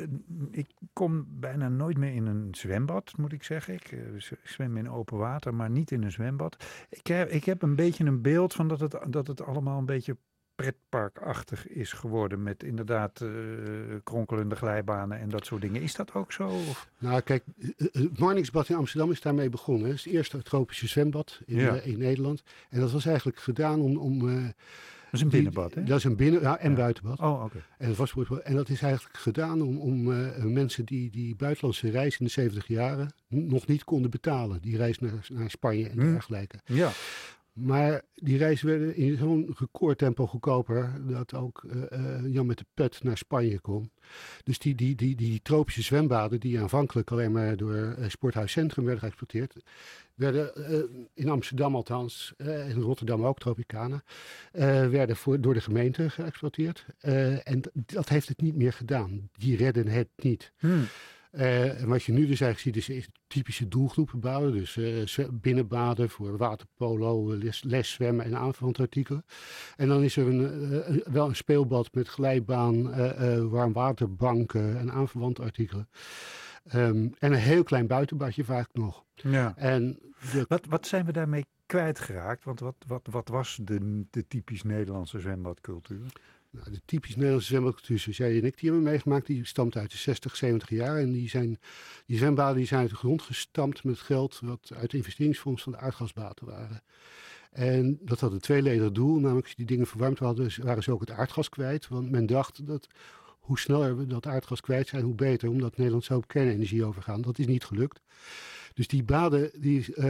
ik 0.50 0.66
kom 0.92 1.26
bijna 1.28 1.68
nooit 1.68 1.98
meer 1.98 2.14
in 2.14 2.26
een 2.26 2.48
zwembad, 2.50 3.12
moet 3.16 3.32
ik 3.32 3.42
zeggen. 3.42 3.74
Ik, 3.74 3.98
zwem 4.42 4.76
in 4.76 4.90
open 4.90 5.18
water, 5.18 5.54
maar 5.54 5.70
niet 5.70 5.90
in 5.90 6.02
een 6.02 6.12
zwembad. 6.12 6.56
Ik 6.88 7.06
heb, 7.06 7.30
ik 7.30 7.44
heb 7.44 7.62
een 7.62 7.76
beetje 7.76 8.04
een 8.04 8.22
beeld 8.22 8.54
van 8.54 8.68
dat 8.68 8.80
het, 8.80 8.98
dat 9.06 9.26
het 9.26 9.42
allemaal 9.42 9.78
een 9.78 9.86
beetje 9.86 10.16
pretparkachtig 10.54 11.68
is 11.68 11.92
geworden. 11.92 12.42
Met 12.42 12.62
inderdaad 12.62 13.20
uh, 13.20 13.30
kronkelende 14.04 14.56
glijbanen 14.56 15.18
en 15.18 15.28
dat 15.28 15.46
soort 15.46 15.62
dingen. 15.62 15.82
Is 15.82 15.94
dat 15.94 16.14
ook 16.14 16.32
zo? 16.32 16.48
Of? 16.48 16.88
Nou, 16.98 17.20
kijk, 17.20 17.44
het 17.92 18.18
Marningsbad 18.18 18.68
in 18.68 18.76
Amsterdam 18.76 19.10
is 19.10 19.20
daarmee 19.20 19.48
begonnen. 19.48 19.86
Het 19.88 19.96
is 19.96 20.04
het 20.04 20.12
eerste 20.12 20.42
tropische 20.42 20.88
zwembad 20.88 21.40
in, 21.46 21.56
ja. 21.56 21.74
uh, 21.74 21.86
in 21.86 21.98
Nederland. 21.98 22.42
En 22.68 22.80
dat 22.80 22.92
was 22.92 23.06
eigenlijk 23.06 23.38
gedaan 23.38 23.80
om... 23.80 23.96
om 23.96 24.28
uh, 24.28 24.48
is 25.12 25.20
een 25.20 25.28
binnenbad, 25.28 25.74
hè? 25.74 25.82
Dat 25.84 25.98
is 25.98 26.04
een 26.04 26.16
binnen- 26.16 26.40
ja, 26.40 26.58
en 26.58 26.70
ja. 26.70 26.76
buitenbad. 26.76 27.18
Oh, 27.20 27.32
oké. 27.44 27.44
Okay. 27.44 27.62
En, 27.78 28.44
en 28.44 28.54
dat 28.54 28.68
is 28.68 28.82
eigenlijk 28.82 29.16
gedaan 29.16 29.62
om, 29.62 29.78
om 29.78 30.10
uh, 30.10 30.44
mensen 30.44 30.84
die 30.84 31.10
die 31.10 31.36
buitenlandse 31.36 31.90
reis 31.90 32.18
in 32.18 32.24
de 32.24 32.30
70 32.30 32.66
jaren 32.66 33.14
nog 33.28 33.66
niet 33.66 33.84
konden 33.84 34.10
betalen. 34.10 34.60
Die 34.60 34.76
reis 34.76 34.98
naar, 34.98 35.26
naar 35.32 35.50
Spanje 35.50 35.88
en 35.88 36.00
Hm. 36.00 36.10
dergelijke. 36.12 36.58
Ja. 36.64 36.90
Maar 37.52 38.02
die 38.14 38.36
reizen 38.36 38.66
werden 38.66 38.96
in 38.96 39.16
zo'n 39.16 39.54
recordtempo 39.58 40.26
goedkoper 40.26 41.00
dat 41.06 41.34
ook 41.34 41.64
uh, 41.66 42.32
Jan 42.32 42.46
met 42.46 42.58
de 42.58 42.64
Put 42.74 43.02
naar 43.02 43.16
Spanje 43.16 43.60
kon. 43.60 43.90
Dus 44.44 44.58
die, 44.58 44.74
die, 44.74 44.94
die, 44.94 45.16
die 45.16 45.40
tropische 45.42 45.82
zwembaden 45.82 46.40
die 46.40 46.60
aanvankelijk 46.60 47.10
alleen 47.10 47.32
maar 47.32 47.56
door 47.56 47.74
uh, 47.74 48.08
Sporthuis 48.08 48.52
Centrum 48.52 48.84
werden 48.84 49.02
geëxploiteerd, 49.02 49.56
werden 50.14 50.52
in 51.14 51.28
Amsterdam 51.28 51.74
althans, 51.74 52.32
in 52.68 52.80
Rotterdam 52.80 53.24
ook, 53.24 53.38
Tropicana, 53.38 54.02
werden 54.90 55.16
voor, 55.16 55.40
door 55.40 55.54
de 55.54 55.60
gemeente 55.60 56.10
geëxploiteerd. 56.10 56.86
en 57.44 57.62
dat 57.72 58.08
heeft 58.08 58.28
het 58.28 58.40
niet 58.40 58.56
meer 58.56 58.72
gedaan. 58.72 59.28
Die 59.32 59.56
redden 59.56 59.88
het 59.88 60.08
niet. 60.16 60.52
Hmm. 60.58 60.84
En 61.32 61.88
wat 61.88 62.02
je 62.02 62.12
nu 62.12 62.26
dus 62.26 62.40
eigenlijk 62.40 62.58
ziet, 62.58 62.76
is, 62.76 62.88
is 62.88 63.08
typische 63.26 63.68
doelgroepen 63.68 64.20
bouwen. 64.20 64.52
Dus 64.52 64.76
uh, 64.76 65.28
binnenbaden 65.32 66.10
voor 66.10 66.36
waterpolo, 66.36 67.34
les, 67.36 67.62
les 67.62 67.90
zwemmen 67.90 68.24
en 68.24 68.36
aanverwante 68.36 68.82
artikelen. 68.82 69.24
En 69.76 69.88
dan 69.88 70.02
is 70.02 70.16
er 70.16 70.26
een, 70.26 71.02
wel 71.12 71.28
een 71.28 71.36
speelbad 71.36 71.94
met 71.94 72.08
glijbaan, 72.08 72.90
warmwaterbanken 73.50 74.78
en 74.78 74.92
aanverwante 74.92 75.42
artikelen. 75.42 75.88
Um, 76.74 77.14
en 77.18 77.32
een 77.32 77.38
heel 77.38 77.62
klein 77.62 77.86
buitenbadje 77.86 78.44
vaak 78.44 78.68
nog. 78.72 79.04
Ja. 79.14 79.56
En 79.56 79.98
de... 80.32 80.44
wat, 80.48 80.66
wat 80.66 80.86
zijn 80.86 81.06
we 81.06 81.12
daarmee 81.12 81.44
kwijtgeraakt? 81.66 82.44
Want 82.44 82.60
wat, 82.60 82.74
wat, 82.86 83.08
wat 83.10 83.28
was 83.28 83.58
de, 83.62 84.04
de 84.10 84.26
typisch 84.26 84.62
Nederlandse 84.62 85.20
zwembadcultuur? 85.20 86.12
Nou, 86.52 86.70
de 86.70 86.80
typisch 86.84 87.14
Nederlandse 87.14 87.48
zwembadcultuur, 87.48 87.98
zoals 87.98 88.16
jij 88.16 88.38
en 88.38 88.44
ik 88.44 88.58
die 88.58 88.70
hebben 88.70 88.82
meegemaakt, 88.90 89.26
die 89.26 89.44
stamt 89.44 89.76
uit 89.76 89.90
de 89.90 89.96
60, 89.96 90.36
70 90.36 90.70
jaar. 90.70 90.98
En 90.98 91.12
die, 91.12 91.28
zijn, 91.28 91.58
die 92.06 92.16
zwembaden 92.16 92.56
die 92.56 92.66
zijn 92.66 92.80
uit 92.80 92.90
de 92.90 92.96
grond 92.96 93.22
gestampt 93.22 93.84
met 93.84 93.98
geld 93.98 94.40
wat 94.42 94.70
uit 94.74 94.90
de 94.90 94.96
investeringsfonds 94.96 95.62
van 95.62 95.72
de 95.72 95.78
aardgasbaten 95.78 96.46
waren. 96.46 96.82
En 97.50 97.98
dat 98.00 98.20
had 98.20 98.32
een 98.32 98.40
tweeledig 98.40 98.92
doel, 98.92 99.18
namelijk 99.18 99.46
als 99.46 99.54
die 99.54 99.66
dingen 99.66 99.86
verwarmd 99.86 100.18
hadden, 100.18 100.50
waren 100.62 100.82
ze 100.82 100.92
ook 100.92 101.00
het 101.00 101.10
aardgas 101.10 101.48
kwijt. 101.48 101.88
Want 101.88 102.10
men 102.10 102.26
dacht 102.26 102.66
dat 102.66 102.88
hoe 103.38 103.58
sneller 103.58 103.96
we 103.96 104.06
dat 104.06 104.26
aardgas 104.26 104.60
kwijt 104.60 104.88
zijn, 104.88 105.04
hoe 105.04 105.14
beter. 105.14 105.48
Omdat 105.48 105.76
Nederland 105.76 106.04
zo 106.04 106.16
op 106.16 106.28
kernenergie 106.28 106.84
overgaan. 106.84 107.20
Dat 107.20 107.38
is 107.38 107.46
niet 107.46 107.64
gelukt. 107.64 108.00
Dus 108.74 108.88
die 108.88 109.02
baden 109.02 109.50
die, 109.58 109.86
uh, 109.94 110.04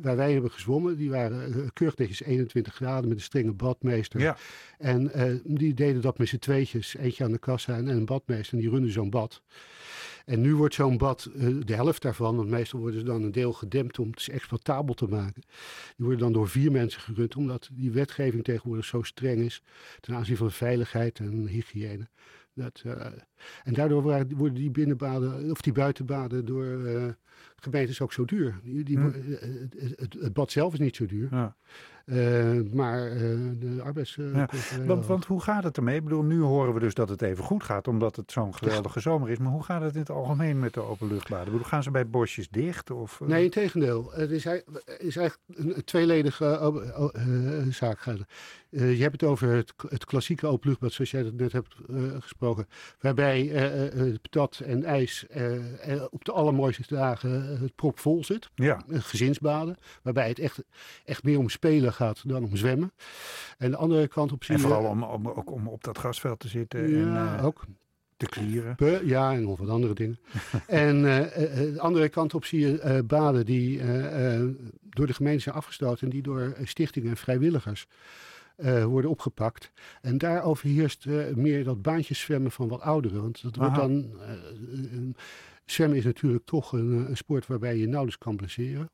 waar 0.00 0.16
wij 0.16 0.32
hebben 0.32 0.50
gezwommen, 0.50 0.96
die 0.96 1.10
waren 1.10 1.56
uh, 1.56 1.66
keurig 1.72 1.96
netjes 1.96 2.22
21 2.22 2.74
graden 2.74 3.08
met 3.08 3.16
een 3.16 3.22
strenge 3.22 3.52
badmeester. 3.52 4.20
Ja. 4.20 4.36
En 4.78 5.10
uh, 5.14 5.38
die 5.44 5.74
deden 5.74 6.02
dat 6.02 6.18
met 6.18 6.28
z'n 6.28 6.38
tweetjes, 6.38 6.96
eentje 6.96 7.24
aan 7.24 7.32
de 7.32 7.38
kassa 7.38 7.76
en 7.76 7.86
een 7.86 8.04
badmeester. 8.04 8.54
En 8.54 8.60
die 8.60 8.70
runden 8.70 8.90
zo'n 8.90 9.10
bad. 9.10 9.42
En 10.24 10.40
nu 10.40 10.54
wordt 10.54 10.74
zo'n 10.74 10.98
bad, 10.98 11.30
de 11.64 11.74
helft 11.74 12.02
daarvan, 12.02 12.36
want 12.36 12.48
meestal 12.48 12.80
worden 12.80 13.00
ze 13.00 13.06
dan 13.06 13.22
een 13.22 13.32
deel 13.32 13.52
gedempt 13.52 13.98
om 13.98 14.10
het 14.10 14.28
exploitabel 14.28 14.94
te 14.94 15.06
maken. 15.06 15.42
Die 15.96 16.06
worden 16.06 16.18
dan 16.18 16.32
door 16.32 16.48
vier 16.48 16.72
mensen 16.72 17.00
gerund, 17.00 17.36
omdat 17.36 17.68
die 17.72 17.90
wetgeving 17.90 18.44
tegenwoordig 18.44 18.84
zo 18.84 19.02
streng 19.02 19.40
is 19.40 19.62
ten 20.00 20.14
aanzien 20.14 20.36
van 20.36 20.50
veiligheid 20.50 21.18
en 21.18 21.46
hygiëne. 21.46 22.08
Dat, 22.54 22.82
uh, 22.86 23.06
en 23.64 23.72
daardoor 23.72 24.02
worden 24.02 24.54
die 24.54 24.70
binnenbaden, 24.70 25.50
of 25.50 25.60
die 25.60 25.72
buitenbaden 25.72 26.44
door 26.44 26.64
uh, 26.64 27.04
gemeentes 27.56 28.00
ook 28.00 28.12
zo 28.12 28.24
duur. 28.24 28.60
Die, 28.62 28.84
die, 28.84 28.98
Hm. 28.98 29.04
het, 29.04 29.74
het, 29.96 30.16
het, 30.20 30.32
bad 30.32 30.50
zelf 30.50 30.72
is 30.72 30.78
niet 30.78 30.96
zo 30.96 31.06
duur. 31.06 31.28
Ja. 31.30 31.56
Uh, 32.06 32.72
maar 32.72 33.10
de 33.58 33.80
arbeids... 33.84 34.14
Ja, 34.14 34.48
want, 34.86 35.06
want, 35.06 35.24
hoe 35.24 35.40
gaat 35.40 35.64
het 35.64 35.76
ermee? 35.76 35.96
Ik 35.96 36.04
bedoel, 36.04 36.22
nu 36.22 36.40
horen 36.40 36.74
we 36.74 36.80
dus 36.80 36.94
dat 36.94 37.08
het 37.08 37.22
even 37.22 37.44
goed 37.44 37.62
gaat, 37.62 37.88
omdat 37.88 38.16
het 38.16 38.32
zo'n 38.32 38.54
geweldige 38.54 39.00
zomer 39.00 39.30
is. 39.30 39.38
Maar 39.38 39.52
hoe 39.52 39.62
gaat 39.62 39.82
het 39.82 39.94
in 39.94 40.00
het 40.00 40.10
algemeen 40.10 40.58
met 40.58 40.74
de 40.74 40.80
openluchtbaden? 40.80 41.46
Ik 41.46 41.52
bedoel, 41.52 41.68
gaan 41.68 41.82
ze 41.82 41.90
bij 41.90 42.06
bosjes 42.06 42.48
dicht? 42.48 42.90
Of, 42.90 43.20
Nee, 43.20 43.44
in 43.44 43.50
tegendeel. 43.50 44.10
Het 44.12 44.30
is, 44.30 44.46
is 44.98 45.16
eigenlijk 45.16 45.38
een 45.46 45.84
tweeledige 45.84 46.44
zaak. 47.70 48.04
je 48.70 48.78
hebt 48.78 49.20
het 49.20 49.30
over 49.30 49.48
het, 49.48 49.74
het 49.88 50.04
klassieke 50.04 50.46
openluchtbad, 50.46 50.92
zoals 50.92 51.10
jij 51.10 51.22
dat 51.22 51.32
net 51.32 51.52
hebt 51.52 51.74
gesproken. 52.18 52.66
Waarbij 53.00 53.33
het 53.42 54.22
patat 54.22 54.60
en 54.64 54.84
ijs 54.84 55.26
op 56.10 56.24
de 56.24 56.32
allermooiste 56.32 56.82
dagen 56.88 57.58
het 57.60 57.74
propvol 57.74 58.24
zit. 58.24 58.50
Ja. 58.54 58.82
Gezinsbaden. 58.88 59.76
Waarbij 60.02 60.28
het 60.28 60.38
echt, 60.38 60.62
echt 61.04 61.22
meer 61.22 61.38
om 61.38 61.48
spelen 61.48 61.92
gaat 61.92 62.28
dan 62.28 62.44
om 62.44 62.56
zwemmen. 62.56 62.92
En 63.58 63.70
de 63.70 63.76
andere 63.76 64.08
kant 64.08 64.32
op 64.32 64.44
zie 64.44 64.54
En 64.54 64.60
vooral 64.60 64.84
om, 64.84 65.02
om, 65.02 65.28
ook 65.28 65.50
om 65.52 65.68
op 65.68 65.84
dat 65.84 65.98
grasveld 65.98 66.40
te 66.40 66.48
zitten 66.48 66.90
Ja, 66.90 67.32
en 67.32 67.38
eh, 67.38 67.44
ook. 67.44 67.64
te 68.16 68.26
klieren. 68.26 69.06
Ja, 69.06 69.32
en 69.32 69.42
nog 69.42 69.58
wat 69.58 69.68
andere 69.68 69.94
dingen. 69.94 70.18
en 70.66 71.04
eh, 71.04 71.18
eh, 71.66 71.74
de 71.74 71.80
andere 71.80 72.08
kant 72.08 72.34
op 72.34 72.44
zie 72.44 72.60
je 72.60 72.80
eh, 72.80 72.98
baden 73.04 73.44
die 73.46 73.80
eh, 73.80 74.34
eh, 74.34 74.48
door 74.82 75.06
de 75.06 75.14
gemeente 75.14 75.42
zijn 75.42 75.54
afgesloten 75.54 76.04
en 76.04 76.10
die 76.12 76.22
door 76.22 76.40
eh, 76.40 76.66
stichtingen 76.66 77.10
en 77.10 77.16
vrijwilligers 77.16 77.86
eh, 78.56 78.84
worden 78.84 79.10
opgepakt. 79.10 79.72
En 80.00 80.18
daar 80.18 80.42
overheerst 80.42 81.06
eh, 81.06 81.34
meer 81.34 81.64
dat 81.64 81.82
baantjeszwemmen 81.82 82.50
van 82.50 82.68
wat 82.68 82.80
ouderen. 82.80 83.22
Want 83.22 83.42
dat 83.42 83.56
wordt 83.56 83.74
dan. 83.74 84.10
eh, 84.20 85.14
zwemmen 85.64 85.98
is 85.98 86.04
natuurlijk 86.04 86.44
toch 86.44 86.72
een, 86.72 86.92
een 87.08 87.16
sport 87.16 87.46
waarbij 87.46 87.76
je 87.76 87.86
nauwelijks 87.86 88.18
kan 88.18 88.36
blesseren. 88.36 88.90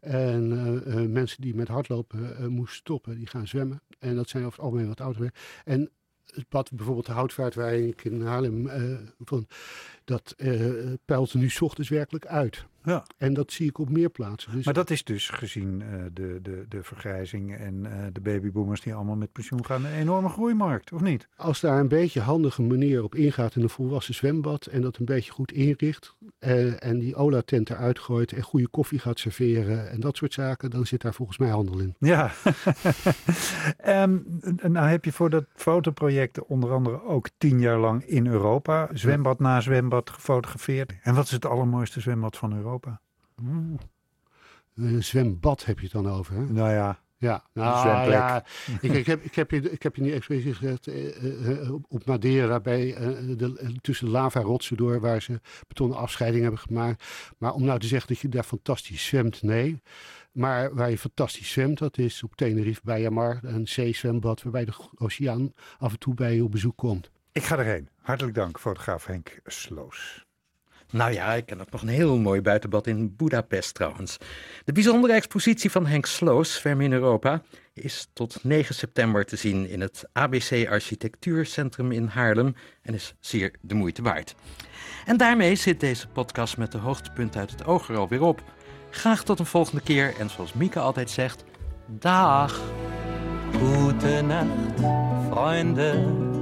En 0.00 1.12
mensen 1.12 1.40
die 1.40 1.54
met 1.54 1.68
hardlopen 1.68 2.36
eh, 2.36 2.46
moesten 2.46 2.76
stoppen, 2.76 3.16
die 3.16 3.26
gaan 3.26 3.46
zwemmen. 3.46 3.80
En 3.98 4.14
dat 4.16 4.28
zijn 4.28 4.44
over 4.44 4.56
het 4.56 4.64
algemeen 4.66 4.88
wat 4.88 5.00
ouderen. 5.00 5.32
En 5.64 5.90
het 6.26 6.48
pad, 6.48 6.72
bijvoorbeeld 6.72 7.06
de 7.06 7.12
houtvaart 7.12 7.54
waar 7.54 7.74
ik 7.74 8.04
in 8.04 8.22
Haarlem 8.22 8.68
van, 9.18 9.46
dat 10.04 10.34
eh 10.36 10.60
peilt 11.04 11.32
er 11.32 11.38
nu 11.38 11.50
ochtends 11.60 11.88
werkelijk 11.88 12.26
uit. 12.26 12.66
Ja. 12.84 13.04
En 13.16 13.34
dat 13.34 13.52
zie 13.52 13.68
ik 13.68 13.78
op 13.78 13.88
meer 13.88 14.08
plaatsen. 14.08 14.52
Dus 14.52 14.64
Maar 14.64 14.74
dat 14.74 14.90
is 14.90 15.04
dus 15.04 15.28
gezien 15.28 15.82
eh, 15.82 15.88
de, 16.12 16.38
de, 16.42 16.64
de 16.68 16.82
vergrijzing 16.82 17.56
en 17.56 17.86
eh, 17.86 18.06
de 18.12 18.20
babyboomers 18.20 18.80
die 18.80 18.94
allemaal 18.94 19.16
met 19.16 19.32
pensioen 19.32 19.64
gaan, 19.64 19.84
een 19.84 19.92
enorme 19.92 20.28
groeimarkt, 20.28 20.92
of 20.92 21.00
niet? 21.00 21.28
als 21.36 21.60
daar 21.60 21.80
een 21.80 21.88
beetje 21.88 22.20
handige 22.20 22.62
manier 22.62 23.02
op 23.02 23.14
ingaat 23.14 23.56
in 23.56 23.62
een 23.62 23.68
volwassen 23.68 24.14
zwembad 24.14 24.66
en 24.66 24.80
dat 24.80 24.96
een 24.96 25.04
beetje 25.04 25.32
goed 25.32 25.52
inricht 25.52 26.16
en 26.78 26.98
die 26.98 27.14
Ola-tent 27.14 27.70
eruit 27.70 27.98
gooit 27.98 28.32
en 28.32 28.42
goede 28.42 28.68
koffie 28.68 28.98
gaat 28.98 29.18
serveren 29.18 29.90
en 29.90 30.00
dat 30.00 30.16
soort 30.16 30.32
zaken, 30.32 30.70
dan 30.70 30.86
zit 30.86 31.00
daar 31.00 31.14
volgens 31.14 31.38
mij 31.38 31.48
handel 31.48 31.78
in. 31.78 31.94
Ja. 31.98 32.30
En 33.76 34.40
nou 34.62 34.88
heb 34.88 35.04
je 35.04 35.12
voor 35.12 35.30
dat 35.30 35.44
fotoproject 35.54 36.44
onder 36.44 36.72
andere 36.72 37.02
ook 37.02 37.28
tien 37.38 37.60
jaar 37.60 37.78
lang 37.78 38.04
in 38.04 38.26
Europa 38.26 38.88
zwembad 38.92 39.38
na 39.38 39.60
zwembad 39.60 40.01
gefotografeerd. 40.10 40.92
En 41.02 41.14
wat 41.14 41.24
is 41.24 41.30
het 41.30 41.46
allermooiste 41.46 42.00
zwembad 42.00 42.36
van 42.36 42.56
Europa? 42.56 43.00
Een 44.74 45.04
zwembad 45.04 45.64
heb 45.64 45.78
je 45.78 45.84
het 45.84 45.92
dan 45.92 46.08
over, 46.08 46.34
hè? 46.34 46.44
Nou 46.52 46.70
ja, 46.70 46.98
Ja, 47.16 47.44
nou, 47.52 48.10
ja 48.10 48.44
ik, 48.80 48.92
ik, 48.92 49.06
heb, 49.06 49.22
ik, 49.22 49.34
heb 49.34 49.50
je, 49.50 49.70
ik 49.70 49.82
heb 49.82 49.96
je 49.96 50.02
niet 50.02 50.12
expliciet 50.12 50.56
gezegd, 50.56 50.86
eh, 50.86 51.60
eh, 51.62 51.72
op- 51.74 51.84
op 51.88 52.04
Madeira, 52.04 52.60
bij, 52.60 52.94
eh, 52.94 53.08
de, 53.36 53.58
eh, 53.58 53.68
tussen 53.80 54.08
lavarotsen 54.08 54.76
door, 54.76 55.00
waar 55.00 55.22
ze 55.22 55.40
betonnen 55.68 55.96
afscheiding 55.98 56.42
hebben 56.42 56.60
gemaakt. 56.60 57.04
Maar 57.38 57.52
om 57.52 57.64
nou 57.64 57.78
te 57.78 57.86
zeggen 57.86 58.08
dat 58.08 58.18
je 58.18 58.28
daar 58.28 58.42
fantastisch 58.42 59.06
zwemt, 59.06 59.42
nee. 59.42 59.82
Maar 60.32 60.74
waar 60.74 60.90
je 60.90 60.98
fantastisch 60.98 61.50
zwemt, 61.50 61.78
dat 61.78 61.98
is 61.98 62.22
op 62.22 62.34
Tenerife 62.36 62.80
bij 62.84 63.00
Jamar, 63.00 63.38
een 63.42 63.68
zeezwembad, 63.68 64.42
waarbij 64.42 64.64
de 64.64 64.72
oceaan 64.94 65.52
af 65.78 65.92
en 65.92 65.98
toe 65.98 66.14
bij 66.14 66.34
je 66.34 66.44
op 66.44 66.50
bezoek 66.50 66.76
komt. 66.76 67.10
ik 67.32 67.42
ga 67.42 67.58
erheen. 67.58 67.88
Hartelijk 68.02 68.34
dank, 68.34 68.58
fotograaf 68.58 69.06
Henk 69.06 69.40
Sloos. 69.44 70.24
Nou 70.90 71.12
ja, 71.12 71.32
ik 71.32 71.46
ken 71.46 71.60
ook 71.60 71.70
nog 71.70 71.82
een 71.82 71.88
heel 71.88 72.18
mooi 72.18 72.40
buitenbad 72.40 72.86
in 72.86 73.16
Budapest 73.16 73.74
trouwens. 73.74 74.18
De 74.64 74.72
bijzondere 74.72 75.12
expositie 75.12 75.70
van 75.70 75.86
Henk 75.86 76.06
Sloos, 76.06 76.54
Zwemmen 76.54 76.84
in 76.84 76.92
Europa, 76.92 77.42
is 77.74 78.08
tot 78.12 78.44
9 78.44 78.74
september 78.74 79.24
te 79.24 79.36
zien 79.36 79.68
in 79.68 79.80
het 79.80 80.04
ABC 80.12 80.68
Architectuurcentrum 80.68 81.92
in 81.92 82.06
Haarlem 82.06 82.54
en 82.82 82.94
is 82.94 83.14
zeer 83.20 83.54
de 83.60 83.74
moeite 83.74 84.02
waard. 84.02 84.34
En 85.06 85.16
daarmee 85.16 85.54
zit 85.54 85.80
deze 85.80 86.08
podcast 86.08 86.56
met 86.56 86.72
de 86.72 86.78
hoogtepunten 86.78 87.40
uit 87.40 87.50
het 87.50 87.64
oog 87.64 87.88
er 87.88 87.96
alweer 87.96 88.22
op. 88.22 88.42
Graag 88.90 89.24
tot 89.24 89.38
een 89.38 89.46
volgende 89.46 89.82
keer 89.82 90.14
en 90.18 90.30
zoals 90.30 90.52
Mieke 90.52 90.78
altijd 90.78 91.10
zegt, 91.10 91.44
dag! 91.86 92.60
Gute 93.52 94.20
Nacht, 94.22 94.80
Freunde. 95.30 96.41